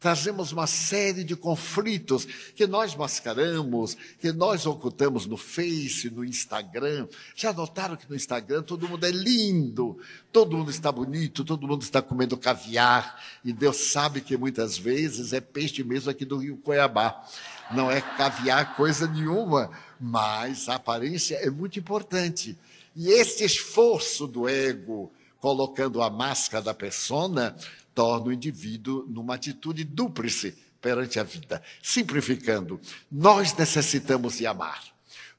trazemos 0.00 0.52
uma 0.52 0.66
série 0.66 1.24
de 1.24 1.34
conflitos 1.34 2.24
que 2.54 2.66
nós 2.66 2.94
mascaramos, 2.94 3.96
que 4.20 4.32
nós 4.32 4.64
ocultamos 4.66 5.26
no 5.26 5.36
Face, 5.36 6.08
no 6.10 6.24
Instagram. 6.24 7.08
Já 7.34 7.52
notaram 7.52 7.96
que 7.96 8.08
no 8.08 8.14
Instagram 8.14 8.62
todo 8.62 8.88
mundo 8.88 9.04
é 9.04 9.10
lindo, 9.10 9.98
todo 10.32 10.56
mundo 10.56 10.70
está 10.70 10.92
bonito, 10.92 11.44
todo 11.44 11.66
mundo 11.66 11.82
está 11.82 12.00
comendo 12.00 12.36
caviar, 12.36 13.22
e 13.44 13.52
Deus 13.52 13.76
sabe 13.90 14.20
que 14.20 14.36
muitas 14.36 14.78
vezes 14.78 15.32
é 15.32 15.40
peixe 15.40 15.82
mesmo 15.82 16.10
aqui 16.10 16.24
do 16.24 16.38
Rio 16.38 16.56
Cuiabá. 16.56 17.24
Não 17.70 17.90
é 17.90 18.00
caviar 18.00 18.76
coisa 18.76 19.06
nenhuma, 19.06 19.70
mas 20.00 20.68
a 20.68 20.76
aparência 20.76 21.36
é 21.36 21.50
muito 21.50 21.78
importante. 21.78 22.56
E 22.96 23.10
esse 23.10 23.44
esforço 23.44 24.26
do 24.26 24.48
ego, 24.48 25.12
colocando 25.40 26.02
a 26.02 26.10
máscara 26.10 26.62
da 26.62 26.74
persona, 26.74 27.56
torna 27.98 28.28
o 28.28 28.32
indivíduo 28.32 29.04
numa 29.08 29.34
atitude 29.34 29.82
dúplice 29.82 30.56
perante 30.80 31.18
a 31.18 31.24
vida. 31.24 31.60
Simplificando, 31.82 32.80
nós 33.10 33.52
necessitamos 33.56 34.38
de 34.38 34.46
amar. 34.46 34.80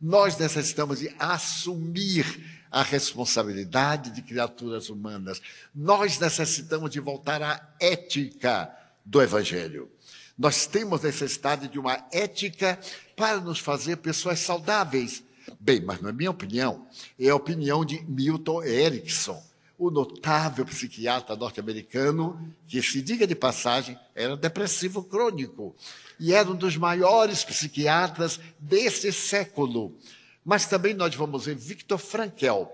Nós 0.01 0.37
necessitamos 0.37 0.99
de 0.99 1.09
assumir 1.17 2.25
a 2.69 2.83
responsabilidade 2.83 4.11
de 4.11 4.21
criaturas 4.21 4.89
humanas. 4.89 5.41
Nós 5.73 6.19
necessitamos 6.19 6.91
de 6.91 6.99
voltar 6.99 7.41
à 7.41 7.75
ética 7.79 8.69
do 9.05 9.21
Evangelho. 9.21 9.89
Nós 10.37 10.67
temos 10.67 11.01
necessidade 11.01 11.69
de 11.69 11.79
uma 11.79 12.05
ética 12.11 12.77
para 13.15 13.39
nos 13.39 13.59
fazer 13.59 13.95
pessoas 13.97 14.39
saudáveis. 14.39 15.23
Bem, 15.61 15.79
mas 15.79 16.01
não 16.01 16.09
é 16.09 16.11
minha 16.11 16.29
opinião, 16.29 16.85
é 17.17 17.29
a 17.29 17.35
opinião 17.35 17.85
de 17.85 18.01
Milton 18.01 18.61
Erickson 18.63 19.48
o 19.79 19.89
notável 19.89 20.65
psiquiatra 20.65 21.37
norte-americano, 21.37 22.53
que, 22.67 22.81
se 22.83 23.01
diga 23.01 23.25
de 23.25 23.33
passagem, 23.33 23.97
era 24.13 24.35
depressivo 24.35 25.01
crônico 25.01 25.73
e 26.19 26.33
era 26.33 26.51
um 26.51 26.55
dos 26.55 26.75
maiores 26.75 27.45
psiquiatras 27.45 28.41
desse 28.59 29.13
século. 29.13 29.97
Mas 30.43 30.65
também 30.65 30.93
nós 30.93 31.15
vamos 31.15 31.45
ver 31.45 31.55
Victor 31.55 31.97
Frankel, 31.97 32.69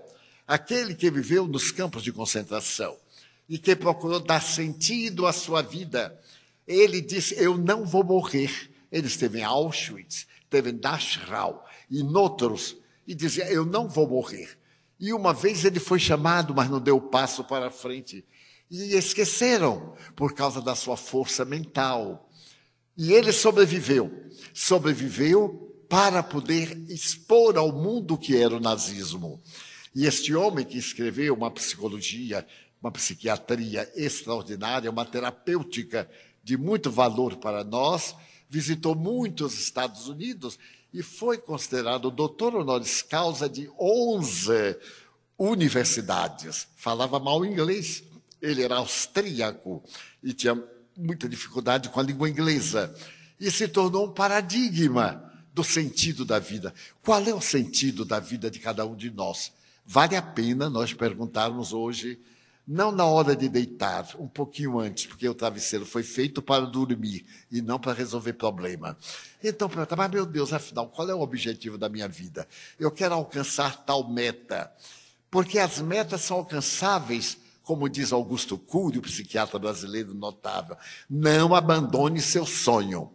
aquele 0.48 0.96
que 0.96 1.08
viveu 1.08 1.46
nos 1.46 1.70
campos 1.70 2.02
de 2.02 2.10
concentração 2.10 2.96
e 3.48 3.56
que 3.56 3.76
procurou 3.76 4.18
dar 4.18 4.42
sentido 4.42 5.28
à 5.28 5.32
sua 5.32 5.62
vida. 5.62 6.20
Ele 6.66 7.00
disse: 7.00 7.36
Eu 7.38 7.56
não 7.56 7.84
vou 7.84 8.02
morrer. 8.02 8.50
Ele 8.90 9.06
esteve 9.06 9.38
em 9.38 9.44
Auschwitz, 9.44 10.26
esteve 10.42 10.70
em 10.70 10.76
Dachau 10.76 11.64
e 11.88 12.00
em 12.00 12.16
outros, 12.16 12.76
e 13.06 13.14
dizia: 13.14 13.48
Eu 13.48 13.64
não 13.64 13.88
vou 13.88 14.08
morrer. 14.08 14.55
E 14.98 15.12
uma 15.12 15.32
vez 15.32 15.64
ele 15.64 15.78
foi 15.78 15.98
chamado, 15.98 16.54
mas 16.54 16.70
não 16.70 16.80
deu 16.80 17.00
passo 17.00 17.44
para 17.44 17.70
frente. 17.70 18.24
E 18.70 18.94
esqueceram, 18.94 19.94
por 20.14 20.34
causa 20.34 20.60
da 20.60 20.74
sua 20.74 20.96
força 20.96 21.44
mental. 21.44 22.28
E 22.96 23.12
ele 23.12 23.32
sobreviveu. 23.32 24.10
Sobreviveu 24.54 25.84
para 25.88 26.22
poder 26.22 26.76
expor 26.88 27.56
ao 27.56 27.70
mundo 27.72 28.14
o 28.14 28.18
que 28.18 28.36
era 28.36 28.56
o 28.56 28.60
nazismo. 28.60 29.40
E 29.94 30.06
este 30.06 30.34
homem 30.34 30.64
que 30.64 30.78
escreveu 30.78 31.34
uma 31.34 31.50
psicologia, 31.50 32.46
uma 32.80 32.90
psiquiatria 32.90 33.90
extraordinária, 33.94 34.90
uma 34.90 35.04
terapêutica 35.04 36.08
de 36.42 36.56
muito 36.56 36.90
valor 36.90 37.36
para 37.36 37.64
nós, 37.64 38.14
visitou 38.48 38.94
muitos 38.94 39.58
Estados 39.58 40.08
Unidos 40.08 40.58
e 40.96 41.02
foi 41.02 41.36
considerado 41.36 42.10
doutor 42.10 42.54
honoris 42.54 43.02
causa 43.02 43.46
de 43.50 43.70
11 43.78 44.78
universidades. 45.36 46.66
Falava 46.74 47.20
mal 47.20 47.44
inglês, 47.44 48.02
ele 48.40 48.62
era 48.62 48.76
austríaco 48.76 49.84
e 50.22 50.32
tinha 50.32 50.58
muita 50.96 51.28
dificuldade 51.28 51.90
com 51.90 52.00
a 52.00 52.02
língua 52.02 52.30
inglesa. 52.30 52.96
E 53.38 53.50
se 53.50 53.68
tornou 53.68 54.06
um 54.06 54.10
paradigma 54.10 55.22
do 55.52 55.62
sentido 55.62 56.24
da 56.24 56.38
vida. 56.38 56.72
Qual 57.02 57.22
é 57.22 57.34
o 57.34 57.42
sentido 57.42 58.02
da 58.02 58.18
vida 58.18 58.50
de 58.50 58.58
cada 58.58 58.86
um 58.86 58.96
de 58.96 59.10
nós? 59.10 59.52
Vale 59.84 60.16
a 60.16 60.22
pena 60.22 60.70
nós 60.70 60.94
perguntarmos 60.94 61.74
hoje 61.74 62.18
não 62.66 62.90
na 62.90 63.04
hora 63.04 63.36
de 63.36 63.48
deitar, 63.48 64.08
um 64.18 64.26
pouquinho 64.26 64.80
antes, 64.80 65.06
porque 65.06 65.28
o 65.28 65.34
travesseiro 65.34 65.86
foi 65.86 66.02
feito 66.02 66.42
para 66.42 66.66
dormir 66.66 67.24
e 67.50 67.62
não 67.62 67.78
para 67.78 67.92
resolver 67.92 68.32
problema. 68.32 68.96
Então, 69.42 69.68
pergunta, 69.68 69.94
mas 69.94 70.10
meu 70.10 70.26
Deus, 70.26 70.52
afinal, 70.52 70.88
qual 70.88 71.08
é 71.08 71.14
o 71.14 71.20
objetivo 71.20 71.78
da 71.78 71.88
minha 71.88 72.08
vida? 72.08 72.48
Eu 72.78 72.90
quero 72.90 73.14
alcançar 73.14 73.84
tal 73.84 74.08
meta. 74.08 74.72
Porque 75.30 75.58
as 75.60 75.80
metas 75.80 76.22
são 76.22 76.38
alcançáveis, 76.38 77.38
como 77.62 77.88
diz 77.88 78.12
Augusto 78.12 78.58
Cury, 78.58 78.98
o 78.98 79.02
psiquiatra 79.02 79.58
brasileiro 79.58 80.12
notável. 80.12 80.76
Não 81.08 81.54
abandone 81.54 82.20
seu 82.20 82.44
sonho. 82.44 83.12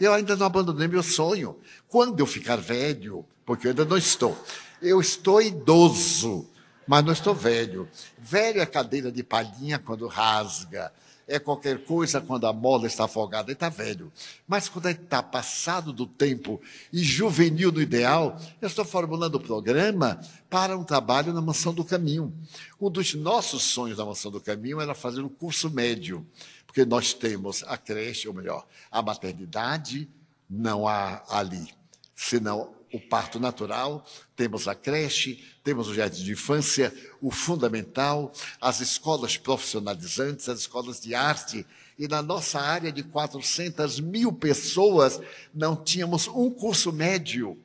Eu 0.00 0.14
ainda 0.14 0.34
não 0.34 0.46
abandonei 0.46 0.88
meu 0.88 1.02
sonho. 1.02 1.58
Quando 1.88 2.20
eu 2.20 2.26
ficar 2.26 2.56
velho, 2.56 3.26
porque 3.44 3.66
eu 3.66 3.70
ainda 3.70 3.84
não 3.84 3.98
estou, 3.98 4.36
eu 4.80 4.98
estou 5.00 5.42
idoso 5.42 6.48
mas 6.86 7.04
não 7.04 7.12
estou 7.12 7.34
velho. 7.34 7.88
Velho 8.18 8.60
é 8.60 8.66
cadeira 8.66 9.10
de 9.10 9.22
palhinha 9.22 9.78
quando 9.78 10.06
rasga, 10.06 10.92
é 11.26 11.38
qualquer 11.38 11.84
coisa 11.84 12.20
quando 12.20 12.46
a 12.46 12.52
mola 12.52 12.86
está 12.86 13.04
afogada, 13.04 13.50
está 13.50 13.68
velho. 13.68 14.12
Mas 14.46 14.68
quando 14.68 14.88
está 14.88 15.22
passado 15.22 15.92
do 15.92 16.06
tempo 16.06 16.60
e 16.92 17.02
juvenil 17.02 17.72
no 17.72 17.80
ideal, 17.80 18.38
eu 18.60 18.68
estou 18.68 18.84
formulando 18.84 19.36
o 19.36 19.40
programa 19.40 20.20
para 20.50 20.76
um 20.76 20.84
trabalho 20.84 21.32
na 21.32 21.40
Mansão 21.40 21.72
do 21.72 21.84
Caminho. 21.84 22.32
Um 22.80 22.90
dos 22.90 23.14
nossos 23.14 23.62
sonhos 23.62 23.96
da 23.96 24.04
Mansão 24.04 24.30
do 24.30 24.40
Caminho 24.40 24.80
era 24.80 24.94
fazer 24.94 25.22
um 25.22 25.28
curso 25.28 25.70
médio, 25.70 26.26
porque 26.66 26.84
nós 26.84 27.14
temos 27.14 27.64
a 27.66 27.76
creche, 27.78 28.28
ou 28.28 28.34
melhor, 28.34 28.66
a 28.90 29.00
maternidade, 29.00 30.08
não 30.48 30.86
há 30.86 31.22
ali, 31.28 31.72
senão 32.14 32.74
o 32.94 33.00
parto 33.00 33.40
natural, 33.40 34.06
temos 34.36 34.68
a 34.68 34.74
creche, 34.74 35.44
temos 35.64 35.88
o 35.88 35.94
jardim 35.94 36.22
de 36.22 36.30
infância, 36.30 36.94
o 37.20 37.28
fundamental, 37.28 38.32
as 38.60 38.80
escolas 38.80 39.36
profissionalizantes, 39.36 40.48
as 40.48 40.60
escolas 40.60 41.00
de 41.00 41.12
arte. 41.12 41.66
E 41.98 42.06
na 42.06 42.22
nossa 42.22 42.60
área 42.60 42.92
de 42.92 43.02
400 43.02 43.98
mil 43.98 44.32
pessoas, 44.32 45.20
não 45.52 45.74
tínhamos 45.74 46.28
um 46.28 46.48
curso 46.48 46.92
médio. 46.92 47.58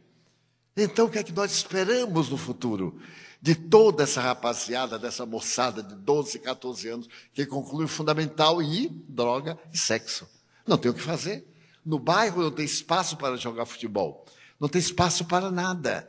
Então, 0.76 1.06
o 1.06 1.10
que 1.12 1.20
é 1.20 1.24
que 1.24 1.32
nós 1.32 1.52
esperamos 1.52 2.30
no 2.30 2.38
futuro? 2.38 3.00
De 3.40 3.54
toda 3.54 4.04
essa 4.04 4.22
rapaziada, 4.22 4.98
dessa 4.98 5.28
moçada 5.28 5.84
de 5.84 5.94
12, 5.94 6.40
14 6.40 6.90
anos, 6.90 7.10
que 7.36 7.46
conclui 7.46 7.86
o 7.86 7.88
fundamental 7.88 8.64
e 8.64 8.90
droga 9.08 9.60
e 9.72 9.78
sexo. 9.78 10.28
Não 10.66 10.78
tem 10.78 10.90
o 10.90 10.94
que 10.94 11.02
fazer. 11.02 11.46
No 11.86 12.00
bairro 12.00 12.42
não 12.42 12.52
tem 12.52 12.66
espaço 12.66 13.16
para 13.16 13.38
jogar 13.38 13.68
futebol 13.68 14.26
não 14.60 14.68
tem 14.68 14.80
espaço 14.80 15.26
para 15.26 15.49
nada. 15.49 16.07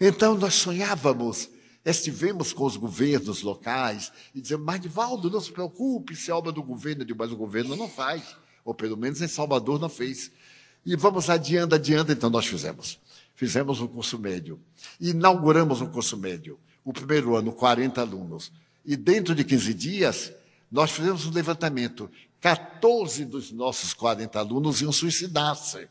Então 0.00 0.36
nós 0.36 0.54
sonhávamos, 0.54 1.50
estivemos 1.84 2.52
com 2.52 2.64
os 2.64 2.76
governos 2.76 3.42
locais 3.42 4.12
e 4.34 4.40
dizemos, 4.40 4.64
mas 4.64 4.80
Divaldo, 4.80 5.30
não 5.30 5.40
se 5.40 5.52
preocupe, 5.52 6.16
se 6.16 6.30
é 6.30 6.34
obra 6.34 6.50
do 6.50 6.62
governo, 6.62 7.04
mas 7.16 7.30
o 7.30 7.36
governo 7.36 7.76
não 7.76 7.88
faz, 7.88 8.36
ou 8.64 8.74
pelo 8.74 8.96
menos 8.96 9.20
em 9.20 9.28
Salvador 9.28 9.78
não 9.78 9.88
fez. 9.88 10.30
E 10.84 10.96
vamos 10.96 11.30
adiando, 11.30 11.74
adiando, 11.74 12.12
então 12.12 12.30
nós 12.30 12.46
fizemos. 12.46 12.98
Fizemos 13.34 13.80
um 13.80 13.86
curso 13.86 14.18
médio, 14.18 14.60
inauguramos 15.00 15.80
um 15.80 15.86
curso 15.86 16.16
médio. 16.16 16.58
O 16.84 16.92
primeiro 16.92 17.36
ano, 17.36 17.52
40 17.52 18.00
alunos. 18.00 18.52
E 18.84 18.96
dentro 18.96 19.34
de 19.34 19.44
15 19.44 19.74
dias, 19.74 20.32
nós 20.70 20.90
fizemos 20.90 21.26
um 21.26 21.30
levantamento. 21.30 22.10
14 22.40 23.24
dos 23.24 23.52
nossos 23.52 23.94
40 23.94 24.38
alunos 24.38 24.82
iam 24.82 24.90
suicidar-se. 24.90 25.88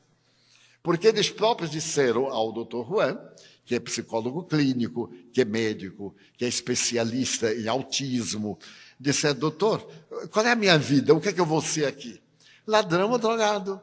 Porque 0.83 1.07
eles 1.07 1.29
próprios 1.29 1.71
disseram 1.71 2.27
ao 2.27 2.51
doutor 2.51 2.87
Juan, 2.87 3.19
que 3.65 3.75
é 3.75 3.79
psicólogo 3.79 4.43
clínico, 4.43 5.13
que 5.31 5.41
é 5.41 5.45
médico, 5.45 6.15
que 6.37 6.43
é 6.43 6.47
especialista 6.47 7.53
em 7.53 7.67
autismo, 7.67 8.57
disseram, 8.99 9.39
doutor, 9.39 9.87
qual 10.31 10.45
é 10.45 10.51
a 10.51 10.55
minha 10.55 10.77
vida? 10.77 11.13
O 11.13 11.21
que 11.21 11.29
é 11.29 11.33
que 11.33 11.39
eu 11.41 11.45
vou 11.45 11.61
ser 11.61 11.85
aqui? 11.85 12.21
Ladrão 12.65 13.11
ou 13.11 13.17
drogado? 13.17 13.79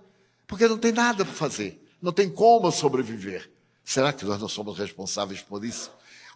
Porque 0.46 0.66
não 0.66 0.78
tem 0.78 0.92
nada 0.92 1.24
para 1.24 1.34
fazer, 1.34 1.82
não 2.00 2.12
tem 2.12 2.28
como 2.28 2.70
sobreviver. 2.70 3.50
Será 3.84 4.12
que 4.12 4.24
nós 4.24 4.40
não 4.40 4.48
somos 4.48 4.78
responsáveis 4.78 5.40
por 5.40 5.64
isso? 5.64 5.90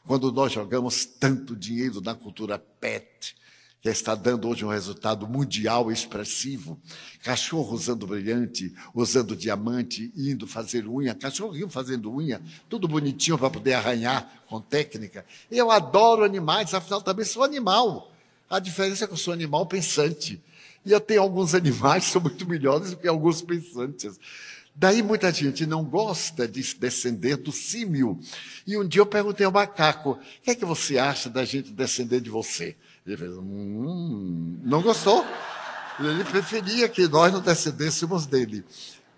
Quando 0.06 0.32
nós 0.32 0.52
jogamos 0.52 1.04
tanto 1.04 1.54
dinheiro 1.54 2.00
na 2.00 2.14
cultura 2.14 2.58
pet, 2.58 3.36
que 3.82 3.88
está 3.88 4.14
dando 4.14 4.48
hoje 4.48 4.64
um 4.64 4.68
resultado 4.68 5.26
mundial 5.26 5.90
expressivo. 5.90 6.80
Cachorro 7.20 7.74
usando 7.74 8.06
brilhante, 8.06 8.72
usando 8.94 9.34
diamante, 9.34 10.12
indo 10.16 10.46
fazer 10.46 10.86
unha, 10.86 11.16
cachorrinho 11.16 11.68
fazendo 11.68 12.14
unha, 12.14 12.40
tudo 12.68 12.86
bonitinho 12.86 13.36
para 13.36 13.50
poder 13.50 13.74
arranhar 13.74 14.44
com 14.46 14.60
técnica. 14.60 15.26
Eu 15.50 15.68
adoro 15.68 16.22
animais, 16.22 16.72
afinal 16.72 17.02
também 17.02 17.24
sou 17.24 17.42
animal. 17.42 18.12
A 18.48 18.60
diferença 18.60 19.02
é 19.02 19.06
que 19.08 19.14
eu 19.14 19.18
sou 19.18 19.34
animal 19.34 19.66
pensante. 19.66 20.40
E 20.86 20.92
eu 20.92 21.00
tenho 21.00 21.20
alguns 21.20 21.52
animais 21.52 22.04
que 22.04 22.10
são 22.12 22.22
muito 22.22 22.48
melhores 22.48 22.90
do 22.90 22.96
que 22.96 23.08
alguns 23.08 23.42
pensantes. 23.42 24.16
Daí 24.74 25.02
muita 25.02 25.32
gente 25.32 25.66
não 25.66 25.84
gosta 25.84 26.46
de 26.46 26.62
descender 26.74 27.36
do 27.36 27.50
símio. 27.50 28.18
E 28.64 28.78
um 28.78 28.86
dia 28.86 29.00
eu 29.00 29.06
perguntei 29.06 29.44
ao 29.44 29.52
macaco: 29.52 30.12
o 30.12 30.18
que 30.42 30.52
é 30.52 30.54
que 30.54 30.64
você 30.64 30.98
acha 30.98 31.28
da 31.28 31.44
gente 31.44 31.72
descender 31.72 32.20
de 32.20 32.30
você? 32.30 32.76
Ele 33.06 33.16
fez, 33.16 33.32
hum, 33.36 34.60
não 34.62 34.82
gostou. 34.82 35.24
Ele 35.98 36.24
preferia 36.24 36.88
que 36.88 37.06
nós 37.08 37.32
não 37.32 37.40
descendêssemos 37.40 38.26
dele. 38.26 38.64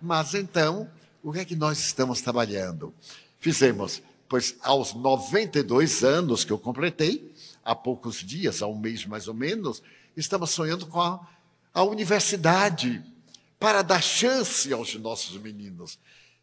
Mas 0.01 0.33
então, 0.33 0.89
o 1.23 1.31
que 1.31 1.39
é 1.39 1.45
que 1.45 1.55
nós 1.55 1.79
estamos 1.79 2.21
trabalhando? 2.21 2.93
Fizemos, 3.39 4.01
pois 4.27 4.55
aos 4.61 4.93
92 4.93 6.03
anos 6.03 6.43
que 6.43 6.51
eu 6.51 6.59
completei, 6.59 7.33
há 7.63 7.75
poucos 7.75 8.17
dias, 8.17 8.61
há 8.61 8.67
um 8.67 8.77
mês 8.77 9.05
mais 9.05 9.27
ou 9.27 9.33
menos, 9.33 9.81
estamos 10.17 10.51
sonhando 10.51 10.87
com 10.87 11.01
a, 11.01 11.19
a 11.73 11.83
universidade 11.83 13.03
para 13.59 13.81
dar 13.81 14.01
chance 14.01 14.71
aos 14.71 14.95
nossos 14.95 15.37
meninos. 15.41 15.97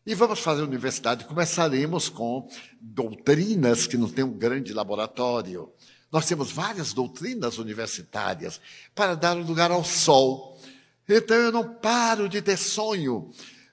E 0.05 0.15
vamos 0.15 0.41
fazer 0.41 0.63
a 0.63 0.65
universidade. 0.65 1.25
Começaremos 1.25 2.09
com 2.09 2.49
doutrinas 2.81 3.87
que 3.87 3.97
não 3.97 4.09
tem 4.09 4.25
um 4.25 4.33
grande 4.33 4.73
laboratório. 4.73 5.71
Nós 6.13 6.27
temos 6.27 6.53
várias 6.53 6.93
doutrinas 6.93 7.57
universitárias 7.57 8.61
para 8.95 9.15
dar 9.15 9.33
lugar 9.33 9.71
ao 9.71 9.83
sol. 9.83 10.61
Então 11.09 11.35
eu 11.35 11.51
não 11.51 11.67
paro 11.75 12.29
de 12.29 12.43
ter 12.43 12.59
sonho. 12.59 13.31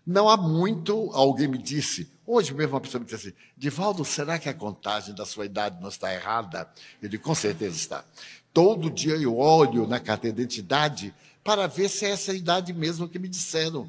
Não 0.07 0.29
há 0.29 0.37
muito, 0.37 1.11
alguém 1.11 1.49
me 1.49 1.57
disse, 1.57 2.09
hoje 2.25 2.53
mesmo 2.53 2.73
uma 2.73 2.81
pessoa 2.81 2.99
me 2.99 3.05
disse 3.05 3.27
assim, 3.27 3.37
Divaldo, 3.57 4.05
será 4.05 4.39
que 4.39 4.47
a 4.47 4.53
contagem 4.53 5.13
da 5.13 5.25
sua 5.25 5.45
idade 5.45 5.81
não 5.81 5.89
está 5.89 6.13
errada? 6.13 6.67
Eu 7.01 7.19
com 7.19 7.35
certeza 7.35 7.75
está. 7.75 8.05
Todo 8.53 8.89
dia 8.89 9.15
eu 9.17 9.37
olho 9.37 9.85
na 9.85 9.99
carteira 9.99 10.37
de 10.37 10.41
identidade 10.41 11.13
para 11.43 11.67
ver 11.67 11.89
se 11.89 12.05
é 12.05 12.11
essa 12.11 12.33
idade 12.33 12.71
mesmo 12.71 13.09
que 13.09 13.19
me 13.19 13.27
disseram. 13.27 13.87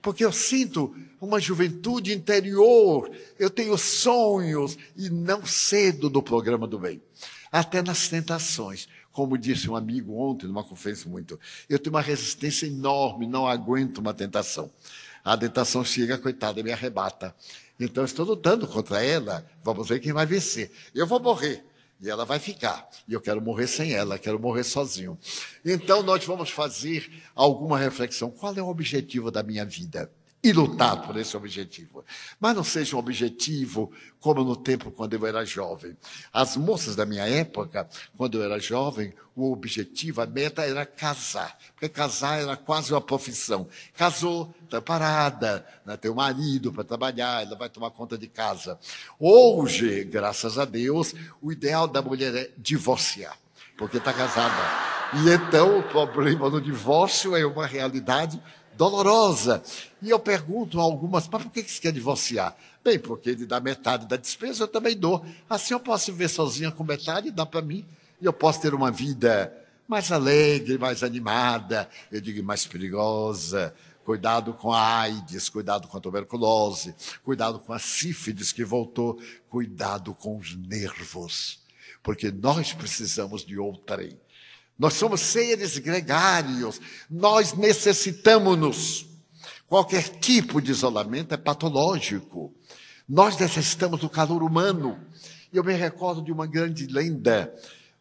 Porque 0.00 0.24
eu 0.24 0.32
sinto 0.32 0.96
uma 1.20 1.38
juventude 1.38 2.14
interior, 2.14 3.10
eu 3.38 3.50
tenho 3.50 3.76
sonhos 3.76 4.78
e 4.96 5.10
não 5.10 5.44
cedo 5.44 6.08
do 6.08 6.22
programa 6.22 6.66
do 6.66 6.78
bem 6.78 7.02
até 7.50 7.82
nas 7.82 8.08
tentações. 8.08 8.88
Como 9.12 9.36
disse 9.36 9.68
um 9.68 9.76
amigo 9.76 10.16
ontem, 10.16 10.46
numa 10.46 10.62
conferência 10.62 11.10
muito, 11.10 11.38
eu 11.68 11.78
tenho 11.78 11.94
uma 11.94 12.00
resistência 12.00 12.66
enorme, 12.66 13.26
não 13.26 13.46
aguento 13.46 13.98
uma 13.98 14.14
tentação. 14.14 14.70
A 15.24 15.36
tentação 15.36 15.84
chega, 15.84 16.16
coitada, 16.16 16.62
me 16.62 16.72
arrebata. 16.72 17.34
Então, 17.78 18.04
estou 18.04 18.24
lutando 18.24 18.68
contra 18.68 19.04
ela, 19.04 19.46
vamos 19.62 19.88
ver 19.88 20.00
quem 20.00 20.12
vai 20.12 20.26
vencer. 20.26 20.70
Eu 20.94 21.06
vou 21.06 21.20
morrer, 21.20 21.64
e 22.00 22.08
ela 22.08 22.24
vai 22.24 22.38
ficar. 22.38 22.88
E 23.06 23.12
eu 23.12 23.20
quero 23.20 23.40
morrer 23.40 23.66
sem 23.66 23.92
ela, 23.92 24.18
quero 24.18 24.38
morrer 24.38 24.64
sozinho. 24.64 25.18
Então, 25.64 26.02
nós 26.02 26.24
vamos 26.24 26.50
fazer 26.50 27.10
alguma 27.34 27.78
reflexão. 27.78 28.30
Qual 28.30 28.54
é 28.54 28.62
o 28.62 28.68
objetivo 28.68 29.30
da 29.30 29.42
minha 29.42 29.64
vida? 29.64 30.10
E 30.42 30.52
lutar 30.52 31.02
por 31.02 31.16
esse 31.16 31.36
objetivo. 31.36 32.04
Mas 32.38 32.56
não 32.56 32.64
seja 32.64 32.96
um 32.96 32.98
objetivo 32.98 33.92
como 34.18 34.42
no 34.42 34.56
tempo 34.56 34.90
quando 34.90 35.12
eu 35.14 35.26
era 35.26 35.44
jovem. 35.44 35.96
As 36.32 36.56
moças 36.56 36.96
da 36.96 37.04
minha 37.04 37.26
época, 37.28 37.88
quando 38.16 38.38
eu 38.38 38.44
era 38.44 38.58
jovem, 38.58 39.12
o 39.36 39.52
objetivo, 39.52 40.20
a 40.22 40.26
meta 40.26 40.62
era 40.62 40.86
casar. 40.86 41.58
Porque 41.74 41.88
casar 41.88 42.40
era 42.40 42.56
quase 42.56 42.92
uma 42.92 43.00
profissão. 43.00 43.68
Casou, 43.94 44.54
está 44.64 44.80
parada, 44.80 45.66
né, 45.84 45.96
tem 45.96 46.10
um 46.10 46.14
marido 46.14 46.72
para 46.72 46.84
trabalhar, 46.84 47.42
ela 47.42 47.56
vai 47.56 47.68
tomar 47.68 47.90
conta 47.90 48.16
de 48.16 48.26
casa. 48.26 48.78
Hoje, 49.18 50.04
graças 50.04 50.58
a 50.58 50.64
Deus, 50.64 51.14
o 51.40 51.52
ideal 51.52 51.86
da 51.86 52.00
mulher 52.00 52.34
é 52.34 52.50
divorciar, 52.56 53.36
porque 53.76 53.98
está 53.98 54.12
casada. 54.12 54.90
E 55.12 55.28
então 55.28 55.80
o 55.80 55.82
problema 55.82 56.48
do 56.48 56.60
divórcio 56.60 57.34
é 57.34 57.44
uma 57.44 57.66
realidade 57.66 58.40
dolorosa. 58.80 59.62
E 60.00 60.08
eu 60.08 60.18
pergunto 60.18 60.80
a 60.80 60.82
algumas, 60.82 61.28
mas 61.28 61.44
por 61.44 61.52
que 61.52 61.62
você 61.62 61.78
quer 61.78 61.92
divorciar? 61.92 62.56
Bem, 62.82 62.98
porque 62.98 63.28
ele 63.28 63.44
dá 63.44 63.60
metade 63.60 64.06
da 64.06 64.16
despesa, 64.16 64.62
eu 64.64 64.68
também 64.68 64.96
dou. 64.96 65.22
Assim 65.50 65.74
eu 65.74 65.80
posso 65.80 66.10
viver 66.10 66.30
sozinha 66.30 66.70
com 66.70 66.82
metade, 66.82 67.30
dá 67.30 67.44
para 67.44 67.60
mim. 67.60 67.84
E 68.18 68.24
eu 68.24 68.32
posso 68.32 68.62
ter 68.62 68.72
uma 68.72 68.90
vida 68.90 69.54
mais 69.86 70.10
alegre, 70.10 70.78
mais 70.78 71.02
animada, 71.02 71.90
eu 72.10 72.22
digo 72.22 72.42
mais 72.42 72.66
perigosa. 72.66 73.74
Cuidado 74.02 74.54
com 74.54 74.72
a 74.72 75.00
AIDS, 75.00 75.50
cuidado 75.50 75.86
com 75.86 75.98
a 75.98 76.00
tuberculose, 76.00 76.94
cuidado 77.22 77.58
com 77.58 77.74
a 77.74 77.78
sífilis 77.78 78.50
que 78.50 78.64
voltou, 78.64 79.20
cuidado 79.50 80.14
com 80.14 80.38
os 80.38 80.56
nervos, 80.56 81.60
porque 82.02 82.30
nós 82.30 82.72
precisamos 82.72 83.44
de 83.44 83.58
outrem. 83.58 84.18
Nós 84.80 84.94
somos 84.94 85.20
seres 85.20 85.76
gregários, 85.76 86.80
nós 87.10 87.52
necessitamos-nos. 87.52 89.04
Qualquer 89.66 90.08
tipo 90.08 90.58
de 90.58 90.70
isolamento 90.70 91.34
é 91.34 91.36
patológico. 91.36 92.50
Nós 93.06 93.36
necessitamos 93.36 94.00
do 94.00 94.08
calor 94.08 94.42
humano. 94.42 94.98
Eu 95.52 95.62
me 95.62 95.74
recordo 95.74 96.22
de 96.22 96.32
uma 96.32 96.46
grande 96.46 96.86
lenda. 96.86 97.54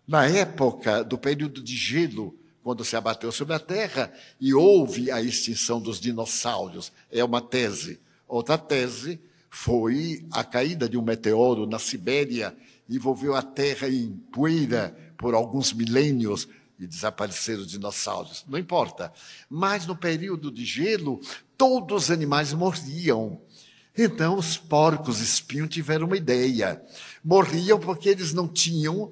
Na 0.08 0.26
época 0.26 1.04
do 1.04 1.18
período 1.18 1.62
de 1.62 1.76
gelo, 1.76 2.34
quando 2.64 2.86
se 2.86 2.96
abateu 2.96 3.30
sobre 3.34 3.56
a 3.56 3.60
Terra 3.60 4.10
e 4.40 4.54
houve 4.54 5.12
a 5.12 5.22
extinção 5.22 5.82
dos 5.82 6.00
dinossauros. 6.00 6.94
É 7.12 7.22
uma 7.22 7.42
tese. 7.42 8.00
Outra 8.26 8.58
tese 8.58 9.20
foi 9.50 10.26
a 10.32 10.46
caída 10.46 10.88
de 10.88 10.98
um 10.98 11.02
meteoro 11.02 11.66
na 11.68 11.78
Sibéria, 11.78 12.56
envolveu 12.90 13.36
a 13.36 13.42
Terra 13.42 13.90
em 13.90 14.14
poeira 14.32 14.96
por 15.18 15.34
alguns 15.34 15.74
milênios 15.74 16.48
e 16.80 16.88
desapareceram 16.88 17.62
os 17.62 17.68
dinossauros. 17.68 18.46
Não 18.48 18.58
importa. 18.58 19.12
Mas 19.50 19.86
no 19.86 19.96
período 19.96 20.50
de 20.50 20.64
gelo, 20.64 21.20
todos 21.58 22.06
os 22.06 22.12
animais 22.12 22.54
morriam. 22.54 23.42
Então 23.98 24.38
os 24.38 24.58
porcos 24.58 25.20
espinhos 25.20 25.70
tiveram 25.70 26.08
uma 26.08 26.16
ideia. 26.16 26.82
Morriam 27.24 27.80
porque 27.80 28.08
eles 28.08 28.34
não 28.34 28.48
tinham 28.48 29.12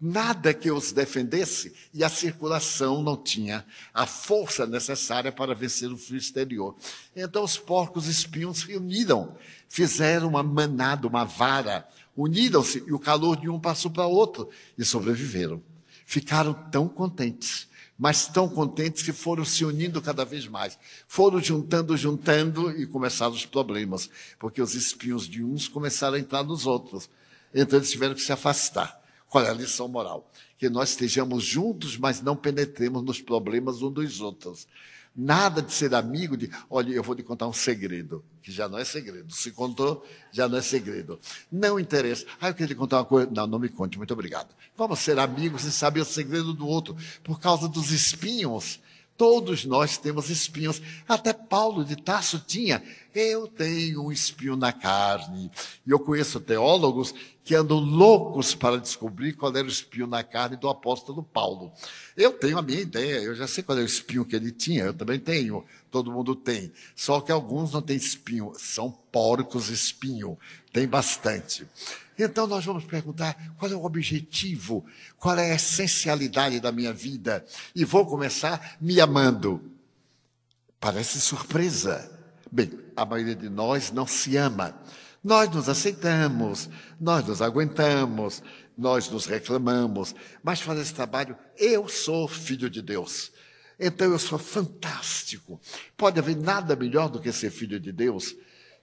nada 0.00 0.52
que 0.52 0.70
os 0.70 0.92
defendesse 0.92 1.72
e 1.94 2.02
a 2.02 2.08
circulação 2.08 3.02
não 3.02 3.16
tinha 3.16 3.64
a 3.92 4.06
força 4.06 4.66
necessária 4.66 5.30
para 5.30 5.54
vencer 5.54 5.90
o 5.90 5.96
frio 5.96 6.18
exterior. 6.18 6.76
Então 7.14 7.44
os 7.44 7.56
porcos 7.56 8.06
espinhos 8.06 8.58
se 8.58 8.76
uniram, 8.76 9.36
fizeram 9.68 10.28
uma 10.28 10.42
manada, 10.42 11.06
uma 11.06 11.24
vara, 11.24 11.88
uniram-se 12.16 12.82
e 12.86 12.92
o 12.92 12.98
calor 12.98 13.36
de 13.36 13.48
um 13.48 13.60
passou 13.60 13.90
para 13.90 14.06
o 14.06 14.12
outro 14.12 14.50
e 14.76 14.84
sobreviveram. 14.84 15.62
Ficaram 16.04 16.52
tão 16.52 16.88
contentes, 16.88 17.68
mas 17.98 18.26
tão 18.26 18.48
contentes 18.48 19.02
que 19.02 19.12
foram 19.12 19.44
se 19.44 19.64
unindo 19.64 20.02
cada 20.02 20.24
vez 20.24 20.46
mais. 20.46 20.78
Foram 21.08 21.40
juntando, 21.40 21.96
juntando 21.96 22.70
e 22.70 22.86
começaram 22.86 23.32
os 23.32 23.46
problemas, 23.46 24.10
porque 24.38 24.60
os 24.60 24.74
espinhos 24.74 25.28
de 25.28 25.42
uns 25.42 25.68
começaram 25.68 26.16
a 26.16 26.20
entrar 26.20 26.42
nos 26.42 26.66
outros. 26.66 27.08
Então 27.54 27.78
eles 27.78 27.90
tiveram 27.90 28.14
que 28.14 28.20
se 28.20 28.32
afastar. 28.32 29.00
Qual 29.28 29.44
é 29.44 29.50
a 29.50 29.54
lição 29.54 29.88
moral? 29.88 30.30
Que 30.58 30.68
nós 30.68 30.90
estejamos 30.90 31.42
juntos, 31.42 31.96
mas 31.96 32.20
não 32.20 32.36
penetremos 32.36 33.02
nos 33.02 33.20
problemas 33.20 33.82
uns 33.82 33.92
dos 33.92 34.20
outros. 34.20 34.66
Nada 35.16 35.62
de 35.62 35.72
ser 35.72 35.94
amigo 35.94 36.36
de, 36.36 36.50
olha, 36.68 36.92
eu 36.92 37.02
vou 37.02 37.14
te 37.14 37.22
contar 37.22 37.46
um 37.46 37.52
segredo, 37.52 38.24
que 38.42 38.50
já 38.50 38.68
não 38.68 38.78
é 38.78 38.84
segredo. 38.84 39.32
Se 39.32 39.52
contou, 39.52 40.04
já 40.32 40.48
não 40.48 40.58
é 40.58 40.62
segredo. 40.62 41.20
Não 41.52 41.78
interessa. 41.78 42.26
Ah, 42.40 42.48
eu 42.48 42.54
queria 42.54 42.74
te 42.74 42.74
contar 42.74 42.98
uma 42.98 43.04
coisa. 43.04 43.30
Não, 43.30 43.46
não 43.46 43.58
me 43.60 43.68
conte, 43.68 43.96
muito 43.96 44.12
obrigado. 44.12 44.48
Vamos 44.76 44.98
ser 44.98 45.18
amigos 45.20 45.64
e 45.64 45.70
saber 45.70 46.00
o 46.00 46.04
segredo 46.04 46.52
do 46.52 46.66
outro. 46.66 46.96
Por 47.22 47.38
causa 47.38 47.68
dos 47.68 47.92
espinhos, 47.92 48.80
Todos 49.16 49.64
nós 49.64 49.96
temos 49.96 50.28
espinhos. 50.28 50.82
Até 51.08 51.32
Paulo 51.32 51.84
de 51.84 51.96
Tarso 51.96 52.42
tinha. 52.44 52.82
Eu 53.14 53.46
tenho 53.46 54.04
um 54.04 54.12
espinho 54.12 54.56
na 54.56 54.72
carne. 54.72 55.50
E 55.86 55.90
eu 55.90 56.00
conheço 56.00 56.40
teólogos 56.40 57.14
que 57.44 57.54
andam 57.54 57.78
loucos 57.78 58.54
para 58.54 58.78
descobrir 58.78 59.34
qual 59.34 59.54
era 59.54 59.66
o 59.66 59.70
espinho 59.70 60.06
na 60.06 60.24
carne 60.24 60.56
do 60.56 60.68
apóstolo 60.68 61.22
Paulo. 61.22 61.70
Eu 62.16 62.32
tenho 62.32 62.58
a 62.58 62.62
minha 62.62 62.80
ideia, 62.80 63.18
eu 63.18 63.34
já 63.34 63.46
sei 63.46 63.62
qual 63.62 63.78
é 63.78 63.82
o 63.82 63.84
espinho 63.84 64.24
que 64.24 64.34
ele 64.34 64.50
tinha, 64.50 64.84
eu 64.84 64.94
também 64.94 65.20
tenho, 65.20 65.62
todo 65.90 66.10
mundo 66.10 66.34
tem. 66.34 66.72
Só 66.96 67.20
que 67.20 67.30
alguns 67.30 67.72
não 67.72 67.82
têm 67.82 67.96
espinho, 67.96 68.52
são 68.56 68.90
porcos 69.12 69.68
espinho, 69.68 70.38
tem 70.72 70.88
bastante. 70.88 71.66
Então 72.18 72.46
nós 72.46 72.64
vamos 72.64 72.84
perguntar 72.84 73.54
qual 73.58 73.70
é 73.70 73.74
o 73.74 73.84
objetivo, 73.84 74.84
qual 75.18 75.38
é 75.38 75.52
a 75.52 75.54
essencialidade 75.54 76.60
da 76.60 76.70
minha 76.70 76.92
vida. 76.92 77.44
E 77.74 77.84
vou 77.84 78.06
começar 78.06 78.76
me 78.80 79.00
amando. 79.00 79.60
Parece 80.78 81.20
surpresa. 81.20 82.10
Bem, 82.50 82.70
a 82.96 83.04
maioria 83.04 83.34
de 83.34 83.48
nós 83.48 83.90
não 83.90 84.06
se 84.06 84.36
ama. 84.36 84.78
Nós 85.22 85.48
nos 85.50 85.68
aceitamos, 85.68 86.68
nós 87.00 87.26
nos 87.26 87.40
aguentamos, 87.40 88.42
nós 88.76 89.08
nos 89.08 89.24
reclamamos, 89.24 90.14
mas 90.42 90.60
fazer 90.60 90.82
esse 90.82 90.92
trabalho, 90.92 91.36
eu 91.56 91.88
sou 91.88 92.28
filho 92.28 92.68
de 92.68 92.82
Deus. 92.82 93.32
Então 93.80 94.12
eu 94.12 94.18
sou 94.18 94.38
fantástico. 94.38 95.60
Pode 95.96 96.18
haver 96.18 96.36
nada 96.36 96.76
melhor 96.76 97.08
do 97.08 97.20
que 97.20 97.32
ser 97.32 97.50
filho 97.50 97.80
de 97.80 97.90
Deus. 97.90 98.36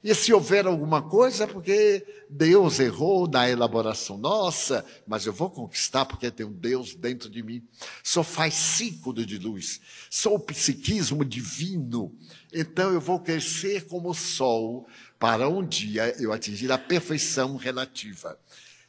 E 0.04 0.16
se 0.16 0.34
houver 0.34 0.66
alguma 0.66 1.00
coisa, 1.02 1.44
é 1.44 1.48
porque 1.48 2.04
Deus 2.28 2.80
errou 2.80 3.28
na 3.28 3.48
elaboração 3.48 4.18
nossa, 4.18 4.84
mas 5.06 5.28
eu 5.28 5.34
vou 5.34 5.50
conquistar 5.50 6.06
porque 6.06 6.32
tem 6.32 6.44
um 6.44 6.52
Deus 6.52 6.96
dentro 6.96 7.30
de 7.30 7.44
mim. 7.44 7.64
Sou 8.04 8.24
fascículo 8.24 9.24
de 9.24 9.38
luz, 9.38 9.80
sou 10.10 10.36
o 10.36 10.40
psiquismo 10.40 11.24
divino. 11.24 12.16
Então 12.52 12.92
eu 12.92 13.00
vou 13.00 13.20
crescer 13.20 13.86
como 13.86 14.10
o 14.10 14.16
sol 14.16 14.88
para 15.20 15.48
um 15.48 15.64
dia 15.64 16.16
eu 16.20 16.34
atingir 16.34 16.72
a 16.72 16.80
perfeição 16.80 17.56
relativa. 17.56 18.40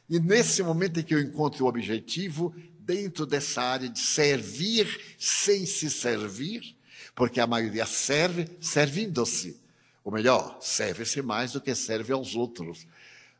E 0.09 0.19
nesse 0.19 0.63
momento 0.63 0.99
em 0.99 1.03
que 1.03 1.13
eu 1.13 1.21
encontro 1.21 1.63
o 1.63 1.67
objetivo, 1.67 2.55
dentro 2.79 3.25
dessa 3.25 3.61
área 3.61 3.87
de 3.87 3.99
servir 3.99 5.15
sem 5.19 5.65
se 5.65 5.91
servir, 5.91 6.75
porque 7.15 7.39
a 7.39 7.47
maioria 7.47 7.85
serve 7.85 8.47
servindo-se. 8.59 9.62
Ou 10.03 10.11
melhor, 10.11 10.57
serve-se 10.59 11.21
mais 11.21 11.53
do 11.53 11.61
que 11.61 11.73
serve 11.73 12.11
aos 12.11 12.35
outros. 12.35 12.85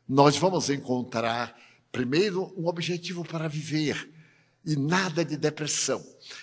Nós 0.08 0.36
vamos 0.36 0.70
encontrar, 0.70 1.58
primeiro, 1.92 2.52
um 2.56 2.66
objetivo 2.66 3.24
para 3.24 3.48
viver 3.48 4.10
e 4.64 4.76
nada 4.76 5.24
de 5.24 5.36
depressão. 5.36 6.02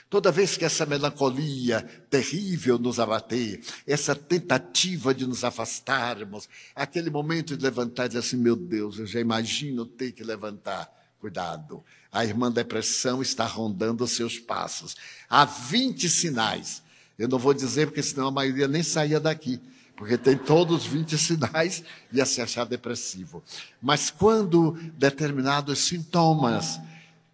Toda 0.10 0.32
vez 0.32 0.56
que 0.56 0.64
essa 0.64 0.86
melancolia 0.86 1.82
terrível 2.10 2.78
nos 2.78 3.00
abater, 3.00 3.62
essa 3.88 4.16
tentativa 4.16 5.14
de 5.14 5.26
nos 5.26 5.44
afastarmos, 5.44 6.48
aquele 6.76 7.10
momento 7.10 7.58
de 7.58 7.64
levantar 7.64 8.06
e 8.06 8.10
dizer 8.10 8.20
assim: 8.20 8.38
meu 8.38 8.56
Deus, 8.56 9.00
eu 9.00 9.08
já 9.08 9.20
imagino 9.20 9.86
ter 9.86 10.12
que 10.12 10.24
levantar. 10.24 10.90
Cuidado, 11.20 11.84
a 12.12 12.26
irmã 12.26 12.52
depressão 12.52 13.22
está 13.22 13.46
rondando 13.46 14.04
os 14.04 14.12
seus 14.12 14.40
passos. 14.40 14.96
Há 15.30 15.46
20 15.46 16.10
sinais. 16.10 16.82
Eu 17.18 17.28
não 17.28 17.38
vou 17.38 17.54
dizer 17.54 17.88
porque 17.88 18.02
senão 18.02 18.28
a 18.28 18.32
maioria 18.32 18.68
nem 18.68 18.82
saía 18.82 19.20
daqui 19.20 19.62
porque 20.02 20.18
tem 20.18 20.36
todos 20.36 20.82
os 20.82 20.88
20 20.88 21.16
sinais 21.16 21.84
e 22.12 22.18
ia 22.18 22.26
se 22.26 22.42
achar 22.42 22.66
depressivo. 22.66 23.44
Mas 23.80 24.10
quando 24.10 24.72
determinados 24.98 25.78
sintomas 25.78 26.80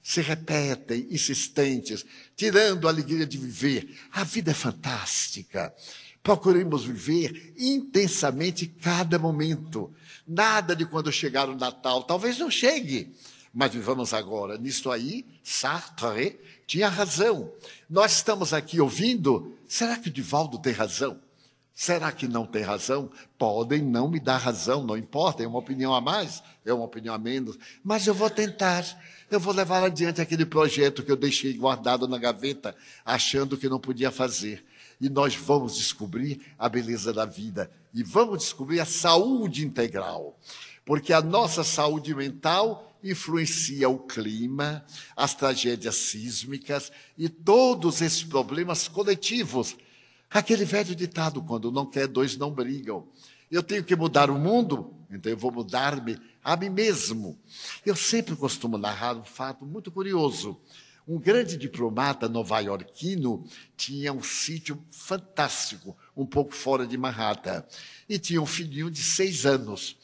se 0.04 0.20
repetem, 0.20 1.08
insistentes, 1.10 2.06
tirando 2.36 2.86
a 2.86 2.92
alegria 2.92 3.26
de 3.26 3.38
viver, 3.38 3.98
a 4.12 4.26
vida 4.26 4.52
é 4.52 4.54
fantástica. 4.54 5.74
Procuremos 6.22 6.84
viver 6.84 7.54
intensamente 7.58 8.68
cada 8.68 9.18
momento. 9.18 9.90
Nada 10.28 10.76
de 10.76 10.86
quando 10.86 11.10
chegar 11.10 11.48
o 11.48 11.56
Natal, 11.56 12.04
talvez 12.04 12.38
não 12.38 12.52
chegue, 12.52 13.16
mas 13.54 13.72
vivamos 13.72 14.14
agora. 14.14 14.58
Nisto 14.58 14.92
aí, 14.92 15.26
Sartre 15.42 16.38
tinha 16.68 16.90
razão. 16.90 17.50
Nós 17.90 18.12
estamos 18.18 18.52
aqui 18.52 18.82
ouvindo, 18.82 19.58
será 19.66 19.96
que 19.96 20.10
o 20.10 20.12
Divaldo 20.12 20.60
tem 20.60 20.74
razão? 20.74 21.26
Será 21.80 22.12
que 22.12 22.28
não 22.28 22.44
tem 22.44 22.64
razão? 22.64 23.08
Podem 23.38 23.84
não 23.84 24.10
me 24.10 24.20
dar 24.20 24.38
razão, 24.38 24.84
não 24.84 24.98
importa, 24.98 25.44
é 25.44 25.48
uma 25.48 25.60
opinião 25.60 25.94
a 25.94 26.02
mais, 26.02 26.42
é 26.66 26.74
uma 26.74 26.86
opinião 26.86 27.14
a 27.14 27.20
menos, 27.20 27.56
mas 27.84 28.08
eu 28.08 28.16
vou 28.16 28.32
tentar, 28.32 28.84
eu 29.30 29.40
vou 29.40 29.54
levar 29.54 29.84
adiante 29.84 30.20
aquele 30.20 30.44
projeto 30.44 31.04
que 31.04 31.12
eu 31.12 31.16
deixei 31.16 31.54
guardado 31.54 32.08
na 32.08 32.18
gaveta, 32.18 32.76
achando 33.06 33.56
que 33.56 33.70
não 33.70 33.80
podia 33.80 34.10
fazer. 34.10 34.66
E 35.00 35.08
nós 35.08 35.36
vamos 35.36 35.78
descobrir 35.78 36.42
a 36.58 36.68
beleza 36.68 37.14
da 37.14 37.26
vida 37.26 37.70
e 37.94 38.02
vamos 38.02 38.40
descobrir 38.40 38.80
a 38.80 38.86
saúde 38.86 39.64
integral, 39.64 40.36
porque 40.84 41.14
a 41.14 41.22
nossa 41.22 41.64
saúde 41.64 42.16
mental 42.16 42.92
influencia 43.04 43.88
o 43.88 44.00
clima, 44.00 44.84
as 45.16 45.36
tragédias 45.36 45.96
sísmicas 45.96 46.92
e 47.16 47.30
todos 47.30 48.02
esses 48.02 48.24
problemas 48.24 48.88
coletivos 48.88 49.78
Aquele 50.30 50.66
velho 50.66 50.96
ditado, 50.96 51.42
quando 51.42 51.72
não 51.72 51.86
quer, 51.86 52.08
dois 52.08 52.36
não 52.36 52.52
brigam. 52.52 53.08
Eu 53.50 53.64
tenho 53.64 53.84
que 53.84 53.96
mudar 53.96 54.30
o 54.30 54.38
mundo, 54.38 54.94
então 55.10 55.32
eu 55.32 55.38
vou 55.38 55.52
mudar-me 55.52 56.20
a 56.44 56.56
mim 56.58 56.70
mesmo. 56.70 57.40
Eu 57.86 57.96
sempre 57.96 58.36
costumo 58.36 58.78
narrar 58.78 59.16
um 59.16 59.24
fato 59.24 59.66
muito 59.66 59.90
curioso. 59.90 60.60
Um 61.08 61.18
grande 61.18 61.56
diplomata 61.56 62.28
nova-iorquino 62.28 63.46
tinha 63.78 64.12
um 64.12 64.22
sítio 64.22 64.84
fantástico, 64.92 65.96
um 66.16 66.26
pouco 66.26 66.54
fora 66.54 66.86
de 66.86 66.98
Manhattan, 66.98 67.64
e 68.10 68.20
tinha 68.20 68.42
um 68.42 68.46
filhinho 68.46 68.92
de 68.92 69.02
seis 69.02 69.46
anos. 69.46 69.96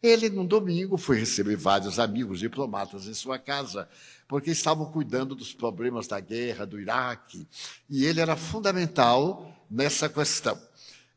Ele, 0.00 0.28
num 0.28 0.46
domingo, 0.46 0.96
foi 0.96 1.18
receber 1.18 1.56
vários 1.56 1.98
amigos 1.98 2.38
diplomatas 2.38 3.08
em 3.08 3.14
sua 3.14 3.38
casa 3.38 3.88
porque 4.32 4.50
estavam 4.50 4.86
cuidando 4.86 5.34
dos 5.34 5.52
problemas 5.52 6.06
da 6.06 6.18
guerra 6.18 6.64
do 6.64 6.80
Iraque, 6.80 7.46
e 7.90 8.06
ele 8.06 8.18
era 8.18 8.34
fundamental 8.34 9.54
nessa 9.72 10.08
questão. 10.08 10.60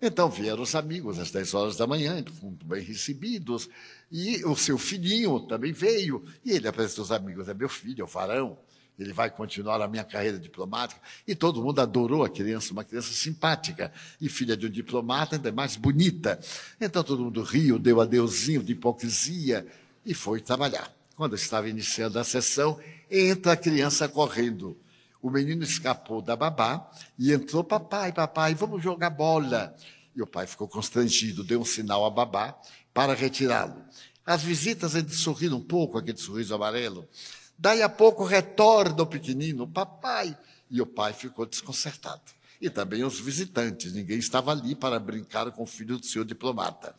Então 0.02 0.30
vieram 0.30 0.64
os 0.64 0.76
amigos 0.76 1.20
às 1.20 1.32
10 1.32 1.54
horas 1.54 1.78
da 1.78 1.86
manhã, 1.86 2.24
muito 2.42 2.66
bem 2.66 2.82
recebidos, 2.82 3.70
e 4.12 4.44
o 4.46 4.56
seu 4.56 4.78
filhinho 4.78 5.42
também 5.42 5.74
veio, 5.74 6.24
e 6.44 6.52
ele 6.52 6.68
apresentou 6.68 7.04
os 7.04 7.12
amigos, 7.12 7.48
é 7.50 7.54
meu 7.54 7.70
filho, 7.70 8.02
é 8.02 8.04
o 8.04 8.08
varão, 8.08 8.58
ele 8.98 9.12
vai 9.12 9.30
continuar 9.30 9.82
a 9.82 9.88
minha 9.88 10.06
carreira 10.06 10.40
diplomática. 10.40 11.02
E 11.28 11.36
todo 11.36 11.62
mundo 11.62 11.82
adorou 11.82 12.24
a 12.24 12.30
criança, 12.30 12.72
uma 12.72 12.84
criança 12.84 13.12
simpática 13.12 13.92
e 14.22 14.30
filha 14.30 14.56
de 14.56 14.68
um 14.68 14.70
diplomata, 14.70 15.36
ainda 15.36 15.52
mais 15.52 15.76
bonita. 15.76 16.40
Então 16.80 17.04
todo 17.04 17.26
mundo 17.26 17.42
riu, 17.44 17.78
deu 17.78 18.00
adeuzinho 18.00 18.64
de 18.64 18.72
hipocrisia 18.72 19.68
e 20.06 20.14
foi 20.14 20.40
trabalhar. 20.40 20.90
Quando 21.18 21.36
estava 21.36 21.68
iniciando 21.70 22.18
a 22.20 22.24
sessão, 22.24 22.80
entra 23.12 23.52
a 23.52 23.58
criança 23.58 24.08
correndo. 24.08 24.78
O 25.26 25.32
menino 25.32 25.64
escapou 25.64 26.22
da 26.22 26.36
babá 26.36 26.88
e 27.18 27.34
entrou, 27.34 27.64
papai, 27.64 28.14
papai, 28.14 28.54
vamos 28.54 28.84
jogar 28.84 29.10
bola. 29.10 29.76
E 30.16 30.22
o 30.22 30.28
pai 30.28 30.46
ficou 30.46 30.68
constrangido, 30.68 31.44
deu 31.44 31.62
um 31.62 31.66
sinal 31.66 32.06
à 32.06 32.12
babá 32.12 32.56
para 32.94 33.16
retirá-lo. 33.16 33.84
As 34.24 34.44
visitas 34.44 34.96
ainda 34.96 35.10
sorriram 35.10 35.58
um 35.58 35.64
pouco, 35.64 35.98
aquele 35.98 36.20
sorriso 36.20 36.54
amarelo. 36.54 37.10
Daí 37.58 37.82
a 37.82 37.90
pouco 37.90 38.24
retorna 38.24 39.02
o 39.02 39.08
pequenino, 39.08 39.68
papai. 39.68 40.38
E 40.70 40.80
o 40.80 40.86
pai 40.86 41.12
ficou 41.12 41.48
desconcertado. 41.48 42.22
E 42.62 42.70
também 42.70 43.04
os 43.04 43.20
visitantes, 43.20 43.94
ninguém 43.94 44.20
estava 44.20 44.52
ali 44.52 44.76
para 44.76 45.00
brincar 45.00 45.50
com 45.50 45.64
o 45.64 45.66
filho 45.66 45.98
do 45.98 46.06
senhor 46.06 46.26
diplomata. 46.26 46.96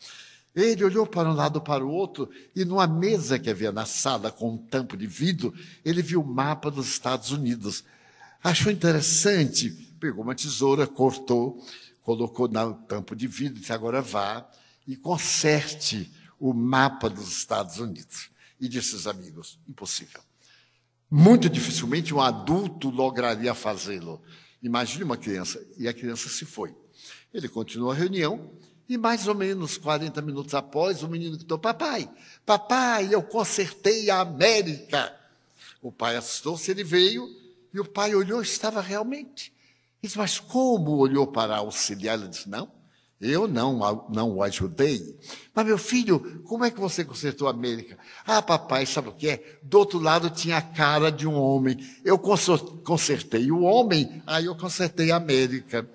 Ele 0.52 0.82
olhou 0.82 1.06
para 1.06 1.30
um 1.30 1.34
lado 1.34 1.60
para 1.60 1.86
o 1.86 1.92
outro 1.92 2.28
e 2.56 2.64
numa 2.64 2.88
mesa 2.88 3.38
que 3.38 3.50
havia 3.50 3.70
na 3.70 3.86
sala 3.86 4.32
com 4.32 4.54
um 4.54 4.58
tampo 4.58 4.96
de 4.96 5.06
vidro, 5.06 5.54
ele 5.84 6.02
viu 6.02 6.22
o 6.22 6.26
mapa 6.26 6.72
dos 6.72 6.88
Estados 6.88 7.30
Unidos. 7.30 7.84
Achou 8.46 8.70
interessante, 8.70 9.70
pegou 9.98 10.22
uma 10.22 10.32
tesoura, 10.32 10.86
cortou, 10.86 11.60
colocou 12.00 12.46
no 12.46 12.74
tampo 12.74 13.16
de 13.16 13.26
vidro, 13.26 13.58
disse 13.58 13.72
agora 13.72 14.00
vá 14.00 14.48
e 14.86 14.94
conserte 14.94 16.08
o 16.38 16.54
mapa 16.54 17.10
dos 17.10 17.26
Estados 17.26 17.80
Unidos. 17.80 18.30
E 18.60 18.68
disse 18.68 18.94
aos 18.94 19.08
amigos: 19.08 19.58
impossível. 19.66 20.20
Muito 21.10 21.50
dificilmente 21.50 22.14
um 22.14 22.20
adulto 22.20 22.88
lograria 22.88 23.52
fazê-lo. 23.52 24.22
Imagine 24.62 25.02
uma 25.02 25.16
criança. 25.16 25.60
E 25.76 25.88
a 25.88 25.92
criança 25.92 26.28
se 26.28 26.44
foi. 26.44 26.72
Ele 27.34 27.48
continuou 27.48 27.90
a 27.90 27.96
reunião 27.96 28.52
e 28.88 28.96
mais 28.96 29.26
ou 29.26 29.34
menos 29.34 29.76
40 29.76 30.22
minutos 30.22 30.54
após, 30.54 31.02
o 31.02 31.08
menino 31.08 31.36
gritou: 31.36 31.58
Papai, 31.58 32.08
papai, 32.46 33.12
eu 33.12 33.24
consertei 33.24 34.08
a 34.08 34.20
América. 34.20 35.12
O 35.82 35.90
pai 35.90 36.14
assustou-se, 36.14 36.70
ele 36.70 36.84
veio 36.84 37.44
e 37.76 37.80
o 37.80 37.84
pai 37.84 38.14
olhou, 38.14 38.40
estava 38.40 38.80
realmente. 38.80 39.52
Ele 40.02 40.08
disse, 40.08 40.16
mas 40.16 40.38
como 40.38 40.96
olhou 40.96 41.26
para 41.26 41.58
auxiliar? 41.58 42.18
Ele 42.18 42.28
disse: 42.28 42.48
Não, 42.48 42.72
eu 43.20 43.46
não, 43.46 44.06
não 44.08 44.32
o 44.32 44.42
ajudei. 44.42 45.14
Mas, 45.54 45.66
meu 45.66 45.76
filho, 45.76 46.42
como 46.44 46.64
é 46.64 46.70
que 46.70 46.80
você 46.80 47.04
consertou 47.04 47.48
a 47.48 47.50
América? 47.50 47.98
Ah, 48.26 48.40
papai, 48.40 48.86
sabe 48.86 49.10
o 49.10 49.12
que 49.12 49.28
é? 49.28 49.58
Do 49.62 49.78
outro 49.78 49.98
lado 49.98 50.30
tinha 50.30 50.56
a 50.56 50.62
cara 50.62 51.12
de 51.12 51.28
um 51.28 51.34
homem. 51.34 51.76
Eu 52.02 52.18
consertei 52.18 53.50
o 53.50 53.60
homem, 53.60 54.22
aí 54.26 54.46
eu 54.46 54.56
consertei 54.56 55.10
a 55.10 55.16
América. 55.16 55.86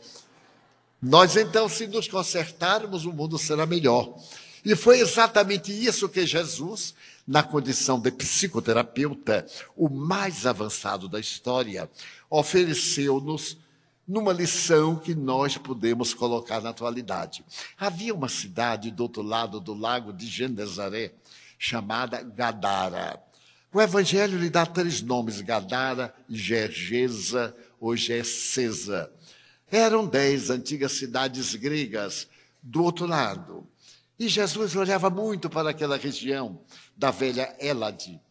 Nós, 1.01 1.35
então, 1.35 1.67
se 1.67 1.87
nos 1.87 2.07
consertarmos, 2.07 3.05
o 3.05 3.11
mundo 3.11 3.39
será 3.39 3.65
melhor. 3.65 4.15
E 4.63 4.75
foi 4.75 4.99
exatamente 4.99 5.71
isso 5.71 6.07
que 6.07 6.27
Jesus, 6.27 6.93
na 7.27 7.43
condição 7.43 7.99
de 7.99 8.11
psicoterapeuta, 8.11 9.45
o 9.75 9.89
mais 9.89 10.45
avançado 10.45 11.07
da 11.07 11.19
história, 11.19 11.89
ofereceu-nos 12.29 13.57
numa 14.07 14.33
lição 14.33 14.95
que 14.95 15.15
nós 15.15 15.57
podemos 15.57 16.13
colocar 16.13 16.59
na 16.61 16.71
atualidade. 16.71 17.45
Havia 17.77 18.13
uma 18.13 18.27
cidade 18.27 18.91
do 18.91 19.03
outro 19.03 19.21
lado 19.21 19.59
do 19.59 19.73
lago 19.73 20.11
de 20.11 20.27
Genezaré, 20.27 21.13
chamada 21.57 22.21
Gadara. 22.21 23.21
O 23.73 23.79
Evangelho 23.79 24.37
lhe 24.37 24.49
dá 24.49 24.65
três 24.65 25.01
nomes: 25.01 25.39
Gadara, 25.39 26.13
Gergesa 26.27 27.55
ou 27.79 27.95
Gessesa. 27.95 29.09
Eram 29.71 30.05
dez 30.05 30.49
antigas 30.49 30.91
cidades 30.93 31.55
gregas 31.55 32.27
do 32.61 32.83
outro 32.83 33.05
lado. 33.05 33.65
E 34.21 34.27
Jesus 34.27 34.75
olhava 34.75 35.09
muito 35.09 35.49
para 35.49 35.71
aquela 35.71 35.97
região 35.97 36.61
da 36.95 37.09
velha 37.09 37.55
Elade. 37.59 38.21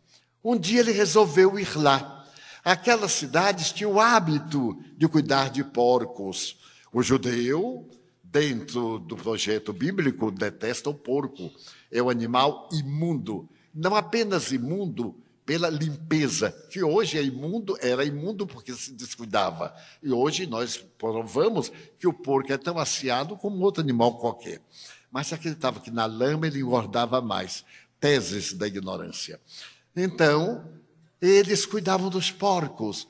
Um 0.42 0.56
dia 0.56 0.78
ele 0.78 0.92
resolveu 0.92 1.58
ir 1.58 1.76
lá 1.76 2.20
Aquelas 2.64 3.10
cidades 3.10 3.72
tinham 3.72 3.94
o 3.94 4.00
hábito 4.00 4.78
de 4.96 5.08
cuidar 5.08 5.50
de 5.50 5.64
porcos. 5.64 6.56
O 6.92 7.02
judeu, 7.02 7.88
dentro 8.22 9.00
do 9.00 9.16
projeto 9.16 9.72
bíblico, 9.72 10.30
detesta 10.30 10.90
o 10.90 10.94
porco. 10.94 11.50
É 11.90 12.00
um 12.00 12.08
animal 12.10 12.68
imundo. 12.70 13.48
Não 13.74 13.96
apenas 13.96 14.52
imundo 14.52 15.16
pela 15.44 15.68
limpeza, 15.68 16.52
que 16.70 16.84
hoje 16.84 17.18
é 17.18 17.24
imundo, 17.24 17.76
era 17.80 18.04
imundo 18.04 18.46
porque 18.46 18.72
se 18.74 18.92
descuidava. 18.92 19.74
E 20.00 20.12
hoje 20.12 20.46
nós 20.46 20.76
provamos 20.98 21.72
que 21.98 22.06
o 22.06 22.12
porco 22.12 22.52
é 22.52 22.58
tão 22.58 22.78
aciado 22.78 23.36
como 23.36 23.64
outro 23.64 23.82
animal 23.82 24.18
qualquer. 24.18 24.60
Mas 25.10 25.28
se 25.28 25.34
acreditava 25.34 25.80
que 25.80 25.90
na 25.90 26.06
lama 26.06 26.46
ele 26.46 26.60
engordava 26.60 27.20
mais. 27.20 27.64
Teses 27.98 28.52
da 28.52 28.66
ignorância. 28.66 29.40
Então, 29.94 30.64
eles 31.20 31.66
cuidavam 31.66 32.08
dos 32.08 32.30
porcos. 32.30 33.06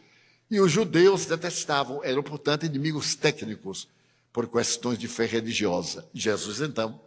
E 0.51 0.61
os 0.61 0.73
judeus 0.73 1.27
detestavam, 1.27 2.03
eram, 2.03 2.23
portanto, 2.23 2.67
inimigos 2.67 3.15
técnicos 3.15 3.89
por 4.33 4.49
questões 4.49 4.99
de 4.99 5.07
fé 5.07 5.27
religiosa. 5.27 6.09
Jesus, 6.13 6.61
então, 6.61 7.01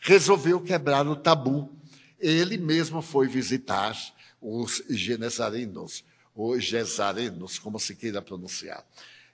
resolveu 0.00 0.60
quebrar 0.60 1.06
o 1.06 1.16
tabu. 1.16 1.70
Ele 2.18 2.58
mesmo 2.58 3.00
foi 3.00 3.26
visitar 3.26 3.96
os 4.40 4.82
genezarenos, 4.88 6.04
ou 6.34 6.58
gesarenos, 6.60 7.58
como 7.58 7.78
se 7.78 7.94
queira 7.94 8.20
pronunciar. 8.20 8.84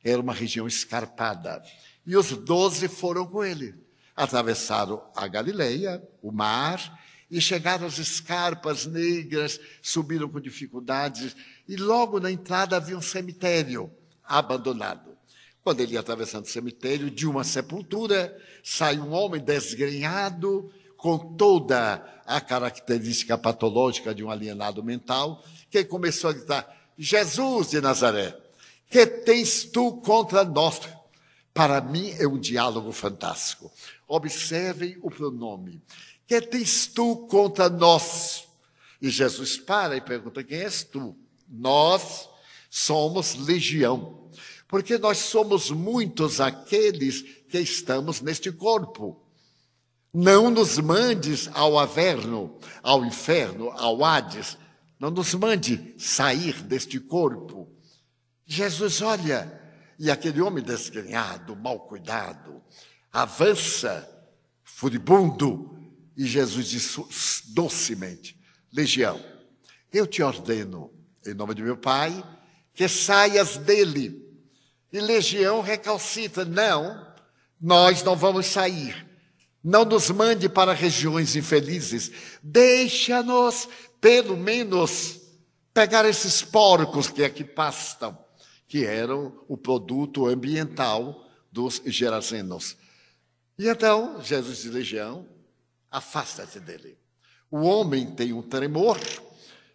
Era 0.02 0.20
uma 0.20 0.32
região 0.32 0.66
escarpada. 0.66 1.62
E 2.06 2.16
os 2.16 2.30
doze 2.30 2.86
foram 2.86 3.26
com 3.26 3.42
ele. 3.42 3.74
Atravessaram 4.16 5.02
a 5.14 5.28
Galileia, 5.28 6.02
o 6.22 6.32
mar, 6.32 6.98
e 7.30 7.40
chegaram 7.40 7.86
às 7.86 7.98
escarpas 7.98 8.86
negras, 8.86 9.60
subiram 9.82 10.28
com 10.28 10.40
dificuldades, 10.40 11.36
e 11.68 11.76
logo 11.76 12.18
na 12.18 12.30
entrada 12.30 12.76
havia 12.76 12.96
um 12.96 13.02
cemitério 13.02 13.90
abandonado. 14.24 15.16
Quando 15.62 15.80
ele 15.80 15.94
ia 15.94 16.00
atravessando 16.00 16.44
o 16.44 16.48
cemitério, 16.48 17.10
de 17.10 17.26
uma 17.26 17.42
sepultura, 17.42 18.36
sai 18.62 18.98
um 18.98 19.12
homem 19.12 19.40
desgrenhado, 19.40 20.72
com 20.96 21.18
toda 21.36 22.02
a 22.24 22.40
característica 22.40 23.36
patológica 23.36 24.14
de 24.14 24.24
um 24.24 24.30
alienado 24.30 24.82
mental, 24.82 25.44
que 25.70 25.84
começou 25.84 26.30
a 26.30 26.32
gritar: 26.32 26.76
Jesus 26.96 27.70
de 27.70 27.80
Nazaré, 27.80 28.36
que 28.90 29.06
tens 29.06 29.64
tu 29.64 29.92
contra 30.00 30.44
nós? 30.44 30.80
Para 31.52 31.80
mim 31.80 32.14
é 32.18 32.26
um 32.26 32.38
diálogo 32.38 32.92
fantástico. 32.92 33.72
Observem 34.06 34.98
o 35.02 35.10
pronome. 35.10 35.82
Que 36.26 36.40
tens 36.40 36.86
tu 36.86 37.26
contra 37.28 37.68
nós? 37.68 38.48
E 39.00 39.10
Jesus 39.10 39.56
para 39.56 39.96
e 39.96 40.00
pergunta: 40.00 40.42
Quem 40.42 40.58
és 40.58 40.82
tu? 40.84 41.16
Nós 41.48 42.28
somos 42.70 43.34
legião, 43.34 44.28
porque 44.68 44.98
nós 44.98 45.18
somos 45.18 45.70
muitos 45.70 46.40
aqueles 46.40 47.22
que 47.48 47.58
estamos 47.58 48.20
neste 48.20 48.50
corpo. 48.50 49.22
Não 50.12 50.50
nos 50.50 50.78
mandes 50.78 51.48
ao 51.52 51.78
averno, 51.78 52.58
ao 52.82 53.04
inferno, 53.04 53.70
ao 53.72 54.02
Hades. 54.04 54.56
Não 54.98 55.10
nos 55.10 55.34
mande 55.34 55.94
sair 55.98 56.62
deste 56.62 56.98
corpo. 56.98 57.68
Jesus 58.46 59.02
olha, 59.02 59.60
e 59.98 60.10
aquele 60.10 60.40
homem 60.40 60.64
desgrenhado, 60.64 61.54
mal 61.54 61.80
cuidado, 61.80 62.62
avança, 63.16 64.06
furibundo, 64.62 65.74
e 66.14 66.26
Jesus 66.26 66.68
disse 66.68 67.00
docemente: 67.54 68.38
Legião, 68.70 69.18
eu 69.90 70.06
te 70.06 70.22
ordeno, 70.22 70.92
em 71.26 71.32
nome 71.32 71.54
de 71.54 71.62
meu 71.62 71.78
Pai, 71.78 72.22
que 72.74 72.86
saias 72.86 73.56
dele. 73.56 74.22
E 74.92 75.00
Legião 75.00 75.62
recalcita: 75.62 76.44
Não, 76.44 77.06
nós 77.58 78.02
não 78.02 78.14
vamos 78.14 78.46
sair. 78.46 79.06
Não 79.64 79.86
nos 79.86 80.10
mande 80.10 80.46
para 80.46 80.74
regiões 80.74 81.34
infelizes. 81.34 82.12
Deixa-nos, 82.42 83.66
pelo 83.98 84.36
menos, 84.36 85.22
pegar 85.72 86.04
esses 86.04 86.42
porcos 86.42 87.08
que 87.08 87.24
aqui 87.24 87.42
pastam, 87.42 88.16
que 88.68 88.84
eram 88.84 89.42
o 89.48 89.56
produto 89.56 90.26
ambiental 90.26 91.26
dos 91.50 91.80
gerazenos. 91.86 92.76
E 93.58 93.68
então, 93.68 94.22
Jesus 94.22 94.64
e 94.64 94.68
Legião 94.68 95.26
afasta-te 95.90 96.60
dele. 96.60 96.98
O 97.50 97.60
homem 97.60 98.14
tem 98.14 98.32
um 98.32 98.42
tremor, 98.42 99.00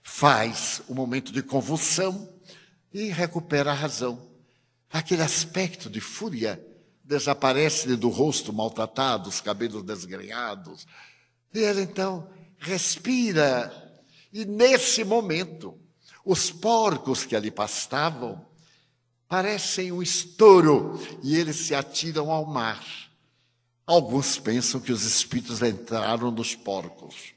faz 0.03 0.81
um 0.87 0.93
momento 0.93 1.31
de 1.31 1.41
convulsão 1.41 2.31
e 2.93 3.05
recupera 3.05 3.71
a 3.71 3.75
razão. 3.75 4.29
Aquele 4.91 5.21
aspecto 5.21 5.89
de 5.89 6.01
fúria 6.01 6.63
desaparece 7.03 7.95
do 7.95 8.09
rosto 8.09 8.53
maltratado, 8.53 9.29
os 9.29 9.41
cabelos 9.41 9.83
desgrenhados. 9.83 10.85
E 11.53 11.59
ele 11.59 11.81
então 11.81 12.29
respira. 12.59 13.71
E 14.31 14.45
nesse 14.45 15.03
momento, 15.03 15.77
Os 16.23 16.51
porcos 16.51 17.25
que 17.25 17.35
ali 17.35 17.49
pastavam 17.49 18.45
parecem 19.27 19.91
um 19.91 20.01
estouro 20.01 20.99
e 21.23 21.35
eles 21.35 21.55
se 21.55 21.73
atiram 21.73 22.29
ao 22.29 22.45
mar. 22.45 22.83
Alguns 23.91 24.39
pensam 24.39 24.79
que 24.79 24.93
os 24.93 25.03
espíritos 25.03 25.61
entraram 25.61 26.31
nos 26.31 26.55
porcos. 26.55 27.33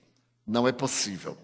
Não 0.47 0.69
é 0.69 0.71
possível, 0.71 1.37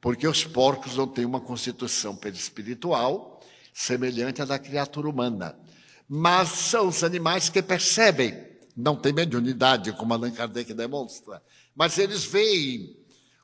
porque 0.00 0.26
os 0.26 0.42
porcos 0.42 0.96
não 0.96 1.06
têm 1.06 1.26
uma 1.26 1.38
constituição 1.38 2.16
perispiritual 2.16 3.42
semelhante 3.74 4.40
à 4.40 4.46
da 4.46 4.58
criatura 4.58 5.06
humana. 5.06 5.54
Mas 6.08 6.48
são 6.48 6.88
os 6.88 7.04
animais 7.04 7.50
que 7.50 7.60
percebem, 7.60 8.42
não 8.74 8.96
tem 8.96 9.12
mediunidade, 9.12 9.92
como 9.92 10.14
Allan 10.14 10.30
Kardec 10.30 10.72
demonstra, 10.72 11.42
mas 11.76 11.98
eles 11.98 12.24
veem. 12.24 12.96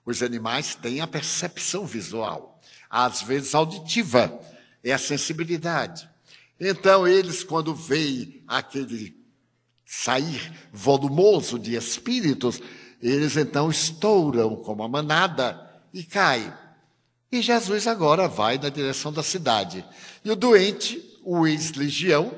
Os 0.07 0.23
animais 0.23 0.75
têm 0.75 1.03
a 1.03 1.07
percepção 1.07 1.85
visual, 1.85 2.59
às 2.89 3.21
vezes 3.21 3.55
auditiva, 3.55 4.41
é 4.83 4.91
a 4.91 4.99
sensibilidade. 4.99 6.09
Então, 6.59 7.07
eles, 7.07 7.45
quando 7.45 7.75
veem 7.75 8.43
aquele 8.49 9.20
sair 9.93 10.53
volumoso 10.73 11.59
de 11.59 11.75
espíritos, 11.75 12.63
eles 13.03 13.37
então 13.37 13.69
estouram 13.69 14.55
como 14.55 14.85
a 14.85 14.89
manada 14.89 15.69
e 15.93 16.05
caem. 16.05 16.53
E 17.33 17.43
Jesus 17.43 17.89
agora 17.89 18.29
vai 18.29 18.57
na 18.57 18.69
direção 18.69 19.13
da 19.13 19.25
cidade. 19.25 19.85
E 20.25 20.31
o 20.31 20.37
doente, 20.37 21.19
o 21.25 21.45
ex-legião, 21.45 22.33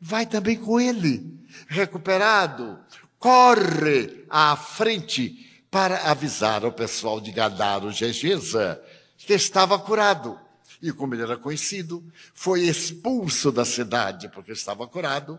vai 0.00 0.24
também 0.24 0.56
com 0.56 0.80
ele, 0.80 1.38
recuperado, 1.68 2.78
corre 3.18 4.24
à 4.30 4.56
frente 4.56 5.62
para 5.70 6.10
avisar 6.10 6.64
ao 6.64 6.72
pessoal 6.72 7.20
de 7.20 7.32
Gadaro 7.32 7.92
Gegeza 7.92 8.80
que 9.18 9.34
estava 9.34 9.78
curado. 9.78 10.40
E 10.80 10.90
como 10.90 11.14
ele 11.14 11.22
era 11.22 11.36
conhecido, 11.36 12.02
foi 12.32 12.62
expulso 12.62 13.52
da 13.52 13.66
cidade 13.66 14.30
porque 14.30 14.52
estava 14.52 14.86
curado 14.86 15.38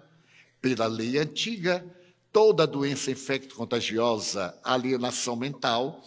pela 0.66 0.88
lei 0.88 1.20
antiga, 1.20 1.86
toda 2.34 2.66
doença 2.66 3.12
infecto-contagiosa, 3.12 4.58
alienação 4.64 5.36
mental, 5.36 6.04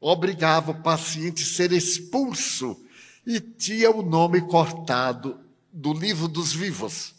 obrigava 0.00 0.72
o 0.72 0.82
paciente 0.82 1.44
a 1.44 1.46
ser 1.46 1.70
expulso 1.70 2.76
e 3.24 3.38
tinha 3.38 3.88
o 3.88 4.02
nome 4.02 4.40
cortado 4.40 5.38
do 5.72 5.92
livro 5.92 6.26
dos 6.26 6.52
vivos. 6.52 7.14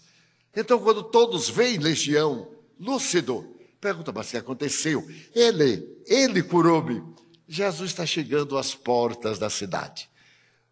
Então, 0.54 0.78
quando 0.80 1.02
todos 1.02 1.48
veem 1.48 1.78
Legião 1.78 2.50
lúcido, 2.78 3.56
pergunta, 3.80 4.12
mas 4.12 4.28
o 4.28 4.32
que 4.32 4.38
aconteceu? 4.38 5.10
Ele, 5.34 5.88
ele 6.06 6.44
curou-me. 6.44 7.02
Jesus 7.48 7.92
está 7.92 8.06
chegando 8.06 8.58
às 8.58 8.76
portas 8.76 9.40
da 9.40 9.50
cidade. 9.50 10.10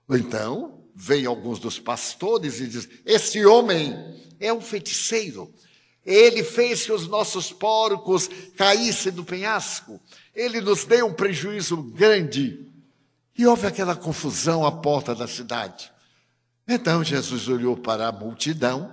Então, 0.09 0.83
vem 0.93 1.25
alguns 1.25 1.59
dos 1.59 1.79
pastores 1.79 2.59
e 2.59 2.67
diz: 2.67 2.89
Esse 3.05 3.45
homem 3.45 3.95
é 4.37 4.51
um 4.51 4.59
feiticeiro. 4.59 5.49
Ele 6.09 6.43
fez 6.43 6.87
que 6.87 6.91
os 6.91 7.07
nossos 7.07 7.51
porcos 7.51 8.27
caíssem 8.57 9.11
do 9.11 9.23
penhasco. 9.23 10.01
Ele 10.33 10.59
nos 10.59 10.83
deu 10.83 11.05
um 11.05 11.13
prejuízo 11.13 11.77
grande. 11.77 12.65
E 13.37 13.45
houve 13.45 13.67
aquela 13.67 13.95
confusão 13.95 14.65
à 14.65 14.71
porta 14.71 15.13
da 15.13 15.27
cidade. 15.27 15.91
Então 16.67 17.03
Jesus 17.03 17.47
olhou 17.47 17.77
para 17.77 18.07
a 18.07 18.11
multidão 18.11 18.91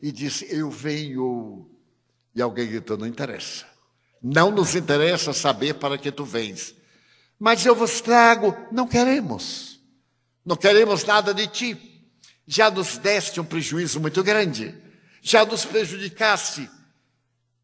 e 0.00 0.10
disse: 0.10 0.46
Eu 0.48 0.70
venho. 0.70 1.68
E 2.34 2.40
alguém 2.40 2.66
gritou: 2.66 2.96
Não 2.96 3.06
interessa. 3.06 3.66
Não 4.22 4.50
nos 4.50 4.74
interessa 4.74 5.34
saber 5.34 5.74
para 5.74 5.98
que 5.98 6.10
tu 6.10 6.24
vens. 6.24 6.74
Mas 7.38 7.66
eu 7.66 7.74
vos 7.74 8.00
trago, 8.00 8.56
não 8.72 8.86
queremos. 8.86 9.78
Não 10.46 10.56
queremos 10.56 11.04
nada 11.04 11.34
de 11.34 11.46
ti. 11.46 12.08
Já 12.46 12.70
nos 12.70 12.96
deste 12.96 13.38
um 13.38 13.44
prejuízo 13.44 14.00
muito 14.00 14.22
grande. 14.22 14.82
Já 15.26 15.46
nos 15.46 15.64
prejudicaste. 15.64 16.68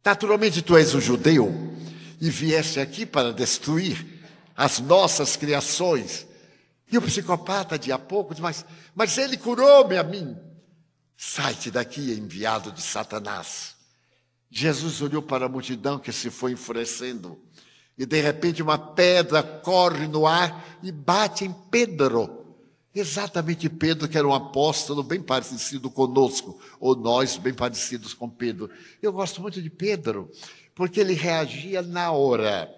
Naturalmente, 0.02 0.62
tu 0.62 0.78
és 0.78 0.94
um 0.94 1.00
judeu 1.00 1.76
e 2.18 2.30
vieste 2.30 2.80
aqui 2.80 3.04
para 3.04 3.34
destruir 3.34 4.24
as 4.56 4.80
nossas 4.80 5.36
criações. 5.36 6.26
E 6.90 6.96
o 6.96 7.02
psicopata, 7.02 7.78
de 7.78 7.92
a 7.92 7.98
pouco, 7.98 8.32
diz, 8.32 8.40
mas, 8.40 8.64
mas 8.94 9.18
ele 9.18 9.36
curou-me 9.36 9.98
a 9.98 10.02
mim. 10.02 10.34
Sai-te 11.18 11.70
daqui, 11.70 12.12
enviado 12.12 12.72
de 12.72 12.80
Satanás. 12.80 13.76
Jesus 14.50 15.02
olhou 15.02 15.20
para 15.20 15.44
a 15.44 15.48
multidão 15.48 15.98
que 15.98 16.12
se 16.12 16.30
foi 16.30 16.52
enfurecendo. 16.52 17.38
E 17.98 18.06
de 18.06 18.22
repente 18.22 18.62
uma 18.62 18.78
pedra 18.78 19.42
corre 19.42 20.08
no 20.08 20.26
ar 20.26 20.78
e 20.82 20.90
bate 20.90 21.44
em 21.44 21.52
Pedro. 21.70 22.39
Exatamente 22.94 23.68
Pedro, 23.68 24.08
que 24.08 24.18
era 24.18 24.26
um 24.26 24.34
apóstolo 24.34 25.02
bem 25.02 25.22
parecido 25.22 25.88
conosco, 25.90 26.60
ou 26.80 26.96
nós 26.96 27.36
bem 27.36 27.54
parecidos 27.54 28.12
com 28.14 28.28
Pedro. 28.28 28.68
Eu 29.00 29.12
gosto 29.12 29.40
muito 29.40 29.62
de 29.62 29.70
Pedro, 29.70 30.28
porque 30.74 30.98
ele 30.98 31.14
reagia 31.14 31.82
na 31.82 32.10
hora. 32.10 32.68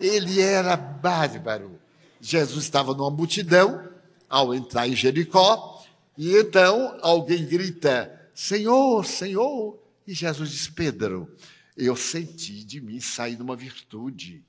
Ele 0.00 0.40
era 0.40 0.76
bárbaro. 0.76 1.78
Jesus 2.20 2.64
estava 2.64 2.94
numa 2.94 3.10
multidão 3.10 3.86
ao 4.28 4.54
entrar 4.54 4.88
em 4.88 4.96
Jericó, 4.96 5.82
e 6.16 6.34
então 6.36 6.98
alguém 7.02 7.44
grita: 7.44 8.30
Senhor, 8.34 9.04
Senhor. 9.04 9.78
E 10.06 10.14
Jesus 10.14 10.50
diz: 10.50 10.68
Pedro, 10.68 11.30
eu 11.76 11.94
senti 11.96 12.64
de 12.64 12.80
mim 12.80 12.98
sair 12.98 13.40
uma 13.40 13.56
virtude. 13.56 14.42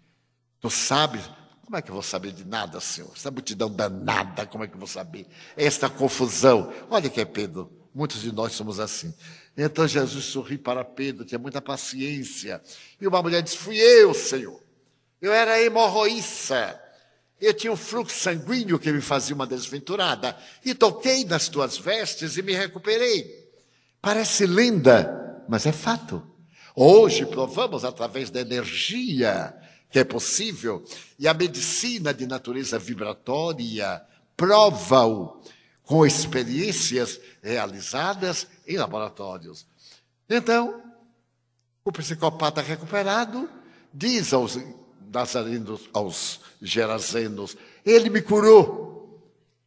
Tu 0.61 0.69
sabes, 0.69 1.29
como 1.71 1.77
é 1.77 1.81
que 1.81 1.89
eu 1.89 1.93
vou 1.93 2.03
saber 2.03 2.33
de 2.33 2.43
nada, 2.43 2.81
Senhor? 2.81 3.09
Essa 3.15 3.31
multidão 3.31 3.71
danada, 3.71 4.45
como 4.45 4.61
é 4.61 4.67
que 4.67 4.73
eu 4.73 4.77
vou 4.77 4.89
saber? 4.89 5.25
Esta 5.55 5.89
confusão. 5.89 6.69
Olha 6.89 7.09
que 7.09 7.21
é 7.21 7.23
Pedro. 7.23 7.71
Muitos 7.95 8.19
de 8.21 8.29
nós 8.29 8.51
somos 8.51 8.77
assim. 8.77 9.13
Então 9.55 9.87
Jesus 9.87 10.25
sorri 10.25 10.57
para 10.57 10.83
Pedro, 10.83 11.23
tinha 11.23 11.39
muita 11.39 11.61
paciência. 11.61 12.61
E 12.99 13.07
uma 13.07 13.21
mulher 13.21 13.41
disse: 13.41 13.55
Fui 13.55 13.77
eu, 13.77 14.13
Senhor. 14.13 14.61
Eu 15.21 15.31
era 15.31 15.61
hemorroíça. 15.61 16.77
Eu 17.39 17.53
tinha 17.53 17.71
um 17.71 17.77
fluxo 17.77 18.19
sanguíneo 18.19 18.77
que 18.77 18.91
me 18.91 18.99
fazia 18.99 19.33
uma 19.33 19.47
desventurada. 19.47 20.37
E 20.65 20.75
toquei 20.75 21.23
nas 21.23 21.47
tuas 21.47 21.77
vestes 21.77 22.35
e 22.35 22.41
me 22.41 22.51
recuperei. 22.51 23.49
Parece 24.01 24.45
linda, 24.45 25.41
mas 25.47 25.65
é 25.65 25.71
fato. 25.71 26.21
Hoje 26.75 27.25
provamos 27.25 27.85
através 27.85 28.29
da 28.29 28.41
energia 28.41 29.55
que 29.91 29.99
é 29.99 30.03
possível, 30.03 30.83
e 31.19 31.27
a 31.27 31.33
medicina 31.33 32.13
de 32.13 32.25
natureza 32.25 32.79
vibratória 32.79 34.01
prova-o 34.37 35.41
com 35.83 36.05
experiências 36.05 37.19
realizadas 37.43 38.47
em 38.65 38.77
laboratórios. 38.77 39.67
Então, 40.29 40.81
o 41.83 41.91
psicopata 41.91 42.61
recuperado 42.61 43.49
diz 43.93 44.31
aos 44.31 44.57
nazarenos, 45.11 45.89
aos 45.91 46.39
gerazenos, 46.61 47.57
ele 47.85 48.09
me 48.09 48.21
curou. 48.21 48.89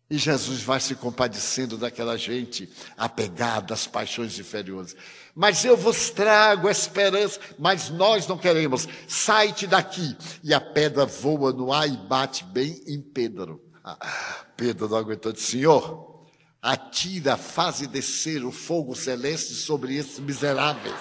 E 0.09 0.17
Jesus 0.17 0.63
vai 0.63 0.81
se 0.81 0.95
compadecendo 0.95 1.77
daquela 1.77 2.17
gente 2.17 2.71
apegada 2.97 3.75
às 3.75 3.87
paixões 3.87 4.39
inferiores. 4.39 4.95
Mas 5.35 5.65
eu 5.65 5.77
vos 5.77 6.11
trago 6.11 6.71
esperança, 6.71 7.41
mas 7.59 7.91
nós 7.91 8.27
não 8.29 8.39
queremos. 8.39 8.87
Sai-te 9.09 9.67
daqui. 9.67 10.17
E 10.43 10.55
a 10.55 10.61
pedra 10.61 11.05
voa 11.05 11.53
no 11.53 11.73
ar 11.73 11.89
e 11.89 11.97
bate 11.97 12.45
bem 12.45 12.81
em 12.87 13.01
Pedro. 13.01 13.61
Pedro 14.57 14.89
não 14.89 14.97
aguentou, 14.97 15.33
disse, 15.33 15.53
Senhor, 15.53 16.25
atira, 16.63 17.37
faze 17.37 17.87
descer 17.87 18.45
o 18.45 18.53
fogo 18.53 18.95
celeste 18.95 19.55
sobre 19.55 19.97
esses 19.97 20.19
miseráveis. 20.21 20.95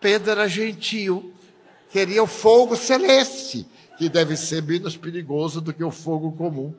Pedro 0.00 0.32
era 0.32 0.48
gentil, 0.48 1.32
queria 1.92 2.22
o 2.22 2.26
fogo 2.26 2.74
celeste, 2.74 3.64
que 3.96 4.08
deve 4.08 4.36
ser 4.36 4.62
menos 4.62 4.96
perigoso 4.96 5.60
do 5.60 5.72
que 5.72 5.84
o 5.84 5.92
fogo 5.92 6.32
comum. 6.32 6.74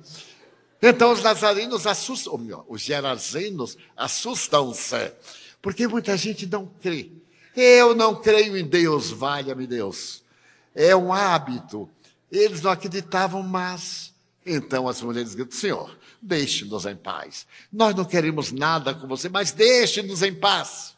Então 0.81 1.13
os 1.13 1.23
nazarenos 1.23 1.87
assustam, 1.87 2.33
ou 2.33 2.39
melhor, 2.39 2.65
os 2.67 2.81
gerazenos 2.81 3.77
assustam-se, 3.95 5.13
porque 5.63 5.87
muita 5.87 6.17
gente 6.17 6.45
não 6.45 6.67
crê. 6.67 7.09
Eu 7.55 7.95
não 7.95 8.21
creio 8.21 8.57
em 8.57 8.65
Deus, 8.67 9.11
valha-me 9.11 9.65
Deus. 9.65 10.21
É 10.75 10.93
um 10.93 11.13
hábito. 11.13 11.89
Eles 12.29 12.61
não 12.61 12.69
acreditavam, 12.69 13.41
mas. 13.41 14.13
Então 14.45 14.89
as 14.89 15.01
mulheres 15.01 15.33
gritam: 15.33 15.57
Senhor, 15.57 15.97
deixe-nos 16.21 16.85
em 16.85 16.97
paz. 16.97 17.47
Nós 17.71 17.95
não 17.95 18.03
queremos 18.03 18.51
nada 18.51 18.93
com 18.93 19.07
você, 19.07 19.29
mas 19.29 19.53
deixe-nos 19.53 20.21
em 20.21 20.35
paz. 20.35 20.95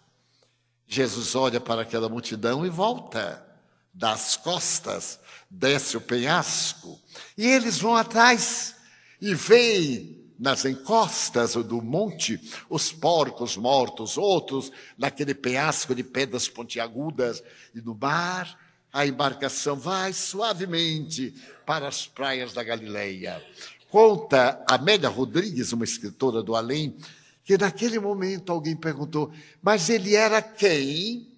Jesus 0.87 1.35
olha 1.35 1.61
para 1.61 1.83
aquela 1.83 2.09
multidão 2.09 2.65
e 2.65 2.69
volta 2.69 3.45
das 3.93 4.35
costas, 4.35 5.19
desce 5.49 5.95
o 5.95 6.01
penhasco, 6.01 6.99
e 7.37 7.45
eles 7.45 7.79
vão 7.79 7.95
atrás 7.95 8.75
e 9.21 9.33
veem 9.33 10.14
nas 10.37 10.65
encostas 10.65 11.53
do 11.55 11.81
monte 11.81 12.39
os 12.69 12.91
porcos 12.91 13.55
mortos, 13.55 14.17
outros 14.17 14.71
naquele 14.97 15.33
penhasco 15.33 15.95
de 15.95 16.03
pedras 16.03 16.47
pontiagudas, 16.47 17.43
e 17.73 17.81
no 17.81 17.95
mar 17.95 18.59
a 18.91 19.05
embarcação 19.05 19.75
vai 19.75 20.13
suavemente 20.13 21.33
para 21.65 21.87
as 21.87 22.07
praias 22.07 22.53
da 22.53 22.63
Galileia. 22.63 23.43
Conta 23.89 24.63
Amélia 24.69 25.09
Rodrigues, 25.09 25.71
uma 25.71 25.83
escritora 25.83 26.41
do 26.41 26.55
além, 26.55 26.95
que 27.43 27.57
naquele 27.57 27.99
momento 27.99 28.51
alguém 28.51 28.75
perguntou: 28.75 29.31
Mas 29.61 29.89
ele 29.89 30.15
era 30.15 30.41
quem? 30.41 31.31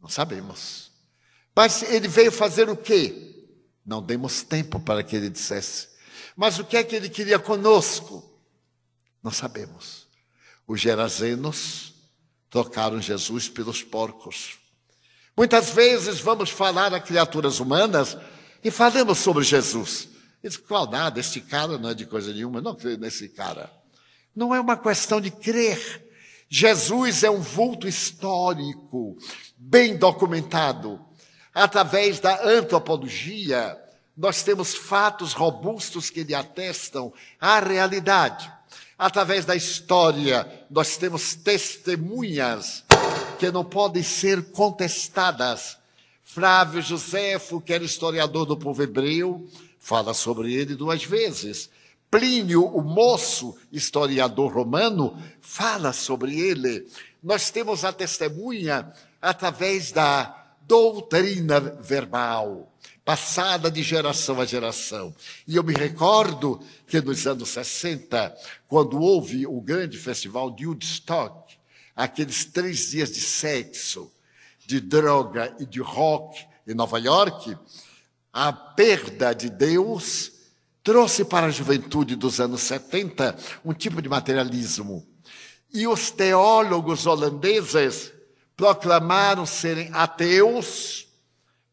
Não 0.00 0.08
sabemos. 0.08 0.90
Mas 1.54 1.82
ele 1.82 2.08
veio 2.08 2.32
fazer 2.32 2.70
o 2.70 2.76
quê? 2.76 3.46
Não 3.84 4.02
demos 4.02 4.42
tempo 4.42 4.80
para 4.80 5.02
que 5.02 5.14
ele 5.14 5.28
dissesse. 5.28 5.89
Mas 6.36 6.58
o 6.58 6.64
que 6.64 6.76
é 6.76 6.84
que 6.84 6.96
ele 6.96 7.08
queria 7.08 7.38
conosco? 7.38 8.24
Não 9.22 9.30
sabemos. 9.30 10.06
Os 10.66 10.80
gerazenos 10.80 11.94
trocaram 12.48 13.00
Jesus 13.00 13.48
pelos 13.48 13.82
porcos. 13.82 14.58
Muitas 15.36 15.70
vezes 15.70 16.20
vamos 16.20 16.50
falar 16.50 16.92
a 16.92 17.00
criaturas 17.00 17.60
humanas 17.60 18.16
e 18.62 18.70
falamos 18.70 19.18
sobre 19.18 19.44
Jesus. 19.44 20.08
Diz, 20.42 20.56
qual 20.56 20.90
nada, 20.90 21.20
este 21.20 21.40
cara 21.40 21.78
não 21.78 21.90
é 21.90 21.94
de 21.94 22.06
coisa 22.06 22.32
nenhuma, 22.32 22.60
não 22.60 22.74
creio 22.74 22.98
nesse 22.98 23.28
cara. 23.28 23.70
Não 24.34 24.54
é 24.54 24.60
uma 24.60 24.76
questão 24.76 25.20
de 25.20 25.30
crer. 25.30 26.08
Jesus 26.48 27.22
é 27.22 27.30
um 27.30 27.40
vulto 27.40 27.86
histórico, 27.86 29.16
bem 29.56 29.96
documentado. 29.96 31.00
Através 31.54 32.20
da 32.20 32.44
antropologia, 32.44 33.78
nós 34.16 34.42
temos 34.42 34.74
fatos 34.74 35.32
robustos 35.32 36.10
que 36.10 36.22
lhe 36.22 36.34
atestam 36.34 37.12
a 37.40 37.60
realidade. 37.60 38.52
Através 38.98 39.44
da 39.44 39.56
história, 39.56 40.46
nós 40.70 40.96
temos 40.96 41.34
testemunhas 41.34 42.84
que 43.38 43.50
não 43.50 43.64
podem 43.64 44.02
ser 44.02 44.50
contestadas. 44.50 45.78
Flávio 46.22 46.82
Josefo, 46.82 47.60
que 47.60 47.72
era 47.72 47.82
historiador 47.82 48.44
do 48.44 48.56
povo 48.56 48.82
hebreu, 48.82 49.48
fala 49.78 50.12
sobre 50.12 50.52
ele 50.52 50.74
duas 50.76 51.02
vezes. 51.02 51.70
Plínio, 52.10 52.66
o 52.66 52.82
moço 52.82 53.56
historiador 53.72 54.52
romano, 54.52 55.16
fala 55.40 55.92
sobre 55.92 56.38
ele. 56.38 56.86
Nós 57.22 57.50
temos 57.50 57.84
a 57.84 57.92
testemunha 57.92 58.92
através 59.22 59.92
da 59.92 60.36
doutrina 60.62 61.58
verbal, 61.58 62.72
passada 63.04 63.70
de 63.70 63.82
geração 63.82 64.40
a 64.40 64.44
geração. 64.44 65.14
E 65.46 65.56
eu 65.56 65.64
me 65.64 65.74
recordo 65.74 66.60
que 66.86 67.00
nos 67.00 67.26
anos 67.26 67.48
60, 67.50 68.34
quando 68.66 69.00
houve 69.00 69.46
o 69.46 69.60
grande 69.60 69.98
festival 69.98 70.50
de 70.50 70.66
Woodstock, 70.66 71.56
aqueles 71.96 72.44
três 72.44 72.90
dias 72.90 73.12
de 73.12 73.20
sexo, 73.20 74.10
de 74.66 74.80
droga 74.80 75.54
e 75.58 75.66
de 75.66 75.80
rock 75.80 76.46
em 76.66 76.74
Nova 76.74 76.98
York, 76.98 77.56
a 78.32 78.52
perda 78.52 79.34
de 79.34 79.50
Deus 79.50 80.32
trouxe 80.82 81.24
para 81.24 81.46
a 81.46 81.50
juventude 81.50 82.14
dos 82.14 82.40
anos 82.40 82.60
70 82.62 83.36
um 83.64 83.72
tipo 83.72 84.00
de 84.00 84.08
materialismo. 84.08 85.06
E 85.72 85.86
os 85.86 86.10
teólogos 86.10 87.06
holandeses 87.06 88.12
proclamaram 88.56 89.46
serem 89.46 89.90
ateus, 89.92 91.06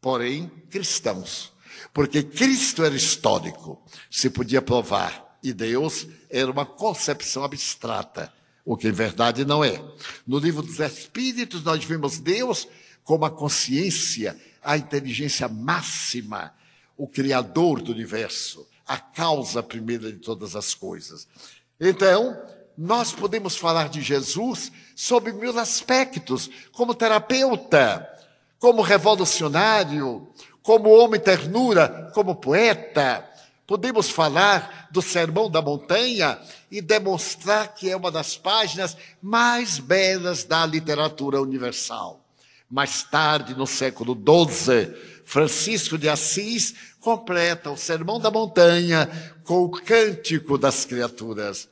porém 0.01 0.51
cristãos. 0.69 1.51
Porque 1.93 2.23
Cristo 2.23 2.83
era 2.83 2.95
histórico, 2.95 3.81
se 4.09 4.29
podia 4.29 4.61
provar, 4.61 5.37
e 5.43 5.53
Deus 5.53 6.07
era 6.29 6.51
uma 6.51 6.65
concepção 6.65 7.43
abstrata, 7.43 8.33
o 8.65 8.75
que 8.75 8.87
em 8.87 8.91
verdade 8.91 9.45
não 9.45 9.63
é. 9.63 9.81
No 10.25 10.39
livro 10.39 10.61
dos 10.61 10.79
Espíritos, 10.79 11.63
nós 11.63 11.83
vemos 11.83 12.19
Deus 12.19 12.67
como 13.03 13.25
a 13.25 13.31
consciência 13.31 14.37
a 14.67 14.77
inteligência 14.77 15.47
máxima, 15.47 16.53
o 16.97 17.07
Criador 17.07 17.81
do 17.81 17.93
universo, 17.93 18.67
a 18.85 18.97
causa 18.97 19.63
primeira 19.63 20.11
de 20.11 20.17
todas 20.17 20.57
as 20.57 20.73
coisas. 20.73 21.25
Então, 21.79 22.37
nós 22.77 23.13
podemos 23.13 23.55
falar 23.55 23.87
de 23.87 24.01
Jesus 24.01 24.69
sob 24.93 25.31
mil 25.31 25.57
aspectos, 25.57 26.49
como 26.73 26.93
terapeuta, 26.93 28.05
como 28.59 28.81
revolucionário, 28.81 30.27
como 30.61 30.89
homem 30.89 31.19
ternura, 31.19 32.11
como 32.13 32.35
poeta. 32.35 33.25
Podemos 33.65 34.09
falar 34.09 34.87
do 34.91 35.01
Sermão 35.01 35.49
da 35.49 35.61
Montanha 35.61 36.39
e 36.71 36.81
demonstrar 36.81 37.73
que 37.73 37.89
é 37.89 37.95
uma 37.95 38.11
das 38.11 38.37
páginas 38.37 38.97
mais 39.21 39.79
belas 39.79 40.43
da 40.43 40.65
literatura 40.65 41.41
universal. 41.41 42.21
Mais 42.69 43.03
tarde, 43.03 43.55
no 43.55 43.67
século 43.67 44.13
XII, 44.13 44.93
Francisco 45.23 45.97
de 45.97 46.09
Assis 46.09 46.73
completa 46.99 47.71
o 47.71 47.77
Sermão 47.77 48.19
da 48.19 48.31
Montanha 48.31 49.09
com 49.43 49.63
o 49.63 49.69
Cântico 49.69 50.57
das 50.57 50.83
Criaturas, 50.83 51.69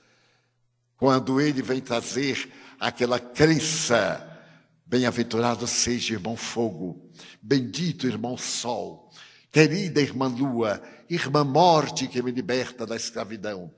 quando 0.97 1.41
ele 1.41 1.61
vem 1.61 1.81
trazer 1.81 2.49
aquela 2.79 3.19
crença. 3.19 4.34
Bem-aventurado 4.95 5.67
seja, 5.67 6.13
irmão 6.13 6.37
fogo, 6.37 7.11
bendito 7.41 8.07
irmão 8.07 8.37
sol, 8.37 9.11
querida 9.51 9.99
irmã 9.99 10.27
lua, 10.27 10.81
irmã 11.09 11.43
morte 11.43 12.07
que 12.07 12.21
me 12.21 12.31
liberta 12.31 12.85
da 12.85 12.95
escravidão. 12.95 13.69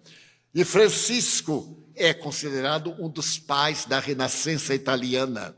E 0.54 0.64
Francisco 0.64 1.90
é 1.96 2.14
considerado 2.14 2.96
um 3.00 3.10
dos 3.10 3.40
pais 3.40 3.84
da 3.86 4.00
renascença 4.00 4.76
italiana 4.76 5.56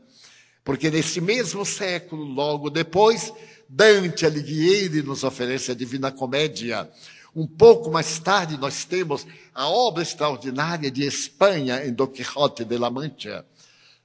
porque 0.64 0.90
nesse 0.90 1.20
mesmo 1.20 1.66
século, 1.66 2.24
logo 2.24 2.70
depois, 2.70 3.30
Dante 3.68 4.24
Alighieri 4.24 5.02
nos 5.02 5.24
oferece 5.24 5.72
a 5.72 5.74
Divina 5.74 6.10
Comédia. 6.10 6.88
Um 7.36 7.46
pouco 7.46 7.90
mais 7.90 8.18
tarde, 8.18 8.56
nós 8.56 8.86
temos 8.86 9.26
a 9.54 9.68
obra 9.68 10.02
extraordinária 10.02 10.90
de 10.90 11.04
Espanha, 11.04 11.84
em 11.84 11.92
Don 11.92 12.06
Quixote 12.06 12.64
de 12.64 12.78
la 12.78 12.90
Mancha. 12.90 13.44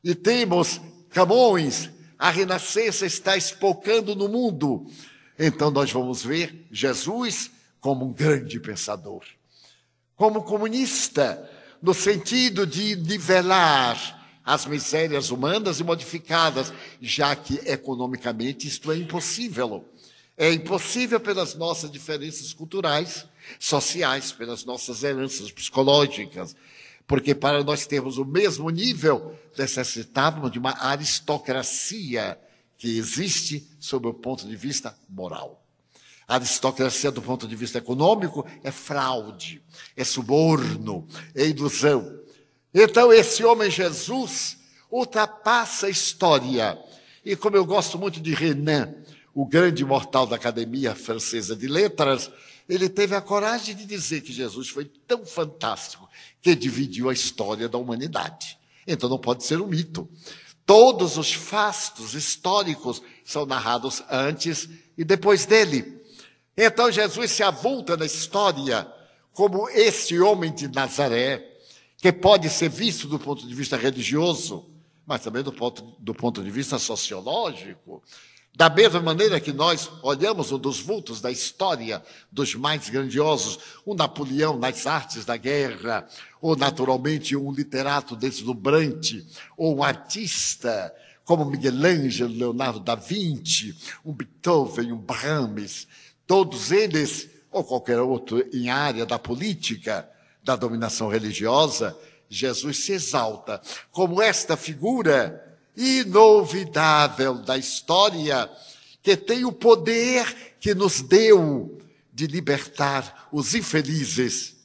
E 0.03 0.13
temos 0.13 0.81
Camões, 1.15 1.89
a 2.19 2.29
Renascença 2.29 3.05
está 3.05 3.37
espocando 3.37 4.17
no 4.17 4.27
mundo. 4.27 4.85
Então, 5.39 5.71
nós 5.71 5.89
vamos 5.89 6.25
ver 6.25 6.67
Jesus 6.69 7.51
como 7.79 8.03
um 8.03 8.11
grande 8.11 8.59
pensador, 8.59 9.23
como 10.17 10.43
comunista, 10.43 11.49
no 11.81 11.93
sentido 11.93 12.67
de 12.67 12.97
nivelar 12.97 14.39
as 14.43 14.65
misérias 14.65 15.31
humanas 15.31 15.79
e 15.79 15.85
modificadas, 15.85 16.73
já 17.01 17.33
que 17.33 17.61
economicamente 17.65 18.67
isto 18.67 18.91
é 18.91 18.97
impossível. 18.97 19.87
É 20.35 20.51
impossível 20.51 21.21
pelas 21.21 21.55
nossas 21.55 21.89
diferenças 21.89 22.51
culturais, 22.51 23.25
sociais, 23.57 24.33
pelas 24.33 24.65
nossas 24.65 25.01
heranças 25.01 25.49
psicológicas, 25.49 26.57
porque 27.07 27.35
para 27.35 27.63
nós 27.63 27.85
termos 27.85 28.17
o 28.17 28.25
mesmo 28.25 28.69
nível, 28.69 29.37
necessitávamos 29.57 30.51
de 30.51 30.59
uma 30.59 30.75
aristocracia 30.79 32.39
que 32.77 32.97
existe 32.97 33.67
sob 33.79 34.07
o 34.07 34.13
ponto 34.13 34.47
de 34.47 34.55
vista 34.55 34.97
moral. 35.09 35.63
A 36.27 36.35
aristocracia, 36.35 37.11
do 37.11 37.21
ponto 37.21 37.47
de 37.47 37.55
vista 37.55 37.77
econômico, 37.77 38.45
é 38.63 38.71
fraude, 38.71 39.61
é 39.95 40.03
suborno, 40.03 41.07
é 41.35 41.45
ilusão. 41.45 42.19
Então, 42.73 43.13
esse 43.13 43.43
homem 43.43 43.69
Jesus 43.69 44.57
ultrapassa 44.91 45.85
a 45.85 45.89
história. 45.89 46.77
E 47.23 47.35
como 47.35 47.55
eu 47.55 47.65
gosto 47.65 47.99
muito 47.99 48.19
de 48.19 48.33
Renan, 48.33 48.93
o 49.33 49.45
grande 49.45 49.83
imortal 49.83 50.25
da 50.25 50.35
Academia 50.35 50.95
Francesa 50.95 51.55
de 51.55 51.67
Letras, 51.67 52.31
ele 52.67 52.89
teve 52.89 53.15
a 53.15 53.21
coragem 53.21 53.75
de 53.75 53.85
dizer 53.85 54.21
que 54.21 54.33
Jesus 54.33 54.69
foi 54.69 54.85
tão 54.85 55.25
fantástico 55.25 56.09
que 56.41 56.55
dividiu 56.55 57.09
a 57.09 57.13
história 57.13 57.69
da 57.69 57.77
humanidade. 57.77 58.57
Então 58.87 59.09
não 59.09 59.19
pode 59.19 59.43
ser 59.43 59.61
um 59.61 59.67
mito. 59.67 60.09
Todos 60.65 61.17
os 61.17 61.33
fastos 61.33 62.15
históricos 62.15 63.01
são 63.23 63.45
narrados 63.45 64.03
antes 64.09 64.67
e 64.97 65.03
depois 65.03 65.45
dele. 65.45 66.01
Então 66.57 66.91
Jesus 66.91 67.31
se 67.31 67.43
avulta 67.43 67.95
na 67.95 68.05
história 68.05 68.91
como 69.31 69.69
esse 69.69 70.19
homem 70.19 70.53
de 70.53 70.67
Nazaré, 70.67 71.45
que 71.97 72.11
pode 72.11 72.49
ser 72.49 72.69
visto 72.69 73.07
do 73.07 73.19
ponto 73.19 73.45
de 73.45 73.53
vista 73.53 73.75
religioso, 73.75 74.69
mas 75.05 75.21
também 75.21 75.43
do 75.43 75.51
ponto, 75.51 75.95
do 75.99 76.15
ponto 76.15 76.41
de 76.43 76.49
vista 76.49 76.79
sociológico. 76.79 78.01
Da 78.55 78.69
mesma 78.69 79.01
maneira 79.01 79.39
que 79.39 79.51
nós 79.51 79.91
olhamos 80.01 80.51
um 80.51 80.57
dos 80.57 80.79
vultos 80.79 81.19
da 81.19 81.29
história 81.29 82.01
dos 82.31 82.55
mais 82.55 82.89
grandiosos, 82.89 83.59
um 83.85 83.93
Napoleão 83.93 84.57
nas 84.57 84.87
artes 84.87 85.25
da 85.25 85.35
guerra, 85.35 86.07
ou 86.41 86.55
naturalmente 86.55 87.35
um 87.35 87.51
literato 87.51 88.15
deslumbrante, 88.15 89.27
ou 89.57 89.77
um 89.77 89.83
artista 89.83 90.93
como 91.25 91.43
Miguel 91.43 91.83
Ângelo, 91.83 92.33
Leonardo 92.33 92.79
da 92.79 92.95
Vinci, 92.95 93.75
um 94.05 94.13
Beethoven, 94.13 94.93
um 94.93 94.97
Brahms, 94.97 95.85
todos 96.25 96.71
eles, 96.71 97.27
ou 97.51 97.63
qualquer 97.63 97.99
outro 97.99 98.41
em 98.53 98.69
área 98.69 99.05
da 99.05 99.19
política, 99.19 100.09
da 100.41 100.55
dominação 100.55 101.09
religiosa, 101.09 101.97
Jesus 102.29 102.85
se 102.85 102.93
exalta. 102.93 103.59
Como 103.91 104.21
esta 104.21 104.55
figura 104.55 105.44
inovidável 105.75 107.35
da 107.35 107.57
história 107.57 108.49
que 109.01 109.15
tem 109.15 109.45
o 109.45 109.51
poder 109.51 110.55
que 110.59 110.73
nos 110.73 111.01
deu 111.01 111.79
de 112.11 112.27
libertar 112.27 113.27
os 113.31 113.53
infelizes 113.53 114.55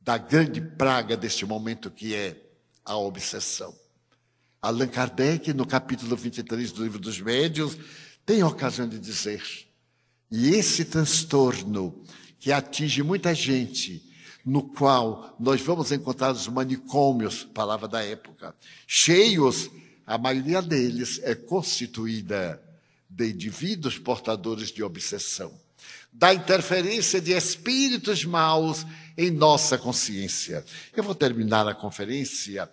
da 0.00 0.16
grande 0.16 0.60
praga 0.60 1.16
deste 1.16 1.44
momento 1.44 1.90
que 1.90 2.14
é 2.14 2.36
a 2.84 2.96
obsessão. 2.96 3.74
Allan 4.62 4.88
Kardec, 4.88 5.52
no 5.52 5.66
capítulo 5.66 6.16
23 6.16 6.72
do 6.72 6.82
Livro 6.82 6.98
dos 6.98 7.20
Médios, 7.20 7.76
tem 8.24 8.40
a 8.40 8.46
ocasião 8.46 8.88
de 8.88 8.98
dizer: 8.98 9.42
e 10.30 10.54
esse 10.54 10.84
transtorno 10.84 12.02
que 12.38 12.52
atinge 12.52 13.02
muita 13.02 13.34
gente, 13.34 14.02
no 14.44 14.62
qual 14.62 15.36
nós 15.38 15.60
vamos 15.60 15.92
encontrar 15.92 16.32
os 16.32 16.48
manicômios, 16.48 17.44
palavra 17.44 17.88
da 17.88 18.02
época, 18.02 18.54
cheios, 18.86 19.70
a 20.06 20.18
maioria 20.18 20.60
deles 20.60 21.20
é 21.22 21.34
constituída 21.34 22.60
de 23.08 23.30
indivíduos 23.30 23.98
portadores 23.98 24.68
de 24.68 24.82
obsessão, 24.82 25.52
da 26.12 26.34
interferência 26.34 27.20
de 27.20 27.32
espíritos 27.32 28.24
maus 28.24 28.84
em 29.16 29.30
nossa 29.30 29.78
consciência. 29.78 30.64
Eu 30.94 31.02
vou 31.02 31.14
terminar 31.14 31.66
a 31.68 31.74
conferência 31.74 32.68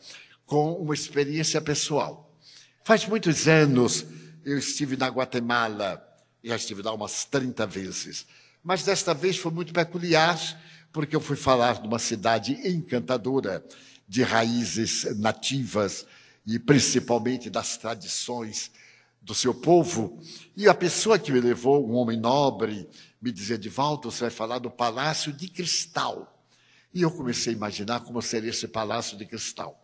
com 0.45 0.73
uma 0.73 0.93
experiência 0.93 1.61
pessoal. 1.61 2.35
Faz 2.83 3.05
muitos 3.05 3.47
anos 3.47 4.05
eu 4.43 4.57
estive 4.57 4.97
na 4.97 5.07
Guatemala, 5.07 6.03
já 6.43 6.55
estive 6.55 6.81
lá 6.81 6.93
umas 6.93 7.25
30 7.25 7.65
vezes, 7.67 8.25
mas 8.63 8.83
desta 8.83 9.13
vez 9.13 9.37
foi 9.37 9.51
muito 9.51 9.71
peculiar, 9.71 10.39
porque 10.91 11.15
eu 11.15 11.21
fui 11.21 11.35
falar 11.35 11.79
de 11.79 11.87
uma 11.87 11.99
cidade 11.99 12.53
encantadora, 12.67 13.63
de 14.07 14.23
raízes 14.23 15.17
nativas 15.17 16.05
e 16.45 16.57
principalmente 16.57 17.49
das 17.49 17.77
tradições 17.77 18.71
do 19.21 19.35
seu 19.35 19.53
povo. 19.53 20.19
E 20.57 20.67
a 20.67 20.73
pessoa 20.73 21.19
que 21.19 21.31
me 21.31 21.39
levou, 21.39 21.87
um 21.87 21.93
homem 21.95 22.19
nobre, 22.19 22.89
me 23.21 23.31
dizia: 23.31 23.57
Divaldo, 23.57 24.11
você 24.11 24.21
vai 24.21 24.31
falar 24.31 24.59
do 24.59 24.71
Palácio 24.71 25.31
de 25.31 25.47
Cristal. 25.47 26.45
E 26.93 27.01
eu 27.03 27.11
comecei 27.11 27.53
a 27.53 27.55
imaginar 27.55 28.01
como 28.01 28.21
seria 28.21 28.49
esse 28.49 28.67
Palácio 28.67 29.17
de 29.17 29.25
Cristal. 29.25 29.81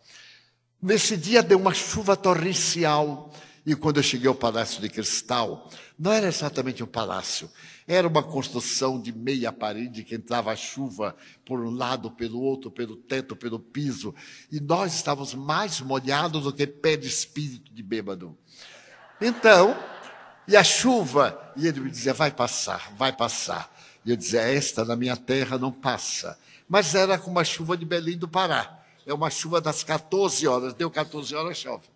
Nesse 0.80 1.16
dia 1.16 1.42
deu 1.42 1.58
uma 1.58 1.74
chuva 1.74 2.16
torrencial. 2.16 3.32
E 3.64 3.74
quando 3.74 3.98
eu 3.98 4.02
cheguei 4.02 4.26
ao 4.26 4.34
Palácio 4.34 4.80
de 4.80 4.88
Cristal, 4.88 5.70
não 5.98 6.10
era 6.12 6.26
exatamente 6.26 6.82
um 6.82 6.86
palácio, 6.86 7.50
era 7.88 8.06
uma 8.06 8.22
construção 8.22 9.00
de 9.00 9.10
meia 9.10 9.50
parede 9.50 10.04
que 10.04 10.14
entrava 10.14 10.52
a 10.52 10.56
chuva 10.56 11.16
por 11.46 11.60
um 11.60 11.70
lado, 11.70 12.10
pelo 12.10 12.38
outro, 12.38 12.70
pelo 12.70 12.94
teto, 12.94 13.34
pelo 13.34 13.58
piso. 13.58 14.14
E 14.52 14.60
nós 14.60 14.94
estávamos 14.94 15.32
mais 15.32 15.80
molhados 15.80 16.44
do 16.44 16.52
que 16.52 16.66
pé 16.66 16.98
de 16.98 17.08
espírito 17.08 17.72
de 17.72 17.82
bêbado. 17.82 18.36
Então, 19.18 19.74
e 20.46 20.54
a 20.54 20.62
chuva, 20.62 21.52
e 21.56 21.66
ele 21.66 21.80
me 21.80 21.90
dizia: 21.90 22.12
vai 22.12 22.30
passar, 22.30 22.92
vai 22.94 23.10
passar. 23.10 23.74
E 24.04 24.10
eu 24.10 24.16
dizia: 24.16 24.42
esta 24.42 24.84
na 24.84 24.94
minha 24.94 25.16
terra 25.16 25.56
não 25.56 25.72
passa. 25.72 26.38
Mas 26.68 26.94
era 26.94 27.18
como 27.18 27.38
a 27.38 27.44
chuva 27.44 27.74
de 27.74 27.86
Belém 27.86 28.18
do 28.18 28.28
Pará. 28.28 28.82
É 29.06 29.14
uma 29.14 29.30
chuva 29.30 29.62
das 29.62 29.82
14 29.82 30.46
horas, 30.46 30.74
deu 30.74 30.90
14 30.90 31.34
horas, 31.34 31.56
chove. 31.56 31.86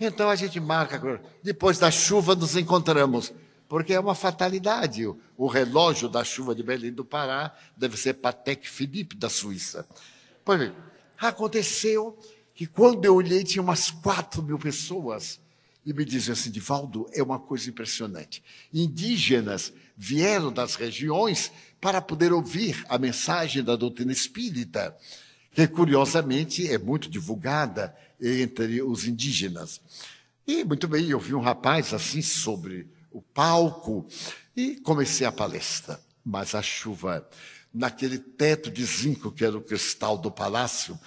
Então 0.00 0.28
a 0.28 0.34
gente 0.34 0.58
marca, 0.58 1.22
depois 1.40 1.78
da 1.78 1.90
chuva 1.90 2.34
nos 2.34 2.56
encontramos, 2.56 3.32
porque 3.70 3.94
é 3.94 4.00
uma 4.00 4.16
fatalidade. 4.16 5.06
O 5.36 5.46
relógio 5.46 6.08
da 6.08 6.24
chuva 6.24 6.56
de 6.56 6.62
Belém 6.62 6.92
do 6.92 7.04
Pará 7.04 7.56
deve 7.76 7.96
ser 7.96 8.14
Patek 8.14 8.68
Philippe 8.68 9.14
da 9.14 9.30
Suíça. 9.30 9.86
Pois 10.44 10.58
bem, 10.58 10.74
aconteceu 11.16 12.18
que 12.52 12.66
quando 12.66 13.04
eu 13.04 13.14
olhei 13.14 13.44
tinha 13.44 13.62
umas 13.62 13.92
4 13.92 14.42
mil 14.42 14.58
pessoas 14.58 15.38
e 15.86 15.92
me 15.92 16.04
diziam 16.04 16.32
assim, 16.32 16.50
Divaldo, 16.50 17.08
é 17.12 17.22
uma 17.22 17.38
coisa 17.38 17.70
impressionante. 17.70 18.42
Indígenas 18.74 19.72
vieram 19.96 20.52
das 20.52 20.74
regiões 20.74 21.52
para 21.80 22.02
poder 22.02 22.32
ouvir 22.32 22.84
a 22.88 22.98
mensagem 22.98 23.62
da 23.62 23.76
doutrina 23.76 24.10
espírita 24.10 24.96
que 25.52 25.68
curiosamente 25.68 26.68
é 26.68 26.76
muito 26.76 27.08
divulgada 27.08 27.96
entre 28.20 28.82
os 28.82 29.06
indígenas. 29.06 29.80
E 30.44 30.64
muito 30.64 30.88
bem, 30.88 31.08
eu 31.08 31.20
vi 31.20 31.36
um 31.36 31.40
rapaz 31.40 31.94
assim 31.94 32.20
sobre 32.20 32.88
o 33.10 33.20
palco 33.20 34.06
e 34.56 34.76
comecei 34.76 35.26
a 35.26 35.32
palestra. 35.32 36.00
Mas 36.24 36.54
a 36.54 36.62
chuva, 36.62 37.28
naquele 37.72 38.18
teto 38.18 38.70
de 38.70 38.84
zinco 38.84 39.32
que 39.32 39.44
era 39.44 39.56
o 39.56 39.62
cristal 39.62 40.18
do 40.18 40.30
palácio, 40.30 40.98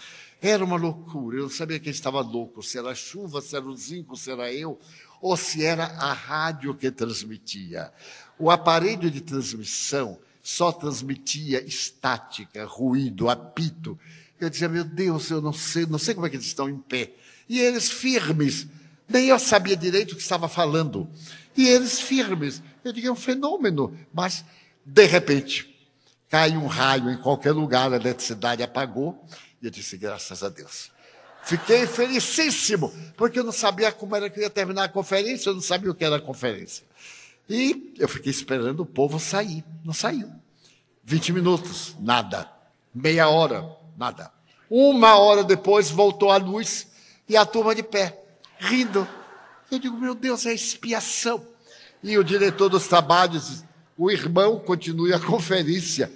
era 0.42 0.64
uma 0.64 0.76
loucura. 0.76 1.38
Eu 1.38 1.44
não 1.44 1.50
sabia 1.50 1.80
quem 1.80 1.92
estava 1.92 2.20
louco, 2.22 2.62
se 2.62 2.78
era 2.78 2.90
a 2.90 2.96
chuva, 2.96 3.42
se 3.42 3.56
era 3.56 3.66
o 3.66 3.76
zinco, 3.76 4.18
se 4.18 4.30
era 4.30 4.52
eu, 4.52 4.80
ou 5.22 5.38
se 5.38 5.64
era 5.64 5.86
a 5.86 6.12
rádio 6.12 6.76
que 6.76 6.92
transmitia. 6.92 7.94
O 8.38 8.52
aparelho 8.52 9.10
de 9.10 9.22
transmissão 9.22 10.20
só 10.44 10.74
transmitia 10.74 11.64
estática, 11.64 12.66
ruído, 12.66 13.30
apito. 13.30 13.98
Eu 14.38 14.50
dizia, 14.50 14.68
meu 14.68 14.84
Deus, 14.84 15.30
eu 15.30 15.42
não 15.42 15.54
sei, 15.54 15.86
não 15.86 15.98
sei 15.98 16.14
como 16.14 16.28
é 16.28 16.30
que 16.30 16.36
eles 16.36 16.48
estão 16.48 16.70
em 16.70 16.78
pé. 16.78 17.14
E 17.48 17.62
eles 17.62 17.90
firmes. 17.90 18.68
Nem 19.08 19.28
eu 19.28 19.40
sabia 19.40 19.78
direito 19.78 20.12
o 20.12 20.16
que 20.16 20.22
estava 20.22 20.50
falando. 20.50 21.10
E 21.56 21.68
eles 21.68 22.00
firmes. 22.00 22.62
Eu 22.84 22.92
digo, 22.92 23.08
é 23.08 23.12
um 23.12 23.16
fenômeno. 23.16 23.98
Mas, 24.14 24.44
de 24.86 25.06
repente, 25.06 25.74
cai 26.30 26.58
um 26.58 26.68
raio 26.68 27.10
em 27.10 27.18
qualquer 27.18 27.52
lugar, 27.52 27.92
a 27.92 27.96
eletricidade 27.96 28.64
apagou. 28.64 29.24
E 29.62 29.66
eu 29.66 29.72
disse, 29.72 29.98
graças 29.98 30.44
a 30.44 30.50
Deus. 30.50 30.92
Fiquei 31.44 31.86
felicíssimo, 31.86 32.94
porque 33.18 33.38
eu 33.38 33.44
não 33.44 33.52
sabia 33.52 33.92
como 33.92 34.16
era 34.16 34.30
que 34.30 34.40
ia 34.40 34.50
terminar 34.50 34.86
a 34.86 34.90
conferência, 34.90 35.50
eu 35.50 35.54
não 35.54 35.62
sabia 35.62 35.92
o 35.92 35.96
que 35.96 36.06
era 36.06 36.16
a 36.16 36.22
conferência. 36.22 36.86
E 37.50 37.94
eu 38.00 38.08
fiquei 38.08 38.32
esperando 38.32 38.80
o 38.80 38.86
povo 38.86 39.20
sair. 39.20 39.64
Não 39.84 39.94
saiu. 39.94 40.32
20 41.04 41.34
minutos, 41.34 41.96
nada. 42.00 42.50
Meia 42.96 43.28
hora, 43.28 43.70
nada. 43.98 44.32
Uma 44.70 45.18
hora 45.18 45.44
depois 45.44 45.92
voltou 45.92 46.32
a 46.32 46.38
luz 46.38 46.88
e 47.28 47.36
a 47.36 47.46
turma 47.46 47.76
de 47.76 47.84
pé, 47.84 48.18
rindo. 48.58 49.08
Eu 49.74 49.80
digo, 49.80 49.98
meu 49.98 50.14
Deus, 50.14 50.46
é 50.46 50.54
expiação. 50.54 51.46
E 52.04 52.18
o 52.18 52.24
diretor 52.24 52.70
dos 52.70 52.88
trabalhos, 52.88 53.64
o 53.98 54.12
irmão, 54.12 54.60
continue 54.60 55.14
a 55.14 55.20
conferência. 55.20 56.12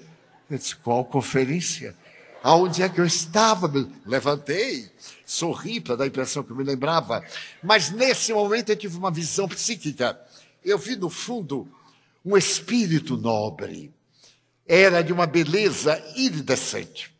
Eu 0.49 0.57
disse, 0.57 0.75
qual 0.75 1.03
conferência? 1.03 1.95
Aonde 2.43 2.84
é 2.84 2.89
que 2.89 3.01
eu 3.01 3.05
estava? 3.05 3.69
Levantei, 4.05 4.91
sorri 5.25 5.81
para 5.81 5.95
dar 5.95 6.03
a 6.03 6.07
impressão 6.07 6.43
que 6.43 6.51
eu 6.51 6.55
me 6.55 6.63
lembrava. 6.63 7.23
Mas 7.63 7.89
nesse 7.89 8.31
momento 8.31 8.69
eu 8.69 8.75
tive 8.75 8.95
uma 8.95 9.11
visão 9.11 9.47
psíquica. 9.47 10.19
Eu 10.63 10.77
vi 10.77 10.95
no 10.95 11.09
fundo 11.09 11.67
um 12.23 12.38
espírito 12.38 13.17
nobre. 13.17 13.91
Era 14.67 15.01
de 15.01 15.11
uma 15.11 15.25
beleza 15.25 16.01
iridescente. 16.15 17.11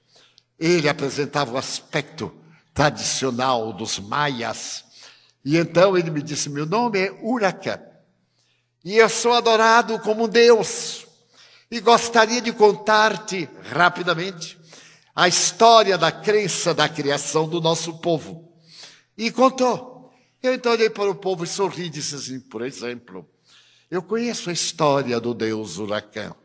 Ele 0.60 0.88
apresentava 0.88 1.54
o 1.54 1.58
aspecto 1.58 2.32
tradicional 2.74 3.74
dos 3.74 4.00
maias. 4.00 4.87
E 5.48 5.56
então 5.56 5.98
ele 5.98 6.12
me 6.12 6.22
disse: 6.22 6.50
Meu 6.50 6.66
nome 6.66 7.00
é 7.00 7.18
Huracan. 7.24 7.80
E 8.84 8.98
eu 8.98 9.08
sou 9.08 9.32
adorado 9.32 9.98
como 10.00 10.28
Deus. 10.28 11.08
E 11.72 11.80
gostaria 11.80 12.42
de 12.42 12.52
contar-te 12.52 13.48
rapidamente 13.72 14.60
a 15.16 15.26
história 15.26 15.98
da 15.98 16.12
crença 16.12 16.74
da 16.74 16.90
criação 16.90 17.48
do 17.48 17.62
nosso 17.62 17.98
povo. 18.00 18.52
E 19.18 19.32
contou. 19.32 20.12
Eu 20.44 20.54
então 20.54 20.74
olhei 20.74 20.90
para 20.90 21.10
o 21.10 21.16
povo 21.16 21.46
e 21.46 21.48
sorri 21.48 21.86
e 21.86 21.92
disse 21.92 22.16
assim: 22.16 22.42
Por 22.42 22.62
exemplo, 22.62 23.26
eu 23.90 24.04
conheço 24.04 24.50
a 24.50 24.54
história 24.54 25.18
do 25.18 25.34
Deus 25.34 25.78
Huracan. 25.78 26.36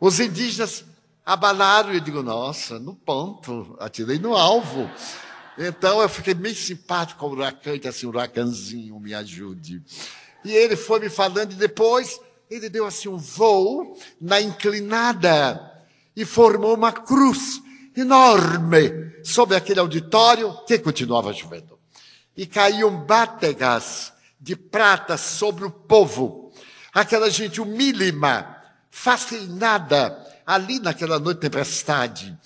Os 0.00 0.18
indígenas 0.18 0.82
abalaram 1.26 1.92
e 1.92 1.96
eu 1.96 2.00
digo, 2.00 2.22
nossa, 2.22 2.78
no 2.78 2.94
ponto, 2.94 3.76
atirei 3.78 4.18
no 4.18 4.34
alvo. 4.34 4.90
Então 5.58 6.00
eu 6.00 6.08
fiquei 6.08 6.34
meio 6.34 6.54
simpático 6.54 7.20
com 7.20 7.26
o 7.26 7.32
huracão, 7.32 7.74
e 7.74 7.88
assim, 7.88 8.06
huracanzinho, 8.06 8.98
me 8.98 9.14
ajude. 9.14 9.82
E 10.44 10.52
ele 10.52 10.76
foi 10.76 11.00
me 11.00 11.08
falando 11.08 11.52
e 11.52 11.56
depois 11.56 12.20
ele 12.50 12.68
deu 12.68 12.86
assim 12.86 13.08
um 13.08 13.18
voo 13.18 13.96
na 14.20 14.40
inclinada 14.40 15.60
e 16.16 16.24
formou 16.24 16.74
uma 16.74 16.92
cruz 16.92 17.62
enorme 17.96 19.12
sobre 19.22 19.56
aquele 19.56 19.80
auditório 19.80 20.54
que 20.66 20.78
continuava 20.78 21.32
chovendo. 21.32 21.78
E 22.36 22.46
caíam 22.46 23.04
bátegas 23.04 24.12
de 24.40 24.56
prata 24.56 25.16
sobre 25.16 25.64
o 25.64 25.70
povo. 25.70 26.52
Aquela 26.92 27.30
gente 27.30 27.60
humílima, 27.60 28.56
fascinada, 28.90 30.16
ali 30.46 30.80
naquela 30.80 31.18
noite 31.18 31.36
de 31.36 31.42
tempestade. 31.42 32.36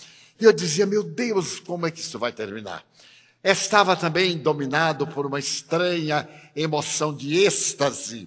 E 0.40 0.44
eu 0.44 0.52
dizia, 0.52 0.84
meu 0.84 1.02
Deus, 1.02 1.60
como 1.60 1.86
é 1.86 1.90
que 1.90 2.00
isso 2.00 2.18
vai 2.18 2.32
terminar? 2.32 2.84
Estava 3.44 3.94
também 3.94 4.38
dominado 4.38 5.06
por 5.06 5.26
uma 5.26 5.38
estranha 5.38 6.26
emoção 6.56 7.14
de 7.14 7.44
êxtase, 7.44 8.26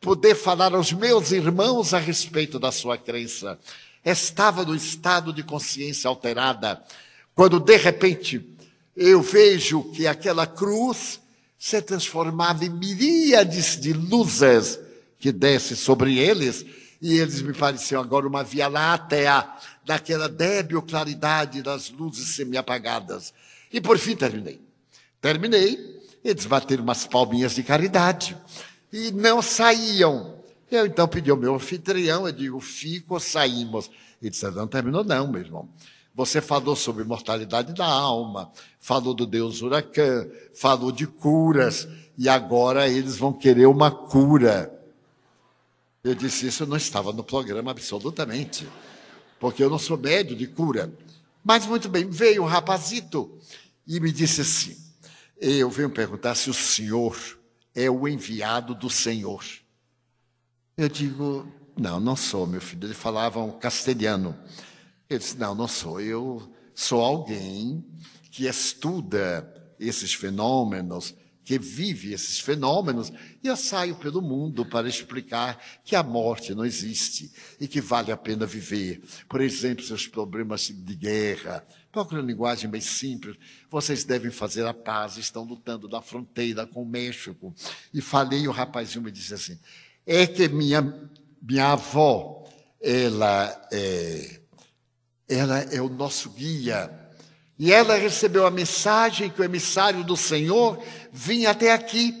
poder 0.00 0.34
falar 0.34 0.74
aos 0.74 0.92
meus 0.92 1.30
irmãos 1.30 1.94
a 1.94 2.00
respeito 2.00 2.58
da 2.58 2.72
sua 2.72 2.98
crença. 2.98 3.56
Estava 4.04 4.64
no 4.64 4.74
estado 4.74 5.32
de 5.32 5.44
consciência 5.44 6.08
alterada, 6.08 6.82
quando 7.32 7.60
de 7.60 7.76
repente 7.76 8.44
eu 8.96 9.22
vejo 9.22 9.84
que 9.92 10.04
aquela 10.04 10.48
cruz 10.48 11.20
se 11.56 11.80
transformava 11.80 12.64
em 12.64 12.70
miríades 12.70 13.80
de 13.80 13.92
luzes 13.92 14.80
que 15.20 15.30
desce 15.30 15.76
sobre 15.76 16.18
eles 16.18 16.66
e 17.00 17.18
eles 17.18 17.40
me 17.40 17.52
pareciam 17.52 18.00
agora 18.00 18.26
uma 18.26 18.42
via 18.42 18.66
látea, 18.66 19.48
daquela 19.84 20.28
débil 20.28 20.82
claridade 20.82 21.62
das 21.62 21.88
luzes 21.88 22.34
semi-apagadas. 22.34 23.32
E 23.72 23.80
por 23.80 23.98
fim 23.98 24.16
terminei. 24.16 24.60
Terminei, 25.20 26.02
eles 26.24 26.46
bateram 26.46 26.82
umas 26.82 27.06
palminhas 27.06 27.54
de 27.54 27.62
caridade 27.62 28.36
e 28.92 29.10
não 29.12 29.42
saíam. 29.42 30.36
Eu 30.70 30.86
então 30.86 31.06
pedi 31.06 31.30
ao 31.30 31.36
meu 31.36 31.54
anfitrião, 31.54 32.26
eu 32.26 32.32
digo, 32.32 32.60
fico 32.60 33.14
ou 33.14 33.20
saímos? 33.20 33.90
Ele 34.20 34.30
disse, 34.30 34.50
não 34.50 34.66
terminou 34.66 35.04
não, 35.04 35.28
meu 35.28 35.40
irmão. 35.40 35.68
Você 36.14 36.40
falou 36.40 36.74
sobre 36.74 37.04
mortalidade 37.04 37.74
da 37.74 37.86
alma, 37.86 38.50
falou 38.80 39.12
do 39.12 39.26
Deus 39.26 39.60
huracão, 39.60 40.26
falou 40.54 40.90
de 40.90 41.06
curas, 41.06 41.86
e 42.16 42.28
agora 42.28 42.88
eles 42.88 43.16
vão 43.16 43.32
querer 43.32 43.66
uma 43.66 43.90
cura. 43.90 44.72
Eu 46.02 46.14
disse, 46.14 46.46
isso 46.46 46.64
não 46.66 46.76
estava 46.76 47.12
no 47.12 47.22
programa 47.22 47.70
absolutamente, 47.70 48.66
porque 49.38 49.62
eu 49.62 49.68
não 49.68 49.78
sou 49.78 49.98
médio 49.98 50.34
de 50.34 50.46
cura. 50.46 50.90
Mas 51.46 51.64
muito 51.64 51.88
bem, 51.88 52.10
veio 52.10 52.42
um 52.42 52.46
rapazito 52.46 53.38
e 53.86 54.00
me 54.00 54.10
disse 54.10 54.40
assim: 54.40 54.76
Eu 55.40 55.70
venho 55.70 55.88
perguntar 55.88 56.34
se 56.34 56.50
o 56.50 56.54
senhor 56.54 57.16
é 57.72 57.88
o 57.88 58.08
enviado 58.08 58.74
do 58.74 58.90
Senhor. 58.90 59.44
Eu 60.76 60.88
digo, 60.88 61.46
não, 61.78 62.00
não 62.00 62.16
sou, 62.16 62.48
meu 62.48 62.60
filho. 62.60 62.84
Ele 62.84 62.94
falava 62.94 63.38
um 63.38 63.52
castelhano. 63.52 64.36
Ele 65.08 65.20
disse, 65.20 65.38
não, 65.38 65.54
não 65.54 65.68
sou. 65.68 66.00
Eu 66.00 66.52
sou 66.74 67.00
alguém 67.00 67.86
que 68.32 68.48
estuda 68.48 69.48
esses 69.78 70.14
fenômenos, 70.14 71.14
que 71.46 71.58
vive 71.58 72.12
esses 72.12 72.40
fenômenos, 72.40 73.10
e 73.42 73.46
eu 73.46 73.56
saio 73.56 73.94
pelo 73.94 74.20
mundo 74.20 74.66
para 74.66 74.88
explicar 74.88 75.58
que 75.82 75.96
a 75.96 76.02
morte 76.02 76.54
não 76.54 76.64
existe 76.64 77.30
e 77.58 77.66
que 77.66 77.80
vale 77.80 78.12
a 78.12 78.16
pena 78.16 78.44
viver. 78.44 79.00
Por 79.28 79.40
exemplo, 79.40 79.84
seus 79.84 80.06
problemas 80.06 80.68
de 80.68 80.94
guerra, 80.94 81.64
Procure 81.96 82.20
uma 82.20 82.26
linguagem 82.26 82.68
bem 82.68 82.82
simples. 82.82 83.38
Vocês 83.70 84.04
devem 84.04 84.30
fazer 84.30 84.66
a 84.66 84.74
paz, 84.74 85.16
estão 85.16 85.44
lutando 85.44 85.88
na 85.88 86.02
fronteira 86.02 86.66
com 86.66 86.82
o 86.82 86.86
México. 86.86 87.54
E 87.94 88.02
falei, 88.02 88.40
e 88.40 88.48
o 88.48 88.52
rapazinho 88.52 89.02
me 89.02 89.10
disse 89.10 89.32
assim: 89.32 89.58
é 90.06 90.26
que 90.26 90.46
minha, 90.46 90.82
minha 91.40 91.72
avó, 91.72 92.44
ela 92.82 93.68
é, 93.72 94.40
ela 95.26 95.58
é 95.60 95.80
o 95.80 95.88
nosso 95.88 96.28
guia. 96.28 96.90
E 97.58 97.72
ela 97.72 97.96
recebeu 97.96 98.46
a 98.46 98.50
mensagem 98.50 99.30
que 99.30 99.40
o 99.40 99.44
emissário 99.44 100.04
do 100.04 100.18
Senhor 100.18 100.78
vinha 101.16 101.50
até 101.50 101.72
aqui. 101.72 102.14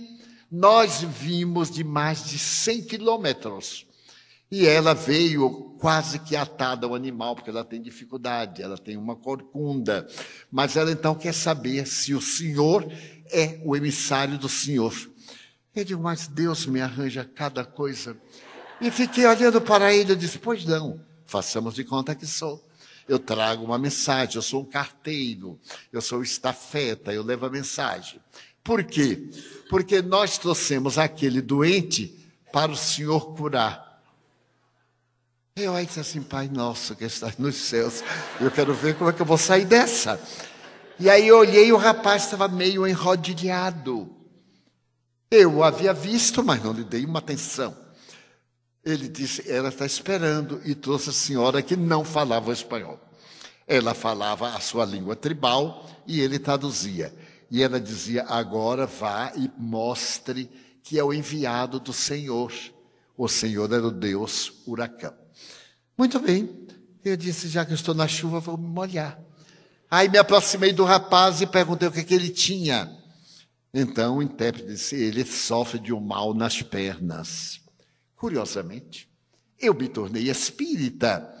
Nós 0.50 1.02
vimos 1.02 1.70
de 1.70 1.84
mais 1.84 2.24
de 2.24 2.38
100 2.38 2.84
quilômetros. 2.84 3.86
E 4.50 4.64
ela 4.64 4.94
veio 4.94 5.76
quase 5.78 6.20
que 6.20 6.36
atada 6.36 6.86
ao 6.86 6.94
animal, 6.94 7.34
porque 7.34 7.50
ela 7.50 7.64
tem 7.64 7.82
dificuldade, 7.82 8.62
ela 8.62 8.78
tem 8.78 8.96
uma 8.96 9.16
corcunda. 9.16 10.06
Mas 10.50 10.76
ela 10.76 10.90
então 10.90 11.14
quer 11.14 11.34
saber 11.34 11.86
se 11.86 12.14
o 12.14 12.20
Senhor 12.20 12.86
é 13.30 13.60
o 13.64 13.76
emissário 13.76 14.38
do 14.38 14.48
Senhor. 14.48 14.94
Eu 15.74 15.84
digo, 15.84 16.02
mas 16.02 16.28
Deus 16.28 16.64
me 16.64 16.80
arranja 16.80 17.24
cada 17.24 17.64
coisa. 17.64 18.16
E 18.80 18.90
fiquei 18.90 19.26
olhando 19.26 19.60
para 19.60 19.92
ele 19.92 20.12
e 20.12 20.16
disse, 20.16 20.38
pois 20.38 20.64
não, 20.64 21.00
façamos 21.24 21.74
de 21.74 21.84
conta 21.84 22.14
que 22.14 22.26
sou. 22.26 22.64
Eu 23.08 23.18
trago 23.18 23.64
uma 23.64 23.78
mensagem, 23.78 24.36
eu 24.36 24.42
sou 24.42 24.62
um 24.62 24.64
carteiro, 24.64 25.60
eu 25.92 26.00
sou 26.00 26.22
estafeta, 26.22 27.12
eu 27.12 27.22
levo 27.22 27.46
a 27.46 27.50
mensagem. 27.50 28.20
Por 28.66 28.82
quê? 28.82 29.30
Porque 29.70 30.02
nós 30.02 30.38
trouxemos 30.38 30.98
aquele 30.98 31.40
doente 31.40 32.12
para 32.52 32.72
o 32.72 32.76
Senhor 32.76 33.34
curar. 33.36 34.02
Eu 35.54 35.74
aí 35.74 35.86
disse 35.86 36.00
assim, 36.00 36.20
Pai 36.20 36.48
nosso 36.48 36.96
que 36.96 37.04
estás 37.04 37.38
nos 37.38 37.54
céus, 37.54 38.02
eu 38.40 38.50
quero 38.50 38.74
ver 38.74 38.96
como 38.96 39.08
é 39.08 39.12
que 39.12 39.22
eu 39.22 39.26
vou 39.26 39.38
sair 39.38 39.64
dessa. 39.64 40.20
E 40.98 41.08
aí 41.08 41.28
eu 41.28 41.38
olhei 41.38 41.68
e 41.68 41.72
o 41.72 41.76
rapaz 41.76 42.24
estava 42.24 42.48
meio 42.48 42.86
enrodilhado. 42.86 44.12
Eu 45.30 45.56
o 45.56 45.64
havia 45.64 45.92
visto, 45.92 46.42
mas 46.42 46.62
não 46.62 46.72
lhe 46.72 46.84
dei 46.84 47.04
uma 47.04 47.20
atenção. 47.20 47.76
Ele 48.84 49.08
disse, 49.08 49.48
ela 49.50 49.68
está 49.68 49.86
esperando, 49.86 50.60
e 50.64 50.74
trouxe 50.74 51.10
a 51.10 51.12
senhora 51.12 51.62
que 51.62 51.76
não 51.76 52.04
falava 52.04 52.52
espanhol. 52.52 53.00
Ela 53.66 53.94
falava 53.94 54.48
a 54.48 54.60
sua 54.60 54.84
língua 54.84 55.14
tribal 55.14 55.88
e 56.06 56.20
ele 56.20 56.38
traduzia. 56.38 57.12
E 57.50 57.62
ela 57.62 57.80
dizia, 57.80 58.24
agora 58.24 58.86
vá 58.86 59.32
e 59.36 59.50
mostre 59.56 60.50
que 60.82 60.98
é 60.98 61.04
o 61.04 61.12
enviado 61.12 61.80
do 61.80 61.92
Senhor. 61.92 62.52
O 63.16 63.28
Senhor 63.28 63.72
era 63.72 63.86
o 63.86 63.90
Deus 63.90 64.52
huracão. 64.66 65.14
Muito 65.96 66.20
bem. 66.20 66.66
Eu 67.04 67.16
disse, 67.16 67.48
já 67.48 67.64
que 67.64 67.72
estou 67.72 67.94
na 67.94 68.08
chuva, 68.08 68.40
vou 68.40 68.58
me 68.58 68.66
molhar. 68.66 69.18
Aí 69.90 70.08
me 70.08 70.18
aproximei 70.18 70.72
do 70.72 70.84
rapaz 70.84 71.40
e 71.40 71.46
perguntei 71.46 71.86
o 71.88 71.92
que, 71.92 72.02
que 72.02 72.14
ele 72.14 72.30
tinha. 72.30 72.90
Então 73.72 74.16
o 74.16 74.22
intérprete 74.22 74.68
disse, 74.68 74.96
ele 74.96 75.24
sofre 75.24 75.78
de 75.78 75.92
um 75.92 76.00
mal 76.00 76.34
nas 76.34 76.62
pernas. 76.62 77.60
Curiosamente, 78.16 79.08
eu 79.58 79.74
me 79.74 79.88
tornei 79.88 80.28
espírita, 80.28 81.32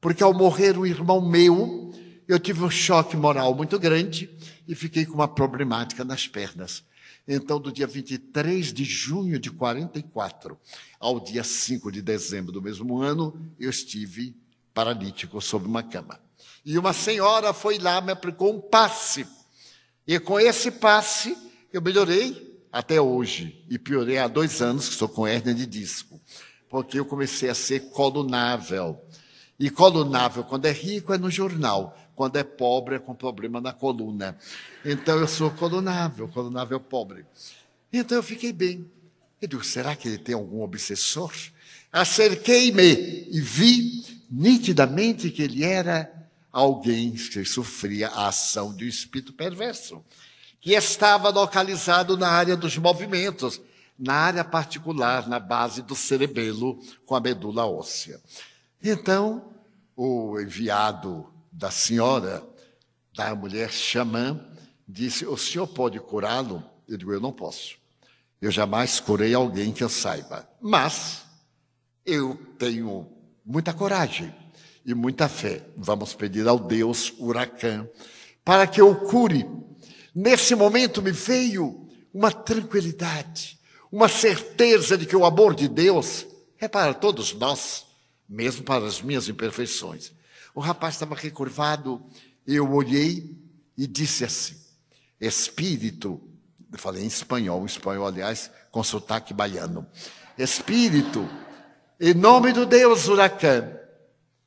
porque 0.00 0.22
ao 0.22 0.32
morrer 0.32 0.78
um 0.78 0.86
irmão 0.86 1.20
meu, 1.20 1.92
eu 2.30 2.38
tive 2.38 2.62
um 2.62 2.70
choque 2.70 3.16
moral 3.16 3.54
muito 3.54 3.78
grande 3.78 4.30
e 4.68 4.74
fiquei 4.74 5.04
com 5.04 5.14
uma 5.14 5.26
problemática 5.26 6.04
nas 6.04 6.28
pernas. 6.28 6.84
Então, 7.26 7.60
do 7.60 7.72
dia 7.72 7.86
23 7.86 8.72
de 8.72 8.84
junho 8.84 9.38
de 9.38 9.50
44 9.50 10.56
ao 10.98 11.18
dia 11.18 11.42
5 11.42 11.90
de 11.90 12.00
dezembro 12.00 12.52
do 12.52 12.62
mesmo 12.62 13.00
ano, 13.00 13.50
eu 13.58 13.68
estive 13.68 14.36
paralítico 14.72 15.40
sob 15.40 15.66
uma 15.66 15.82
cama. 15.82 16.20
E 16.64 16.78
uma 16.78 16.92
senhora 16.92 17.52
foi 17.52 17.78
lá, 17.78 18.00
me 18.00 18.12
aplicou 18.12 18.54
um 18.54 18.60
passe. 18.60 19.26
E 20.06 20.18
com 20.20 20.38
esse 20.38 20.70
passe, 20.70 21.36
eu 21.72 21.82
melhorei 21.82 22.60
até 22.72 23.00
hoje. 23.00 23.64
E 23.68 23.76
piorei 23.78 24.18
há 24.18 24.28
dois 24.28 24.62
anos, 24.62 24.86
que 24.86 24.92
estou 24.92 25.08
com 25.08 25.26
hérnia 25.26 25.54
de 25.54 25.66
disco. 25.66 26.20
Porque 26.68 27.00
eu 27.00 27.04
comecei 27.04 27.48
a 27.48 27.54
ser 27.54 27.90
colunável. 27.90 29.04
E 29.60 29.70
colunável, 29.70 30.42
quando 30.42 30.66
é 30.66 30.72
rico, 30.72 31.12
é 31.12 31.18
no 31.18 31.30
jornal 31.30 31.96
quando 32.20 32.36
é 32.36 32.44
pobre 32.44 32.96
é 32.96 32.98
com 32.98 33.14
problema 33.14 33.62
na 33.62 33.72
coluna. 33.72 34.36
Então 34.84 35.18
eu 35.18 35.26
sou 35.26 35.50
colunável, 35.52 36.28
colunável 36.28 36.78
pobre. 36.78 37.24
Então 37.90 38.18
eu 38.18 38.22
fiquei 38.22 38.52
bem. 38.52 38.86
Eu 39.40 39.48
digo, 39.48 39.64
será 39.64 39.96
que 39.96 40.06
ele 40.06 40.18
tem 40.18 40.34
algum 40.34 40.60
obsessor? 40.60 41.32
Acerquei-me 41.90 43.26
e 43.30 43.40
vi 43.40 44.04
nitidamente 44.30 45.30
que 45.30 45.40
ele 45.40 45.64
era 45.64 46.12
alguém 46.52 47.12
que 47.12 47.42
sofria 47.46 48.08
a 48.08 48.28
ação 48.28 48.76
de 48.76 48.84
um 48.84 48.88
espírito 48.88 49.32
perverso, 49.32 50.04
que 50.60 50.72
estava 50.74 51.30
localizado 51.30 52.18
na 52.18 52.28
área 52.28 52.54
dos 52.54 52.76
movimentos, 52.76 53.62
na 53.98 54.12
área 54.12 54.44
particular, 54.44 55.26
na 55.26 55.40
base 55.40 55.80
do 55.80 55.96
cerebelo, 55.96 56.78
com 57.06 57.16
a 57.16 57.20
medula 57.20 57.64
óssea. 57.64 58.20
Então, 58.82 59.49
o 60.02 60.40
enviado 60.40 61.30
da 61.52 61.70
senhora, 61.70 62.42
da 63.14 63.34
mulher 63.34 63.70
xamã, 63.70 64.40
disse: 64.88 65.26
O 65.26 65.36
senhor 65.36 65.66
pode 65.66 66.00
curá-lo? 66.00 66.64
Eu 66.88 66.96
digo: 66.96 67.12
Eu 67.12 67.20
não 67.20 67.30
posso. 67.30 67.76
Eu 68.40 68.50
jamais 68.50 68.98
curei 68.98 69.34
alguém 69.34 69.72
que 69.72 69.84
eu 69.84 69.90
saiba. 69.90 70.48
Mas 70.58 71.20
eu 72.06 72.34
tenho 72.58 73.06
muita 73.44 73.74
coragem 73.74 74.34
e 74.86 74.94
muita 74.94 75.28
fé. 75.28 75.66
Vamos 75.76 76.14
pedir 76.14 76.48
ao 76.48 76.58
Deus 76.58 77.12
Huracão 77.18 77.86
para 78.42 78.66
que 78.66 78.80
eu 78.80 78.94
cure. 78.94 79.46
Nesse 80.14 80.54
momento 80.54 81.02
me 81.02 81.12
veio 81.12 81.86
uma 82.14 82.32
tranquilidade, 82.32 83.58
uma 83.92 84.08
certeza 84.08 84.96
de 84.96 85.04
que 85.04 85.14
o 85.14 85.26
amor 85.26 85.54
de 85.54 85.68
Deus 85.68 86.26
é 86.58 86.66
para 86.66 86.94
todos 86.94 87.34
nós, 87.34 87.89
mesmo 88.30 88.62
para 88.62 88.86
as 88.86 89.02
minhas 89.02 89.28
imperfeições. 89.28 90.12
O 90.54 90.60
rapaz 90.60 90.94
estava 90.94 91.16
recurvado, 91.16 92.00
eu 92.46 92.72
olhei 92.72 93.36
e 93.76 93.88
disse 93.88 94.24
assim: 94.24 94.56
Espírito, 95.20 96.22
eu 96.72 96.78
falei 96.78 97.02
em 97.02 97.08
espanhol, 97.08 97.62
em 97.62 97.66
espanhol, 97.66 98.06
aliás, 98.06 98.48
com 98.70 98.84
sotaque 98.84 99.34
baiano. 99.34 99.84
Espírito, 100.38 101.28
em 101.98 102.14
nome 102.14 102.52
do 102.52 102.64
Deus 102.64 103.08
huracão, 103.08 103.76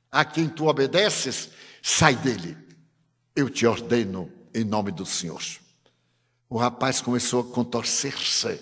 a 0.10 0.24
quem 0.24 0.48
tu 0.48 0.68
obedeces, 0.68 1.50
sai 1.82 2.16
dele. 2.16 2.58
Eu 3.36 3.50
te 3.50 3.66
ordeno 3.66 4.32
em 4.54 4.64
nome 4.64 4.92
do 4.92 5.06
Senhor. 5.06 5.42
O 6.50 6.58
rapaz 6.58 7.02
começou 7.02 7.42
a 7.42 7.54
contorcer-se, 7.54 8.62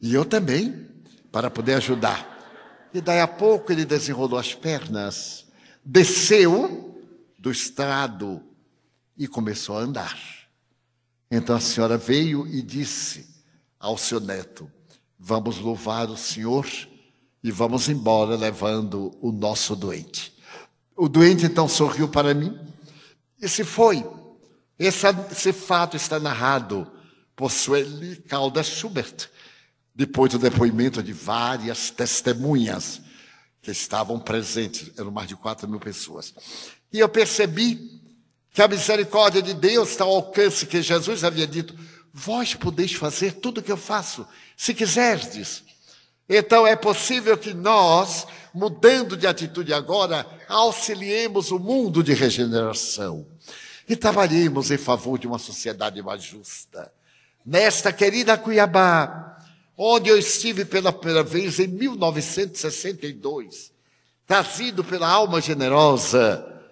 e 0.00 0.14
eu 0.14 0.24
também, 0.24 0.86
para 1.32 1.50
poder 1.50 1.74
ajudar. 1.74 2.31
E 2.94 3.00
daí 3.00 3.20
a 3.20 3.28
pouco 3.28 3.72
ele 3.72 3.84
desenrolou 3.84 4.38
as 4.38 4.54
pernas 4.54 5.42
desceu 5.84 7.02
do 7.38 7.50
estrado 7.50 8.42
e 9.16 9.26
começou 9.26 9.76
a 9.76 9.80
andar. 9.80 10.18
Então 11.30 11.56
a 11.56 11.60
senhora 11.60 11.98
veio 11.98 12.46
e 12.46 12.62
disse 12.62 13.28
ao 13.78 13.98
seu 13.98 14.20
neto: 14.20 14.70
Vamos 15.18 15.58
louvar 15.58 16.08
o 16.08 16.16
Senhor 16.16 16.66
e 17.42 17.50
vamos 17.50 17.88
embora 17.88 18.36
levando 18.36 19.16
o 19.20 19.32
nosso 19.32 19.74
doente. 19.74 20.32
O 20.96 21.08
doente 21.08 21.46
então 21.46 21.66
sorriu 21.66 22.08
para 22.08 22.34
mim 22.34 22.58
e 23.40 23.48
se 23.48 23.64
foi. 23.64 24.06
Esse, 24.78 25.06
esse 25.30 25.52
fato 25.52 25.96
está 25.96 26.18
narrado 26.18 26.90
por 27.36 27.50
Sueli 27.50 28.16
Caldas 28.16 28.66
Schubert, 28.66 29.28
depois 29.94 30.32
do 30.32 30.38
depoimento 30.38 31.02
de 31.02 31.12
várias 31.12 31.90
testemunhas 31.90 33.00
que 33.60 33.70
estavam 33.70 34.18
presentes, 34.18 34.90
eram 34.98 35.10
mais 35.10 35.28
de 35.28 35.36
quatro 35.36 35.68
mil 35.68 35.78
pessoas. 35.78 36.34
E 36.92 36.98
eu 36.98 37.08
percebi 37.08 38.00
que 38.52 38.60
a 38.60 38.68
misericórdia 38.68 39.40
de 39.40 39.54
Deus 39.54 39.90
está 39.90 40.04
ao 40.04 40.16
alcance 40.16 40.66
que 40.66 40.82
Jesus 40.82 41.24
havia 41.24 41.46
dito: 41.46 41.74
vós 42.12 42.54
podeis 42.54 42.92
fazer 42.92 43.34
tudo 43.34 43.58
o 43.58 43.62
que 43.62 43.72
eu 43.72 43.76
faço, 43.76 44.26
se 44.56 44.74
quiserdes. 44.74 45.62
Então 46.28 46.66
é 46.66 46.76
possível 46.76 47.36
que 47.36 47.52
nós, 47.52 48.26
mudando 48.54 49.16
de 49.16 49.26
atitude 49.26 49.72
agora, 49.72 50.26
auxiliemos 50.48 51.50
o 51.50 51.58
mundo 51.58 52.02
de 52.02 52.14
regeneração 52.14 53.26
e 53.88 53.96
trabalhemos 53.96 54.70
em 54.70 54.78
favor 54.78 55.18
de 55.18 55.26
uma 55.26 55.38
sociedade 55.38 56.00
mais 56.02 56.22
justa. 56.22 56.92
Nesta 57.44 57.92
querida 57.92 58.38
Cuiabá, 58.38 59.31
onde 59.84 60.08
eu 60.08 60.16
estive 60.16 60.64
pela 60.64 60.92
primeira 60.92 61.24
vez 61.24 61.58
em 61.58 61.66
1962, 61.66 63.72
trazido 64.24 64.84
pela 64.84 65.08
alma 65.08 65.40
generosa 65.40 66.62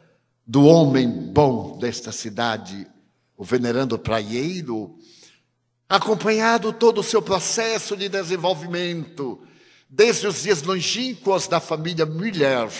do 0.47 0.65
homem 0.65 1.09
bom 1.09 1.77
desta 1.77 2.13
cidade, 2.13 2.87
o 3.37 3.43
venerando 3.43 3.99
praieiro, 3.99 4.97
acompanhado 5.89 6.73
todo 6.73 7.01
o 7.01 7.03
seu 7.03 7.21
processo 7.21 7.97
de 7.97 8.09
desenvolvimento, 8.09 9.43
desde 9.89 10.29
os 10.29 10.43
dias 10.43 10.63
longínquos 10.63 11.49
da 11.49 11.59
família 11.59 12.07
Müller 12.07 12.71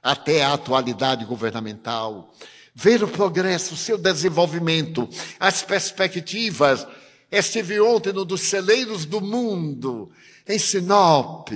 até 0.00 0.44
a 0.44 0.52
atualidade 0.52 1.24
governamental, 1.24 2.32
ver 2.72 3.02
o 3.02 3.08
progresso, 3.08 3.74
o 3.74 3.76
seu 3.76 3.98
desenvolvimento, 3.98 5.08
as 5.40 5.64
perspectivas. 5.64 6.86
Estive 7.30 7.80
ontem 7.80 8.12
no 8.12 8.24
dos 8.24 8.42
celeiros 8.42 9.04
do 9.04 9.20
mundo, 9.20 10.10
em 10.48 10.58
Sinop. 10.58 11.48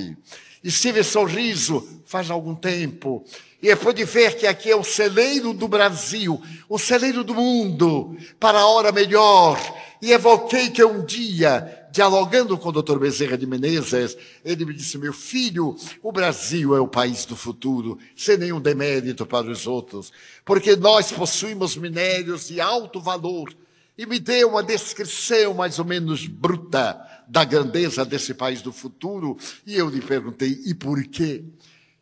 Estive 0.63 1.03
Sorriso 1.05 2.03
faz 2.05 2.31
algum 2.31 2.55
tempo. 2.55 3.25
E 3.63 3.71
é 3.71 3.77
pude 3.77 4.05
ver 4.05 4.37
que 4.37 4.47
aqui 4.47 4.71
é 4.71 4.77
o 4.77 4.83
celeiro 4.83 5.53
do 5.53 5.69
Brasil, 5.69 6.41
o 6.69 6.79
celeiro 6.79 7.23
do 7.23 7.35
mundo, 7.35 8.17
para 8.39 8.59
a 8.59 8.67
hora 8.67 8.91
melhor. 8.91 9.59
E 10.03 10.13
evoquei 10.13 10.71
que 10.71 10.83
um 10.83 11.05
dia, 11.05 11.87
dialogando 11.93 12.57
com 12.57 12.71
o 12.71 12.73
doutor 12.73 12.99
Bezerra 12.99 13.37
de 13.37 13.47
Menezes, 13.47 14.17
ele 14.43 14.65
me 14.65 14.73
disse: 14.73 14.97
Meu 14.97 15.13
filho, 15.13 15.77
o 16.03 16.11
Brasil 16.11 16.75
é 16.75 16.81
o 16.81 16.89
país 16.89 17.27
do 17.27 17.37
futuro, 17.37 17.99
sem 18.17 18.39
nenhum 18.39 18.61
demérito 18.61 19.27
para 19.27 19.51
os 19.51 19.67
outros, 19.67 20.11
porque 20.45 20.75
nós 20.75 21.13
possuímos 21.13 21.77
minérios 21.77 22.49
de 22.49 22.61
alto 22.61 22.99
valor. 22.99 23.55
E 24.01 24.07
me 24.07 24.19
deu 24.19 24.49
uma 24.49 24.63
descrição 24.63 25.53
mais 25.53 25.79
ou 25.79 25.85
menos 25.85 26.27
bruta 26.27 26.99
da 27.29 27.45
grandeza 27.45 28.03
desse 28.03 28.33
país 28.33 28.63
do 28.63 28.73
futuro. 28.73 29.37
E 29.67 29.77
eu 29.77 29.91
lhe 29.91 30.01
perguntei: 30.01 30.59
e 30.65 30.73
por 30.73 31.05
quê? 31.05 31.45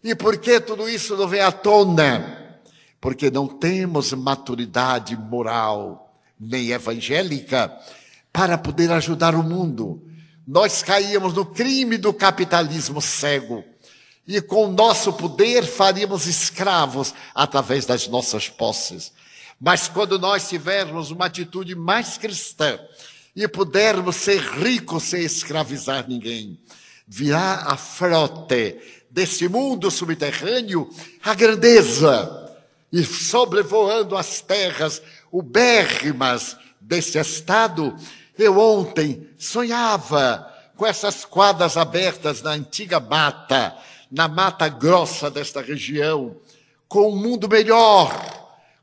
E 0.04 0.14
por 0.14 0.38
que 0.38 0.60
tudo 0.60 0.88
isso 0.88 1.16
não 1.16 1.26
vem 1.26 1.40
à 1.40 1.50
tona? 1.50 2.60
Porque 3.00 3.32
não 3.32 3.48
temos 3.48 4.12
maturidade 4.12 5.16
moral 5.16 6.16
nem 6.38 6.70
evangélica 6.70 7.76
para 8.32 8.56
poder 8.56 8.92
ajudar 8.92 9.34
o 9.34 9.42
mundo. 9.42 10.00
Nós 10.46 10.84
caíamos 10.84 11.34
no 11.34 11.46
crime 11.46 11.98
do 11.98 12.14
capitalismo 12.14 13.02
cego. 13.02 13.64
E 14.24 14.40
com 14.40 14.66
o 14.66 14.72
nosso 14.72 15.12
poder 15.14 15.64
faríamos 15.64 16.28
escravos 16.28 17.12
através 17.34 17.86
das 17.86 18.06
nossas 18.06 18.48
posses. 18.48 19.12
Mas 19.60 19.88
quando 19.88 20.18
nós 20.18 20.48
tivermos 20.48 21.10
uma 21.10 21.26
atitude 21.26 21.74
mais 21.74 22.16
cristã 22.16 22.78
e 23.34 23.46
pudermos 23.48 24.16
ser 24.16 24.40
ricos 24.40 25.04
sem 25.04 25.22
escravizar 25.22 26.06
ninguém, 26.08 26.58
virá 27.06 27.64
a 27.66 27.76
frote 27.76 28.78
desse 29.10 29.48
mundo 29.48 29.90
subterrâneo 29.90 30.88
a 31.22 31.34
grandeza 31.34 32.54
e 32.92 33.04
sobrevoando 33.04 34.16
as 34.16 34.40
terras 34.40 35.02
ubérrimas 35.32 36.56
desse 36.80 37.18
estado, 37.18 37.94
eu 38.38 38.58
ontem 38.58 39.28
sonhava 39.36 40.46
com 40.76 40.86
essas 40.86 41.24
quadras 41.24 41.76
abertas 41.76 42.40
na 42.40 42.52
antiga 42.52 43.00
mata, 43.00 43.76
na 44.10 44.28
mata 44.28 44.68
grossa 44.68 45.30
desta 45.30 45.60
região, 45.60 46.36
com 46.86 47.12
um 47.12 47.16
mundo 47.16 47.48
melhor, 47.48 48.37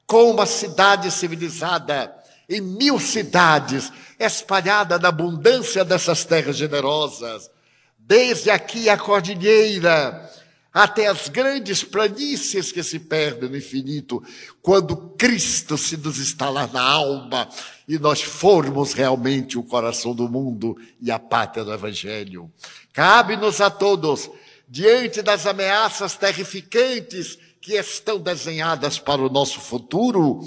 com 0.05 0.31
uma 0.31 0.45
cidade 0.45 1.11
civilizada, 1.11 2.15
em 2.47 2.61
mil 2.61 2.99
cidades, 2.99 3.91
espalhada 4.19 4.99
na 4.99 5.09
abundância 5.09 5.83
dessas 5.83 6.23
terras 6.25 6.57
generosas, 6.57 7.49
desde 7.97 8.51
aqui 8.51 8.87
a 8.87 8.97
cordilheira, 8.97 10.29
até 10.71 11.07
as 11.07 11.29
grandes 11.29 11.83
planícies 11.83 12.71
que 12.71 12.83
se 12.83 12.99
perdem 12.99 13.49
no 13.49 13.57
infinito, 13.57 14.21
quando 14.61 14.95
Cristo 15.17 15.77
se 15.77 15.95
nos 15.95 16.19
instalar 16.19 16.71
na 16.71 16.81
alma 16.81 17.47
e 17.87 17.97
nós 17.97 18.21
formos 18.21 18.93
realmente 18.93 19.57
o 19.57 19.63
coração 19.63 20.13
do 20.13 20.27
mundo 20.27 20.77
e 21.01 21.09
a 21.09 21.17
pátria 21.17 21.63
do 21.63 21.73
Evangelho. 21.73 22.51
Cabe-nos 22.91 23.61
a 23.61 23.69
todos, 23.69 24.29
diante 24.67 25.21
das 25.21 25.47
ameaças 25.47 26.15
terrificantes 26.15 27.39
que 27.65 27.73
estão 27.73 28.19
desenhadas 28.19 28.99
para 28.99 29.21
o 29.21 29.29
nosso 29.29 29.59
futuro, 29.59 30.39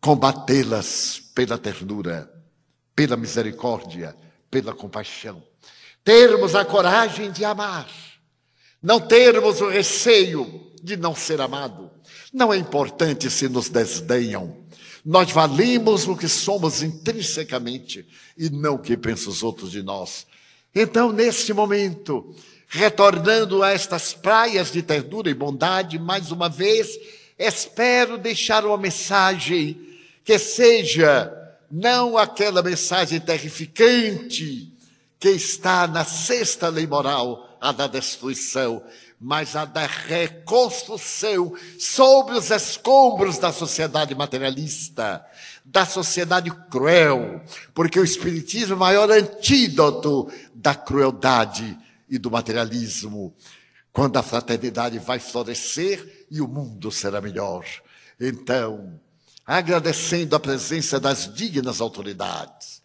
combatê-las 0.00 1.20
pela 1.34 1.58
ternura, 1.58 2.30
pela 2.94 3.16
misericórdia, 3.16 4.14
pela 4.50 4.74
compaixão 4.74 5.42
termos 6.04 6.54
a 6.54 6.64
coragem 6.64 7.32
de 7.32 7.44
amar, 7.44 7.88
não 8.80 9.00
termos 9.00 9.62
o 9.62 9.68
receio 9.68 10.70
de 10.82 10.96
não 10.96 11.16
ser 11.16 11.40
amado. 11.40 11.90
Não 12.32 12.52
é 12.52 12.58
importante 12.58 13.30
se 13.30 13.48
nos 13.48 13.70
desdenham. 13.70 14.62
Nós 15.02 15.30
valimos 15.30 16.06
o 16.06 16.14
que 16.14 16.28
somos 16.28 16.82
intrinsecamente 16.82 18.06
e 18.36 18.50
não 18.50 18.74
o 18.74 18.78
que 18.78 18.96
pensam 18.96 19.32
os 19.32 19.42
outros 19.42 19.70
de 19.70 19.82
nós. 19.82 20.26
Então, 20.74 21.12
neste 21.12 21.52
momento, 21.52 22.34
retornando 22.68 23.62
a 23.62 23.72
estas 23.72 24.12
praias 24.12 24.72
de 24.72 24.82
ternura 24.82 25.30
e 25.30 25.34
bondade, 25.34 25.98
mais 25.98 26.30
uma 26.30 26.48
vez, 26.48 26.98
espero 27.38 28.18
deixar 28.18 28.64
uma 28.64 28.78
mensagem 28.78 29.80
que 30.24 30.38
seja 30.38 31.32
não 31.70 32.16
aquela 32.16 32.62
mensagem 32.62 33.20
terrificante 33.20 34.72
que 35.18 35.30
está 35.30 35.86
na 35.86 36.04
sexta 36.04 36.68
lei 36.68 36.86
moral, 36.86 37.56
a 37.60 37.72
da 37.72 37.86
destruição, 37.86 38.82
mas 39.20 39.56
a 39.56 39.64
da 39.64 39.86
reconstrução 39.86 41.54
sobre 41.78 42.36
os 42.36 42.50
escombros 42.50 43.38
da 43.38 43.52
sociedade 43.52 44.14
materialista, 44.14 45.24
da 45.64 45.86
sociedade 45.86 46.50
cruel, 46.70 47.40
porque 47.72 47.98
o 47.98 48.04
Espiritismo 48.04 48.74
é 48.74 48.76
o 48.76 48.80
maior 48.80 49.10
antídoto 49.10 50.30
da 50.54 50.74
crueldade 50.74 51.78
e 52.14 52.18
do 52.18 52.30
materialismo. 52.30 53.34
Quando 53.92 54.16
a 54.16 54.22
fraternidade 54.22 54.98
vai 54.98 55.18
florescer 55.18 56.26
e 56.30 56.40
o 56.40 56.48
mundo 56.48 56.90
será 56.90 57.20
melhor. 57.20 57.64
Então, 58.20 59.00
agradecendo 59.44 60.34
a 60.34 60.40
presença 60.40 60.98
das 61.00 61.32
dignas 61.32 61.80
autoridades, 61.80 62.82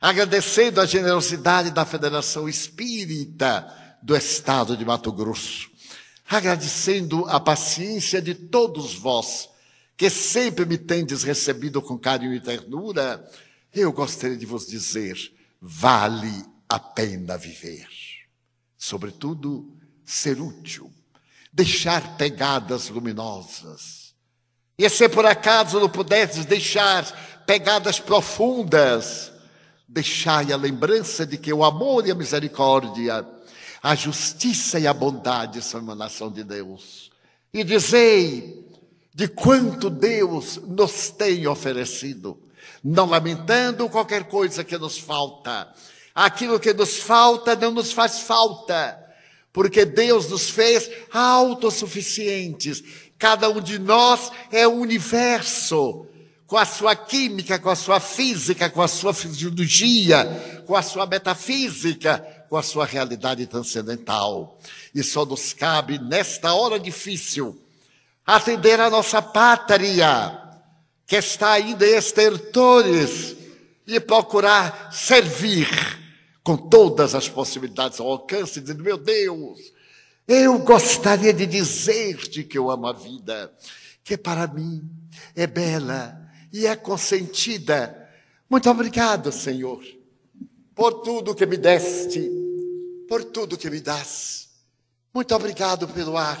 agradecendo 0.00 0.80
a 0.80 0.86
generosidade 0.86 1.70
da 1.70 1.84
Federação 1.84 2.48
Espírita 2.48 3.66
do 4.02 4.16
Estado 4.16 4.76
de 4.76 4.84
Mato 4.84 5.12
Grosso, 5.12 5.70
agradecendo 6.28 7.24
a 7.28 7.38
paciência 7.38 8.20
de 8.20 8.34
todos 8.34 8.94
vós, 8.94 9.48
que 9.96 10.10
sempre 10.10 10.64
me 10.64 10.76
tendes 10.76 11.22
recebido 11.22 11.80
com 11.80 11.96
carinho 11.96 12.34
e 12.34 12.40
ternura, 12.40 13.24
eu 13.72 13.92
gostaria 13.92 14.36
de 14.36 14.46
vos 14.46 14.66
dizer: 14.66 15.16
vale 15.60 16.44
a 16.68 16.78
pena 16.78 17.36
viver. 17.36 17.86
Sobretudo, 18.82 19.64
ser 20.04 20.40
útil, 20.40 20.90
deixar 21.52 22.16
pegadas 22.16 22.88
luminosas. 22.88 24.12
E 24.76 24.88
se 24.88 25.08
por 25.08 25.24
acaso 25.24 25.78
não 25.78 25.88
puderdes 25.88 26.44
deixar 26.46 27.04
pegadas 27.46 28.00
profundas, 28.00 29.30
deixai 29.86 30.50
a 30.50 30.56
lembrança 30.56 31.24
de 31.24 31.38
que 31.38 31.52
o 31.52 31.62
amor 31.62 32.08
e 32.08 32.10
a 32.10 32.14
misericórdia, 32.16 33.24
a 33.80 33.94
justiça 33.94 34.80
e 34.80 34.86
a 34.88 34.92
bondade 34.92 35.62
são 35.62 35.80
emanação 35.80 36.28
de 36.28 36.42
Deus. 36.42 37.12
E 37.54 37.62
dizei 37.62 38.68
de 39.14 39.28
quanto 39.28 39.88
Deus 39.90 40.56
nos 40.56 41.08
tem 41.08 41.46
oferecido, 41.46 42.36
não 42.82 43.06
lamentando 43.06 43.88
qualquer 43.88 44.24
coisa 44.24 44.64
que 44.64 44.76
nos 44.76 44.98
falta. 44.98 45.72
Aquilo 46.14 46.60
que 46.60 46.74
nos 46.74 46.98
falta 46.98 47.56
não 47.56 47.70
nos 47.70 47.92
faz 47.92 48.20
falta, 48.20 48.98
porque 49.52 49.84
Deus 49.84 50.28
nos 50.28 50.50
fez 50.50 50.90
autossuficientes. 51.10 52.82
Cada 53.18 53.48
um 53.48 53.60
de 53.60 53.78
nós 53.78 54.30
é 54.50 54.66
um 54.68 54.80
universo, 54.80 56.06
com 56.46 56.58
a 56.58 56.66
sua 56.66 56.94
química, 56.94 57.58
com 57.58 57.70
a 57.70 57.76
sua 57.76 57.98
física, 57.98 58.68
com 58.68 58.82
a 58.82 58.88
sua 58.88 59.14
fisiologia, 59.14 60.62
com 60.66 60.76
a 60.76 60.82
sua 60.82 61.06
metafísica, 61.06 62.18
com 62.50 62.58
a 62.58 62.62
sua 62.62 62.84
realidade 62.84 63.46
transcendental. 63.46 64.58
E 64.94 65.02
só 65.02 65.24
nos 65.24 65.54
cabe, 65.54 65.98
nesta 65.98 66.52
hora 66.52 66.78
difícil, 66.78 67.58
atender 68.26 68.78
a 68.80 68.90
nossa 68.90 69.22
pátria, 69.22 70.38
que 71.06 71.16
está 71.16 71.52
ainda 71.52 71.86
em 71.86 71.96
estertores, 71.96 73.36
e 73.86 73.98
procurar 73.98 74.90
servir 74.92 76.01
com 76.42 76.56
todas 76.56 77.14
as 77.14 77.28
possibilidades 77.28 78.00
ao 78.00 78.10
alcance, 78.10 78.60
dizendo: 78.60 78.82
Meu 78.82 78.96
Deus, 78.96 79.72
eu 80.26 80.58
gostaria 80.58 81.32
de 81.32 81.46
dizer-te 81.46 82.44
que 82.44 82.58
eu 82.58 82.70
amo 82.70 82.86
a 82.86 82.92
vida, 82.92 83.52
que 84.02 84.16
para 84.16 84.46
mim 84.46 84.88
é 85.34 85.46
bela 85.46 86.18
e 86.52 86.66
é 86.66 86.76
consentida. 86.76 87.98
Muito 88.48 88.68
obrigado, 88.68 89.32
Senhor, 89.32 89.82
por 90.74 91.02
tudo 91.02 91.34
que 91.34 91.46
me 91.46 91.56
deste, 91.56 92.30
por 93.08 93.24
tudo 93.24 93.56
que 93.56 93.70
me 93.70 93.80
das. 93.80 94.50
Muito 95.14 95.34
obrigado 95.34 95.86
pelo 95.88 96.16
ar, 96.16 96.40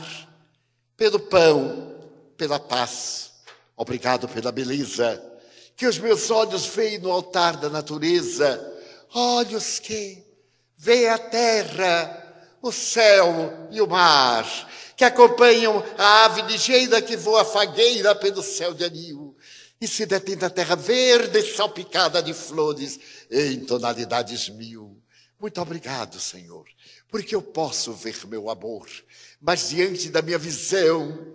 pelo 0.96 1.20
pão, 1.20 1.94
pela 2.36 2.58
paz. 2.58 3.32
Obrigado 3.76 4.28
pela 4.28 4.52
beleza 4.52 5.32
que 5.76 5.86
os 5.86 5.98
meus 5.98 6.30
olhos 6.30 6.66
veem 6.66 6.98
no 6.98 7.10
altar 7.10 7.56
da 7.56 7.68
natureza 7.68 8.71
olhos 9.14 9.78
que 9.78 10.22
veem 10.76 11.08
a 11.08 11.18
terra, 11.18 12.46
o 12.60 12.72
céu 12.72 13.68
e 13.70 13.80
o 13.80 13.86
mar, 13.86 14.46
que 14.96 15.04
acompanham 15.04 15.84
a 15.98 16.24
ave 16.24 16.42
ligeira 16.42 17.02
que 17.02 17.16
voa 17.16 17.44
fagueira 17.44 18.14
pelo 18.14 18.42
céu 18.42 18.72
de 18.74 18.84
anil 18.84 19.36
e 19.80 19.88
se 19.88 20.06
detém 20.06 20.36
na 20.36 20.48
terra 20.48 20.76
verde 20.76 21.42
salpicada 21.54 22.22
de 22.22 22.32
flores 22.32 23.00
em 23.28 23.64
tonalidades 23.64 24.48
mil. 24.48 24.96
Muito 25.40 25.60
obrigado, 25.60 26.20
Senhor, 26.20 26.66
porque 27.08 27.34
eu 27.34 27.42
posso 27.42 27.92
ver 27.92 28.16
meu 28.28 28.48
amor, 28.48 28.88
mas 29.40 29.70
diante 29.70 30.08
da 30.08 30.22
minha 30.22 30.38
visão, 30.38 31.34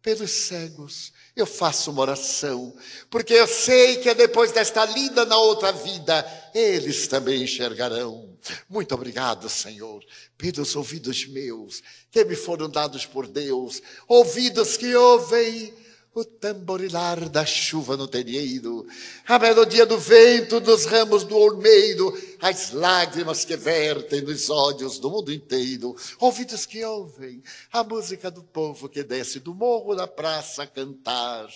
pelos 0.00 0.30
cegos, 0.30 1.12
eu 1.40 1.46
faço 1.46 1.90
uma 1.90 2.02
oração, 2.02 2.74
porque 3.10 3.34
eu 3.34 3.46
sei 3.46 3.96
que 3.96 4.08
é 4.08 4.14
depois 4.14 4.52
desta 4.52 4.84
linda 4.84 5.24
na 5.24 5.36
outra 5.36 5.72
vida, 5.72 6.50
eles 6.54 7.06
também 7.06 7.42
enxergarão. 7.42 8.36
Muito 8.68 8.94
obrigado, 8.94 9.48
Senhor, 9.48 10.04
pelos 10.36 10.74
ouvidos 10.76 11.26
meus, 11.26 11.82
que 12.10 12.24
me 12.24 12.36
foram 12.36 12.68
dados 12.68 13.04
por 13.04 13.26
Deus, 13.26 13.82
ouvidos 14.06 14.76
que 14.76 14.94
ouvem 14.94 15.72
o 16.14 16.24
tamborilar 16.24 17.28
da 17.28 17.44
chuva 17.44 17.96
no 17.96 18.08
terreiro, 18.08 18.86
a 19.26 19.38
melodia 19.38 19.86
do 19.86 19.98
vento 19.98 20.60
nos 20.60 20.84
ramos 20.86 21.24
do 21.24 21.36
olmeiro, 21.36 22.12
as 22.40 22.72
lágrimas 22.72 23.44
que 23.44 23.56
vertem 23.56 24.22
nos 24.22 24.50
olhos 24.50 24.98
do 24.98 25.10
mundo 25.10 25.32
inteiro, 25.32 25.94
ouvidos 26.18 26.66
que 26.66 26.84
ouvem 26.84 27.42
a 27.72 27.84
música 27.84 28.30
do 28.30 28.42
povo 28.42 28.88
que 28.88 29.02
desce 29.02 29.38
do 29.38 29.54
morro 29.54 29.94
da 29.94 30.06
praça 30.06 30.64
a 30.64 30.66
cantar, 30.66 31.48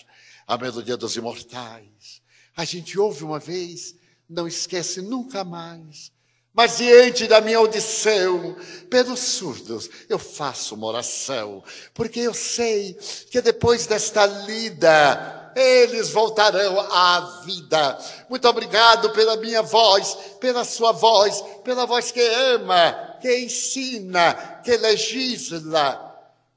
a 0.46 0.56
melodia 0.56 0.96
dos 0.96 1.16
imortais. 1.16 2.22
A 2.56 2.64
gente 2.64 2.98
ouve 2.98 3.24
uma 3.24 3.38
vez, 3.38 3.96
não 4.28 4.46
esquece 4.46 5.00
nunca 5.00 5.42
mais. 5.42 6.12
Mas 6.54 6.76
diante 6.76 7.26
da 7.26 7.40
minha 7.40 7.56
audição, 7.56 8.54
pelos 8.90 9.20
surdos, 9.20 9.88
eu 10.06 10.18
faço 10.18 10.74
uma 10.74 10.86
oração, 10.86 11.64
porque 11.94 12.20
eu 12.20 12.34
sei 12.34 12.92
que 13.30 13.40
depois 13.40 13.86
desta 13.86 14.26
lida, 14.26 15.50
eles 15.56 16.10
voltarão 16.10 16.78
à 16.78 17.42
vida. 17.46 17.98
Muito 18.28 18.46
obrigado 18.46 19.10
pela 19.10 19.36
minha 19.36 19.62
voz, 19.62 20.14
pela 20.40 20.62
sua 20.62 20.92
voz, 20.92 21.42
pela 21.64 21.86
voz 21.86 22.10
que 22.10 22.20
ama, 22.20 23.16
que 23.22 23.34
ensina, 23.38 24.60
que 24.62 24.76
legisla, 24.76 26.10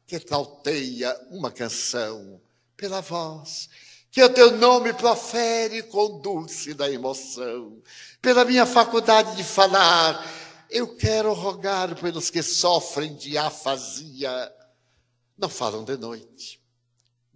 que 0.06 0.20
trauteia 0.20 1.18
uma 1.32 1.52
canção, 1.52 2.42
pela 2.76 3.00
voz 3.00 3.70
que 4.16 4.24
o 4.24 4.30
teu 4.30 4.52
nome 4.52 4.94
profere 4.94 5.84
com 5.84 6.22
dulce 6.22 6.74
da 6.74 6.90
emoção 6.90 7.82
pela 8.22 8.46
minha 8.46 8.66
faculdade 8.66 9.36
de 9.36 9.44
falar, 9.44 10.26
eu 10.70 10.96
quero 10.96 11.34
rogar 11.34 11.94
pelos 11.96 12.30
que 12.30 12.42
sofrem 12.42 13.14
de 13.14 13.38
afasia. 13.38 14.54
Não 15.38 15.50
falam 15.50 15.84
de 15.84 15.98
noite, 15.98 16.62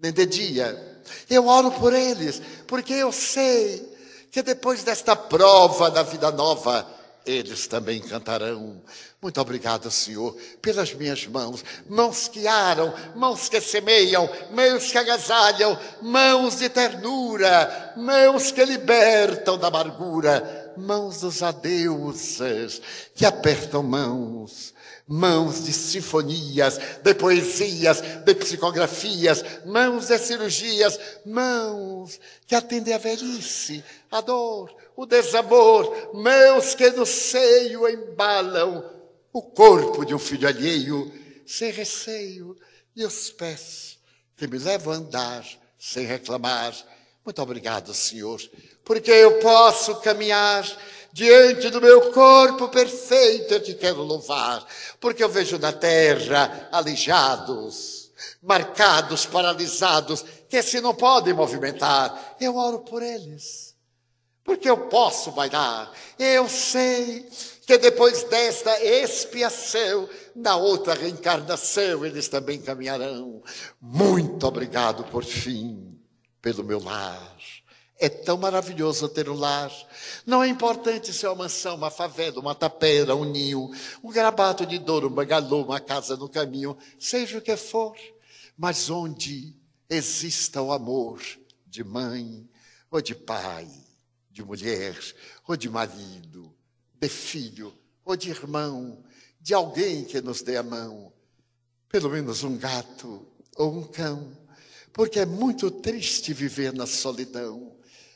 nem 0.02 0.14
de 0.14 0.26
dia. 0.26 1.04
Eu 1.30 1.48
oro 1.48 1.70
por 1.70 1.92
eles, 1.92 2.42
porque 2.66 2.94
eu 2.94 3.12
sei 3.12 3.86
que 4.32 4.42
depois 4.42 4.82
desta 4.82 5.18
prova 5.18 5.92
da 5.92 6.02
vida 6.02 6.32
nova, 6.32 6.90
eles 7.30 7.68
também 7.68 8.02
cantarão. 8.02 8.82
Muito 9.22 9.40
obrigado, 9.40 9.92
Senhor, 9.92 10.36
pelas 10.62 10.94
minhas 10.94 11.28
mãos, 11.28 11.64
mãos 11.88 12.28
que 12.28 12.48
aram, 12.48 12.94
mãos 13.16 13.48
que 13.48 13.62
semeiam, 13.62 14.28
mãos 14.52 14.92
que 14.92 14.98
agasalham, 14.98 15.78
mãos 16.02 16.58
de 16.58 16.70
ternura, 16.70 17.94
mãos 17.98 18.52
que 18.52 18.66
libertam 18.66 19.58
da 19.58 19.68
amargura, 19.68 20.74
mãos 20.76 21.22
dos 21.22 21.44
adeusas 21.44 22.82
que 23.14 23.26
apertam 23.26 23.84
mãos, 23.84 24.74
mãos 25.08 25.66
de 25.66 25.74
sinfonias, 25.74 26.80
de 27.04 27.14
poesias, 27.14 28.02
de 28.26 28.36
psicografias, 28.36 29.44
mãos 29.66 30.08
de 30.08 30.18
cirurgias, 30.18 31.00
mãos 31.26 32.20
que 32.48 32.56
atendem 32.56 32.94
a 32.94 32.98
velhice, 32.98 33.84
a 34.12 34.22
dor, 34.22 34.79
o 35.00 35.06
desamor, 35.06 36.10
mãos 36.14 36.76
que 36.76 36.90
no 36.90 37.06
seio 37.06 37.88
embalam 37.88 38.84
o 39.32 39.42
corpo 39.42 40.04
de 40.04 40.14
um 40.14 40.20
filho 40.20 40.46
alheio, 40.46 41.10
sem 41.48 41.72
receio, 41.72 42.54
e 42.94 43.06
os 43.06 43.30
pés 43.32 43.98
que 44.36 44.46
me 44.46 44.58
levam 44.58 44.92
a 44.92 44.98
andar 44.98 45.46
sem 45.80 46.06
reclamar. 46.06 46.76
Muito 47.24 47.42
obrigado, 47.42 47.94
Senhor, 47.94 48.42
porque 48.84 49.10
eu 49.10 49.40
posso 49.40 49.96
caminhar 50.02 50.66
diante 51.14 51.70
do 51.70 51.80
meu 51.80 52.12
corpo 52.12 52.68
perfeito, 52.68 53.54
eu 53.54 53.64
te 53.64 53.76
quero 53.76 54.02
louvar, 54.02 54.68
porque 55.00 55.24
eu 55.24 55.30
vejo 55.30 55.58
na 55.58 55.72
terra 55.72 56.68
aleijados, 56.74 58.12
marcados, 58.44 59.26
paralisados, 59.26 60.26
que 60.50 60.62
se 60.62 60.82
não 60.82 60.94
podem 60.94 61.34
movimentar, 61.34 62.36
eu 62.42 62.58
oro 62.58 62.80
por 62.80 63.02
eles, 63.02 63.69
porque 64.44 64.70
eu 64.70 64.78
posso 64.88 65.32
bailar, 65.32 65.92
eu 66.18 66.48
sei 66.50 67.30
que 67.66 67.78
depois 67.78 68.24
desta 68.24 68.84
expiação, 68.84 70.10
na 70.36 70.56
outra 70.56 70.94
reencarnação, 70.94 72.06
eles 72.06 72.28
também 72.28 72.60
caminharão. 72.60 73.44
Muito 73.80 74.48
obrigado 74.48 75.04
por 75.06 75.24
fim, 75.24 76.00
pelo 76.42 76.64
meu 76.64 76.84
lar 76.84 77.38
é 78.00 78.08
tão 78.08 78.38
maravilhoso 78.38 79.10
ter 79.10 79.30
um 79.30 79.36
lar. 79.36 79.72
Não 80.26 80.42
é 80.42 80.48
importante 80.48 81.12
se 81.12 81.26
é 81.26 81.30
uma 81.30 81.44
mansão, 81.44 81.76
uma 81.76 81.92
favela, 81.92 82.40
uma 82.40 82.56
tapera, 82.56 83.14
um 83.14 83.26
ninho, 83.26 83.70
um 84.02 84.10
grabato 84.10 84.66
de 84.66 84.80
dor, 84.80 85.06
um 85.06 85.10
bangalô, 85.10 85.64
uma 85.64 85.82
casa 85.82 86.16
no 86.16 86.30
caminho, 86.30 86.78
seja 86.98 87.38
o 87.38 87.42
que 87.42 87.58
for, 87.58 87.96
mas 88.58 88.90
onde 88.90 89.54
exista 89.90 90.62
o 90.62 90.72
amor 90.72 91.22
de 91.68 91.84
mãe 91.84 92.48
ou 92.90 93.02
de 93.02 93.14
pai, 93.14 93.68
de 94.40 94.44
mulher 94.46 94.98
ou 95.46 95.58
de 95.58 95.70
marido, 95.70 96.54
de 97.00 97.10
filho 97.10 97.74
ou 98.06 98.16
de 98.16 98.30
irmão, 98.30 99.04
de 99.40 99.54
alguém 99.54 100.06
que 100.06 100.22
nos 100.22 100.42
dê 100.42 100.56
a 100.56 100.64
mão, 100.64 101.12
pelo 101.90 102.10
menos 102.10 102.44
um 102.44 102.58
gato 102.58 103.28
ou 103.58 103.80
um 103.80 103.84
cão, 103.84 104.32
porque 104.94 105.20
é 105.20 105.26
muito 105.26 105.70
triste 105.70 106.34
viver 106.34 106.74
na 106.74 106.88
solidão. 106.88 107.76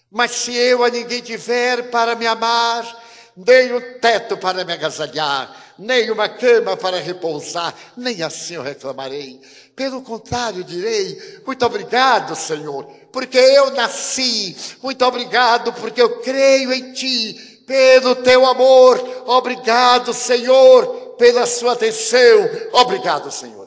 Mas 0.10 0.32
se 0.32 0.54
eu 0.54 0.84
a 0.84 0.90
ninguém 0.90 1.22
tiver 1.22 1.90
para 1.92 2.16
me 2.16 2.26
amar, 2.26 2.86
nem 3.36 3.74
o 3.74 4.00
teto 4.00 4.38
para 4.38 4.64
me 4.64 4.74
agasalhar, 4.74 5.74
nem 5.78 6.12
uma 6.12 6.30
cama 6.30 6.78
para 6.78 7.00
repousar, 7.00 7.74
nem 7.98 8.22
assim 8.22 8.56
eu 8.56 8.62
reclamarei. 8.62 9.42
Pelo 9.76 10.02
contrário, 10.02 10.64
direi: 10.64 11.42
muito 11.46 11.66
obrigado, 11.66 12.36
Senhor, 12.36 12.86
porque 13.12 13.38
eu 13.38 13.72
nasci. 13.72 14.56
Muito 14.82 15.04
obrigado, 15.04 15.74
porque 15.74 16.02
eu 16.02 16.22
creio 16.22 16.72
em 16.72 16.94
Ti. 16.94 17.64
Pelo 17.66 18.16
Teu 18.18 18.46
amor, 18.46 19.00
obrigado, 19.26 20.14
Senhor, 20.14 21.16
pela 21.18 21.46
Sua 21.46 21.74
atenção. 21.74 22.50
Obrigado, 22.74 23.32
senhores. 23.32 23.63